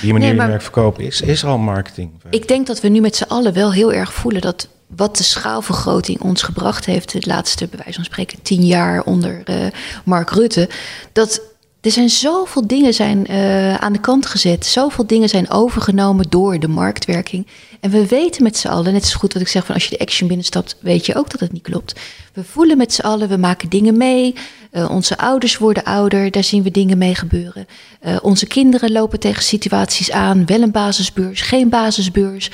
Die 0.00 0.12
manier 0.12 0.28
Nee, 0.28 0.36
maar- 0.36 0.44
je 0.44 0.50
merk 0.50 0.62
verkopen 0.62 1.04
is, 1.04 1.20
is 1.20 1.44
al 1.44 1.58
marketing. 1.58 2.10
Ik 2.30 2.48
denk 2.48 2.66
dat 2.66 2.80
we 2.80 2.88
nu 2.88 3.00
met 3.00 3.16
z'n 3.16 3.24
allen 3.28 3.52
wel 3.52 3.72
heel 3.72 3.92
erg 3.92 4.12
voelen 4.12 4.40
dat 4.40 4.68
wat 4.96 5.16
de 5.16 5.22
schaalvergroting 5.22 6.20
ons 6.20 6.42
gebracht 6.42 6.84
heeft, 6.84 7.12
het 7.12 7.26
laatste, 7.26 7.66
bij 7.70 7.78
wijze 7.78 7.94
van 7.94 8.04
spreken, 8.04 8.42
tien 8.42 8.64
jaar 8.66 9.02
onder 9.02 9.40
eh, 9.44 9.56
Mark 10.04 10.30
Rutte, 10.30 10.68
dat 11.12 11.40
er 11.82 11.90
zijn 11.90 12.10
zoveel 12.10 12.66
dingen 12.66 12.94
zijn 12.94 13.26
eh, 13.26 13.74
aan 13.74 13.92
de 13.92 14.00
kant 14.00 14.26
gezet, 14.26 14.66
zoveel 14.66 15.06
dingen 15.06 15.28
zijn 15.28 15.50
overgenomen 15.50 16.26
door 16.28 16.58
de 16.58 16.68
marktwerking. 16.68 17.46
En 17.80 17.90
we 17.90 18.06
weten 18.06 18.42
met 18.42 18.56
z'n 18.56 18.68
allen, 18.68 18.92
net 18.92 19.06
zo 19.06 19.18
goed 19.18 19.32
wat 19.32 19.42
ik 19.42 19.48
zeg 19.48 19.66
van 19.66 19.74
als 19.74 19.84
je 19.84 19.96
de 19.96 20.02
action 20.02 20.28
binnenstapt, 20.28 20.76
weet 20.80 21.06
je 21.06 21.14
ook 21.14 21.30
dat 21.30 21.40
het 21.40 21.52
niet 21.52 21.62
klopt. 21.62 22.00
We 22.32 22.44
voelen 22.44 22.76
met 22.76 22.92
z'n 22.92 23.02
allen, 23.02 23.28
we 23.28 23.36
maken 23.36 23.68
dingen 23.68 23.96
mee. 23.96 24.34
Eh, 24.70 24.90
onze 24.90 25.18
ouders 25.18 25.58
worden 25.58 25.84
ouder, 25.84 26.30
daar 26.30 26.44
zien 26.44 26.62
we 26.62 26.70
dingen 26.70 26.98
mee 26.98 27.14
gebeuren. 27.14 27.66
Eh, 28.00 28.16
onze 28.22 28.46
kinderen 28.46 28.92
lopen 28.92 29.20
tegen 29.20 29.42
situaties 29.42 30.10
aan, 30.10 30.46
wel 30.46 30.62
een 30.62 30.70
basisbeurs, 30.70 31.40
geen 31.40 31.68
basisbeurs. 31.68 32.50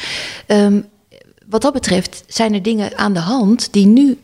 Ehm, 0.46 0.80
wat 1.48 1.62
dat 1.62 1.72
betreft 1.72 2.24
zijn 2.26 2.54
er 2.54 2.62
dingen 2.62 2.98
aan 2.98 3.12
de 3.12 3.20
hand 3.20 3.72
die 3.72 3.86
nu. 3.86 4.18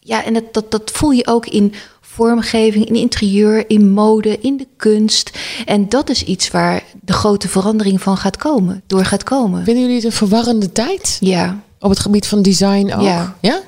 Ja, 0.00 0.24
en 0.24 0.34
dat, 0.34 0.54
dat, 0.54 0.70
dat 0.70 0.90
voel 0.90 1.10
je 1.10 1.26
ook 1.26 1.46
in 1.46 1.74
vormgeving, 2.14 2.86
in 2.86 2.94
interieur, 2.94 3.70
in 3.70 3.90
mode, 3.90 4.38
in 4.40 4.56
de 4.56 4.66
kunst. 4.76 5.38
En 5.64 5.88
dat 5.88 6.10
is 6.10 6.24
iets 6.24 6.50
waar 6.50 6.82
de 7.00 7.12
grote 7.12 7.48
verandering 7.48 8.02
van 8.02 8.16
gaat 8.16 8.36
komen, 8.36 8.82
door 8.86 9.04
gaat 9.04 9.22
komen. 9.22 9.64
Vinden 9.64 9.82
jullie 9.82 9.96
het 9.96 10.04
een 10.04 10.12
verwarrende 10.12 10.72
tijd? 10.72 11.16
Ja, 11.20 11.62
Op 11.78 11.90
het 11.90 11.98
gebied 11.98 12.26
van 12.26 12.42
design 12.42 12.92
ook? 12.92 13.02
Ja. 13.02 13.36
Ja? 13.40 13.60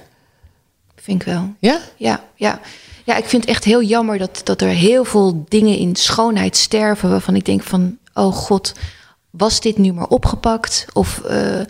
vind 1.07 1.21
ik 1.21 1.27
wel. 1.27 1.55
Ja? 1.59 1.81
Ja, 1.97 2.25
ja. 2.35 2.61
ja, 3.05 3.17
ik 3.17 3.25
vind 3.25 3.43
het 3.43 3.51
echt 3.51 3.65
heel 3.65 3.83
jammer 3.83 4.19
dat, 4.19 4.41
dat 4.45 4.61
er 4.61 4.69
heel 4.69 5.05
veel 5.05 5.45
dingen 5.49 5.79
in 5.79 5.97
schoonheid 5.97 6.57
sterven 6.57 7.11
waarvan 7.11 7.35
ik 7.37 7.45
denk 7.45 7.63
van, 7.63 7.99
oh 8.15 8.33
god, 8.33 8.73
was 9.31 9.61
dit 9.61 9.79
nu 9.79 9.93
maar 9.93 10.07
opgepakt? 10.07 10.87
Of 10.93 11.21
eh, 11.21 11.61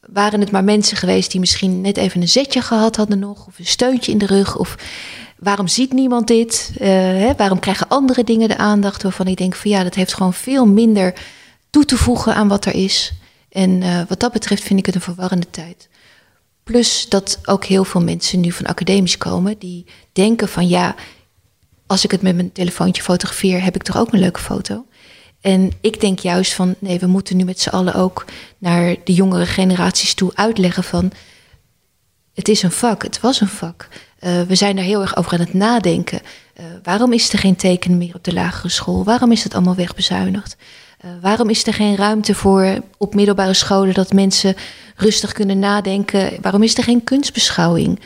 waren 0.00 0.40
het 0.40 0.50
maar 0.50 0.64
mensen 0.64 0.96
geweest 0.96 1.30
die 1.30 1.40
misschien 1.40 1.80
net 1.80 1.96
even 1.96 2.20
een 2.20 2.28
zetje 2.28 2.60
gehad 2.60 2.96
hadden 2.96 3.18
nog, 3.18 3.46
of 3.46 3.58
een 3.58 3.66
steuntje 3.66 4.12
in 4.12 4.18
de 4.18 4.26
rug? 4.26 4.56
Of 4.58 4.76
waarom 5.44 5.68
ziet 5.68 5.92
niemand 5.92 6.26
dit? 6.26 6.72
Eh, 6.78 6.88
hè, 6.98 7.34
waarom 7.36 7.58
krijgen 7.58 7.88
andere 7.88 8.24
dingen 8.24 8.48
de 8.48 8.56
aandacht 8.56 9.02
waarvan 9.02 9.26
ik 9.26 9.36
denk 9.36 9.54
van 9.54 9.70
ja, 9.70 9.82
dat 9.82 9.94
heeft 9.94 10.14
gewoon 10.14 10.34
veel 10.34 10.66
minder 10.66 11.14
toe 11.70 11.84
te 11.84 11.96
voegen 11.96 12.34
aan 12.34 12.48
wat 12.48 12.64
er 12.64 12.74
is. 12.74 13.12
En 13.48 13.82
eh, 13.82 14.00
wat 14.08 14.20
dat 14.20 14.32
betreft 14.32 14.62
vind 14.62 14.78
ik 14.78 14.86
het 14.86 14.94
een 14.94 15.00
verwarrende 15.00 15.50
tijd. 15.50 15.88
Plus 16.64 17.06
dat 17.08 17.38
ook 17.44 17.64
heel 17.64 17.84
veel 17.84 18.00
mensen 18.00 18.40
nu 18.40 18.52
van 18.52 18.66
academisch 18.66 19.18
komen 19.18 19.58
die 19.58 19.86
denken 20.12 20.48
van 20.48 20.68
ja, 20.68 20.94
als 21.86 22.04
ik 22.04 22.10
het 22.10 22.22
met 22.22 22.34
mijn 22.34 22.52
telefoontje 22.52 23.02
fotografeer, 23.02 23.62
heb 23.62 23.74
ik 23.74 23.82
toch 23.82 23.96
ook 23.96 24.12
een 24.12 24.18
leuke 24.18 24.40
foto. 24.40 24.86
En 25.40 25.70
ik 25.80 26.00
denk 26.00 26.18
juist 26.18 26.54
van 26.54 26.74
nee, 26.78 26.98
we 26.98 27.06
moeten 27.06 27.36
nu 27.36 27.44
met 27.44 27.60
z'n 27.60 27.68
allen 27.68 27.94
ook 27.94 28.24
naar 28.58 28.96
de 29.04 29.12
jongere 29.12 29.46
generaties 29.46 30.14
toe 30.14 30.30
uitleggen 30.34 30.84
van 30.84 31.12
het 32.34 32.48
is 32.48 32.62
een 32.62 32.72
vak, 32.72 33.02
het 33.02 33.20
was 33.20 33.40
een 33.40 33.48
vak. 33.48 33.88
Eh, 34.24 34.40
we 34.42 34.54
zijn 34.54 34.76
daar 34.76 34.84
heel 34.84 35.00
erg 35.00 35.16
over 35.16 35.32
aan 35.32 35.40
het 35.40 35.54
nadenken. 35.54 36.20
Eh, 36.54 36.64
waarom 36.82 37.12
is 37.12 37.32
er 37.32 37.38
geen 37.38 37.56
teken 37.56 37.98
meer 37.98 38.14
op 38.14 38.24
de 38.24 38.32
lagere 38.32 38.68
school? 38.68 39.04
Waarom 39.04 39.32
is 39.32 39.44
het 39.44 39.54
allemaal 39.54 39.74
wegbezuinigd? 39.74 40.56
Eh, 40.98 41.10
waarom 41.20 41.50
is 41.50 41.66
er 41.66 41.74
geen 41.74 41.96
ruimte 41.96 42.34
voor 42.34 42.80
op 42.98 43.14
middelbare 43.14 43.54
scholen 43.54 43.94
dat 43.94 44.12
mensen 44.12 44.54
rustig 44.96 45.32
kunnen 45.32 45.58
nadenken? 45.58 46.32
Waarom 46.40 46.62
is 46.62 46.76
er 46.76 46.82
geen 46.82 47.04
kunstbeschouwing? 47.04 48.00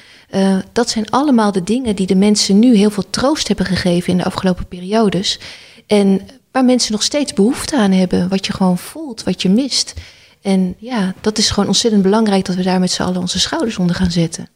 Dat 0.72 0.90
zijn 0.90 1.10
allemaal 1.10 1.52
de 1.52 1.62
dingen 1.62 1.96
die 1.96 2.06
de 2.06 2.14
mensen 2.14 2.58
nu 2.58 2.76
heel 2.76 2.90
veel 2.90 3.10
troost 3.10 3.48
hebben 3.48 3.66
gegeven 3.66 4.12
in 4.12 4.18
de 4.18 4.24
afgelopen 4.24 4.66
periodes. 4.66 5.40
En 5.86 6.20
waar 6.52 6.64
mensen 6.64 6.92
nog 6.92 7.02
steeds 7.02 7.32
behoefte 7.32 7.76
aan 7.76 7.92
hebben, 7.92 8.28
wat 8.28 8.46
je 8.46 8.52
gewoon 8.52 8.78
voelt, 8.78 9.22
wat 9.24 9.42
je 9.42 9.48
mist. 9.48 9.94
En 10.42 10.74
ja, 10.78 11.14
dat 11.20 11.38
is 11.38 11.50
gewoon 11.50 11.68
ontzettend 11.68 12.02
belangrijk 12.02 12.44
dat 12.44 12.56
we 12.56 12.62
daar 12.62 12.80
met 12.80 12.90
z'n 12.90 13.02
allen 13.02 13.20
onze 13.20 13.40
schouders 13.40 13.78
onder 13.78 13.96
gaan 13.96 14.10
zetten. 14.10 14.48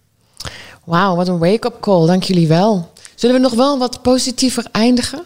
Wauw, 0.85 1.17
wat 1.17 1.29
een 1.29 1.39
wake-up 1.39 1.77
call. 1.81 2.07
Dank 2.07 2.23
jullie 2.23 2.49
wel. 2.49 2.91
Zullen 3.15 3.37
we 3.37 3.43
nog 3.43 3.55
wel 3.55 3.79
wat 3.79 4.03
positiever 4.03 4.67
eindigen? 4.73 5.23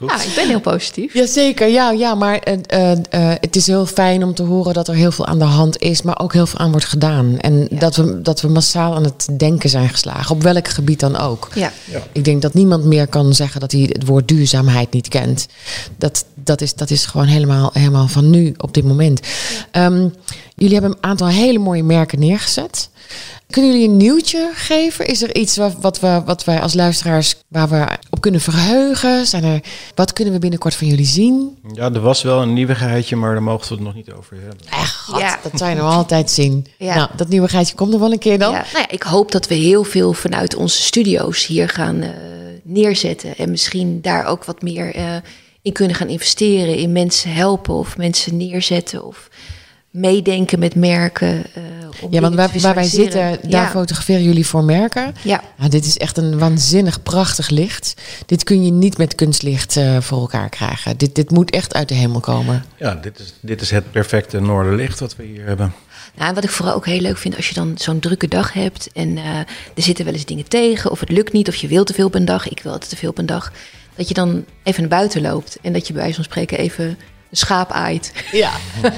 Ja, 0.00 0.22
ik 0.22 0.32
ben 0.34 0.48
heel 0.48 0.60
positief. 0.60 1.14
Jazeker, 1.14 1.68
ja, 1.68 1.90
ja 1.90 2.14
maar 2.14 2.38
eh, 2.38 2.58
eh, 2.66 2.98
eh, 3.10 3.36
het 3.40 3.56
is 3.56 3.66
heel 3.66 3.86
fijn 3.86 4.24
om 4.24 4.34
te 4.34 4.42
horen 4.42 4.74
dat 4.74 4.88
er 4.88 4.94
heel 4.94 5.12
veel 5.12 5.26
aan 5.26 5.38
de 5.38 5.44
hand 5.44 5.78
is, 5.80 6.02
maar 6.02 6.18
ook 6.20 6.32
heel 6.32 6.46
veel 6.46 6.58
aan 6.58 6.70
wordt 6.70 6.86
gedaan. 6.86 7.38
En 7.38 7.66
Ja. 7.70 7.78
dat, 7.78 7.96
we, 7.96 8.22
dat 8.22 8.40
we 8.40 8.48
massaal 8.48 8.94
aan 8.94 9.04
het 9.04 9.28
denken 9.36 9.70
zijn 9.70 9.88
geslagen, 9.88 10.34
op 10.34 10.42
welk 10.42 10.68
gebied 10.68 11.00
dan 11.00 11.16
ook. 11.16 11.48
Ja, 11.54 11.72
Ik 12.12 12.24
denk 12.24 12.42
dat 12.42 12.54
niemand 12.54 12.84
meer 12.84 13.06
kan 13.06 13.34
zeggen 13.34 13.60
dat 13.60 13.72
hij 13.72 13.80
het 13.92 14.06
woord 14.06 14.28
duurzaamheid 14.28 14.92
niet 14.92 15.08
kent. 15.08 15.46
Dat, 15.98 16.24
dat, 16.34 16.60
is, 16.60 16.74
dat 16.74 16.90
is 16.90 17.06
gewoon 17.06 17.26
helemaal, 17.26 17.70
helemaal 17.72 18.08
van 18.08 18.30
nu 18.30 18.54
op 18.56 18.74
dit 18.74 18.84
moment. 18.84 19.20
Ehm, 19.70 20.08
jullie 20.54 20.72
hebben 20.74 20.90
een 20.90 21.04
aantal 21.10 21.28
hele 21.28 21.58
mooie 21.58 21.84
merken 21.84 22.18
neergezet. 22.18 22.88
Kunnen 23.50 23.70
jullie 23.72 23.88
een 23.88 23.96
nieuwtje 23.96 24.50
geven? 24.54 25.06
Is 25.06 25.22
er 25.22 25.36
iets 25.36 25.56
wat, 25.56 25.74
wat, 25.80 26.00
we, 26.00 26.22
wat 26.24 26.44
wij 26.44 26.60
als 26.60 26.74
luisteraars 26.74 27.34
waar 27.48 27.68
we 27.68 27.86
op 28.10 28.20
kunnen 28.20 28.40
verheugen? 28.40 29.26
Zijn 29.26 29.44
er, 29.44 29.60
wat 29.94 30.12
kunnen 30.12 30.34
we 30.34 30.40
binnenkort 30.40 30.74
van 30.74 30.86
jullie 30.86 31.06
zien? 31.06 31.58
Ja, 31.72 31.92
er 31.92 32.00
was 32.00 32.22
wel 32.22 32.42
een 32.42 32.52
nieuwigheidje, 32.52 33.16
maar 33.16 33.32
daar 33.32 33.42
mogen 33.42 33.68
we 33.68 33.74
het 33.74 33.82
nog 33.84 33.94
niet 33.94 34.12
over 34.12 34.36
hebben. 34.36 34.58
Echt, 34.70 34.94
God, 34.96 35.20
Ja. 35.20 35.38
dat 35.42 35.52
zou 35.58 35.70
je 35.70 35.76
nog 35.76 35.92
altijd 35.92 36.30
zien. 36.30 36.66
Ja. 36.78 36.94
Nou, 36.94 37.08
dat 37.16 37.28
nieuwe 37.28 37.48
geitje 37.48 37.74
komt 37.74 37.92
er 37.92 38.00
wel 38.00 38.12
een 38.12 38.18
keer 38.18 38.38
dan. 38.38 38.52
Ja, 38.52 38.64
nou 38.72 38.78
ja, 38.88 38.90
ik 38.90 39.02
hoop 39.02 39.32
dat 39.32 39.46
we 39.46 39.54
heel 39.54 39.84
veel 39.84 40.12
vanuit 40.12 40.54
onze 40.56 40.82
studio's 40.82 41.46
hier 41.46 41.68
gaan 41.68 42.00
eh, 42.02 42.10
neerzetten. 42.62 43.36
En 43.36 43.50
misschien 43.50 44.00
daar 44.02 44.26
ook 44.26 44.44
wat 44.44 44.62
meer 44.62 44.94
eh, 44.94 45.16
in 45.62 45.72
kunnen 45.72 45.96
gaan 45.96 46.08
investeren. 46.08 46.76
In 46.76 46.92
mensen 46.92 47.32
helpen 47.32 47.74
of 47.74 47.96
mensen 47.96 48.36
neerzetten. 48.36 49.04
Of 49.06 49.28
meedenken 49.94 50.58
met 50.58 50.74
merken. 50.74 51.44
eh, 51.54 51.62
om 52.00 52.12
Ja, 52.12 52.20
want 52.20 52.34
waar, 52.34 52.50
waar 52.60 52.74
wij 52.74 52.84
zitten, 52.84 53.38
daar 53.42 53.62
ja. 53.62 53.68
fotograferen 53.68 54.22
jullie 54.22 54.46
voor 54.46 54.64
merken. 54.64 55.14
Ja, 55.22 55.42
Ja, 55.58 55.68
dit 55.68 55.84
is 55.84 55.98
echt 55.98 56.16
een 56.16 56.38
waanzinnig 56.38 57.02
prachtig 57.02 57.48
licht. 57.48 57.94
Dit 58.26 58.44
kun 58.44 58.64
je 58.64 58.70
niet 58.70 58.98
met 58.98 59.14
kunstlicht 59.14 59.76
eh, 59.76 60.00
voor 60.00 60.20
elkaar 60.20 60.48
krijgen. 60.48 60.96
Dit, 60.96 61.14
dit 61.14 61.30
moet 61.30 61.50
echt 61.50 61.74
uit 61.74 61.88
de 61.88 61.94
hemel 61.94 62.20
komen. 62.20 62.64
Ja, 62.76 62.94
dit 62.94 63.18
is, 63.18 63.34
dit 63.40 63.60
is 63.60 63.70
het 63.70 63.90
perfecte 63.90 64.40
noorderlicht 64.40 65.00
wat 65.00 65.16
we 65.16 65.22
hier 65.24 65.46
hebben. 65.46 65.72
Nou, 66.16 66.28
en 66.28 66.34
wat 66.34 66.44
ik 66.44 66.50
vooral 66.50 66.74
ook 66.74 66.86
heel 66.86 67.00
leuk 67.00 67.18
vind 67.18 67.36
als 67.36 67.48
je 67.48 67.54
dan 67.54 67.72
zo'n 67.78 67.98
drukke 67.98 68.28
dag 68.28 68.52
hebt 68.52 68.88
en 68.92 69.16
eh, 69.18 69.24
er 69.74 69.82
zitten 69.82 70.04
wel 70.04 70.14
eens 70.14 70.24
dingen 70.24 70.48
tegen 70.48 70.90
of 70.90 71.00
het 71.00 71.10
lukt 71.10 71.32
niet 71.32 71.48
of 71.48 71.54
je 71.54 71.68
wil 71.68 71.84
te 71.84 71.94
veel 71.94 72.06
op 72.06 72.14
een 72.14 72.24
dag, 72.24 72.48
ik 72.48 72.60
wil 72.62 72.72
altijd 72.72 72.90
te 72.90 72.96
veel 72.96 73.10
op 73.10 73.18
een 73.18 73.26
dag, 73.26 73.52
dat 73.96 74.08
je 74.08 74.14
dan 74.14 74.44
even 74.62 74.80
naar 74.80 74.90
buiten 74.90 75.22
loopt 75.22 75.58
en 75.62 75.72
dat 75.72 75.86
je 75.86 75.92
bij 75.92 76.02
wijze 76.02 76.16
van 76.16 76.24
spreken 76.24 76.58
even 76.58 76.98
schaap 77.36 77.70
aait. 77.72 78.12
Ja, 78.32 78.50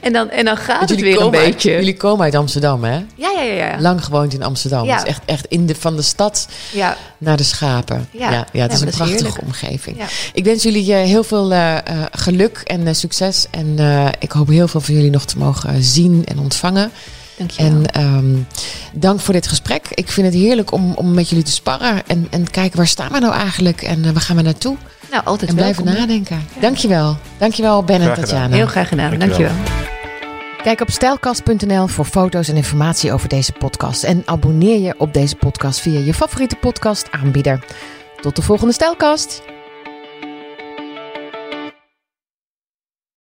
En 0.00 0.12
dan, 0.12 0.30
en 0.30 0.44
dan 0.44 0.56
gaat 0.56 0.88
het 0.90 1.00
weer 1.00 1.16
een 1.16 1.22
uit, 1.22 1.30
beetje. 1.30 1.70
jullie 1.70 1.96
komen 1.96 2.24
uit 2.24 2.34
Amsterdam, 2.34 2.84
hè? 2.84 2.94
Ja, 3.14 3.30
ja, 3.36 3.42
ja, 3.42 3.52
ja. 3.52 3.80
Lang 3.80 4.04
gewoond 4.04 4.34
in 4.34 4.42
Amsterdam. 4.42 4.84
Ja. 4.84 4.94
Dus 4.94 5.04
echt, 5.04 5.22
echt 5.24 5.46
in 5.46 5.66
de, 5.66 5.74
van 5.74 5.96
de 5.96 6.02
stad 6.02 6.48
ja. 6.72 6.96
naar 7.18 7.36
de 7.36 7.42
schapen. 7.42 8.08
Ja. 8.10 8.30
Ja, 8.30 8.46
ja, 8.52 8.62
het 8.62 8.72
is 8.72 8.80
een 8.80 8.88
is 8.88 8.96
prachtige 8.96 9.22
heerlijk. 9.22 9.42
omgeving. 9.44 10.02
Ik 10.32 10.44
wens 10.44 10.62
jullie 10.62 10.94
eh, 10.94 11.04
heel 11.04 11.24
veel 11.24 11.52
eh, 11.52 11.76
eh, 11.76 11.82
geluk 12.12 12.58
en 12.64 12.96
succes. 12.96 13.46
En 13.50 13.78
ik 14.18 14.32
hoop 14.32 14.48
heel 14.48 14.68
veel 14.68 14.80
van 14.80 14.94
jullie 14.94 15.10
nog 15.10 15.24
te 15.24 15.38
mogen 15.38 15.82
zien 15.82 16.22
en 16.24 16.38
ontvangen. 16.38 16.90
Dankjewel. 17.38 17.72
En 17.72 17.86
ehm, 17.86 18.36
dank 18.92 19.20
voor 19.20 19.34
dit 19.34 19.48
gesprek. 19.48 19.86
Ik 19.90 20.10
vind 20.10 20.26
het 20.26 20.36
heerlijk 20.36 20.72
om, 20.72 20.92
om 20.92 21.14
met 21.14 21.28
jullie 21.28 21.44
te 21.44 21.50
sparren 21.50 22.02
en, 22.06 22.26
en 22.30 22.50
kijken 22.50 22.76
waar 22.76 22.86
staan 22.86 23.12
we 23.12 23.18
nou 23.18 23.34
eigenlijk 23.34 23.82
en 23.82 24.12
waar 24.12 24.22
gaan 24.22 24.36
we 24.36 24.42
naartoe. 24.42 24.76
Nou, 25.14 25.26
altijd 25.26 25.50
En 25.50 25.56
blijven 25.56 25.84
welkom. 25.84 26.00
nadenken. 26.02 26.46
Dankjewel. 26.60 27.16
Dankjewel 27.38 27.84
Ben 27.84 28.00
en. 28.00 28.14
Tatjana. 28.14 28.54
Heel 28.54 28.66
graag 28.66 28.88
gedaan. 28.88 29.18
Dankjewel. 29.18 29.52
Dankjewel. 29.52 29.82
Kijk 30.62 30.80
op 30.80 30.90
stijlkast.nl 30.90 31.86
voor 31.86 32.04
foto's 32.04 32.48
en 32.48 32.56
informatie 32.56 33.12
over 33.12 33.28
deze 33.28 33.52
podcast. 33.52 34.04
En 34.04 34.22
abonneer 34.24 34.80
je 34.80 34.94
op 34.98 35.12
deze 35.12 35.36
podcast 35.36 35.80
via 35.80 35.98
je 35.98 36.14
favoriete 36.14 36.56
podcast 36.56 37.08
aanbieder. 37.10 37.64
Tot 38.20 38.36
de 38.36 38.42
volgende 38.42 38.72
Stijlkast. 38.72 39.42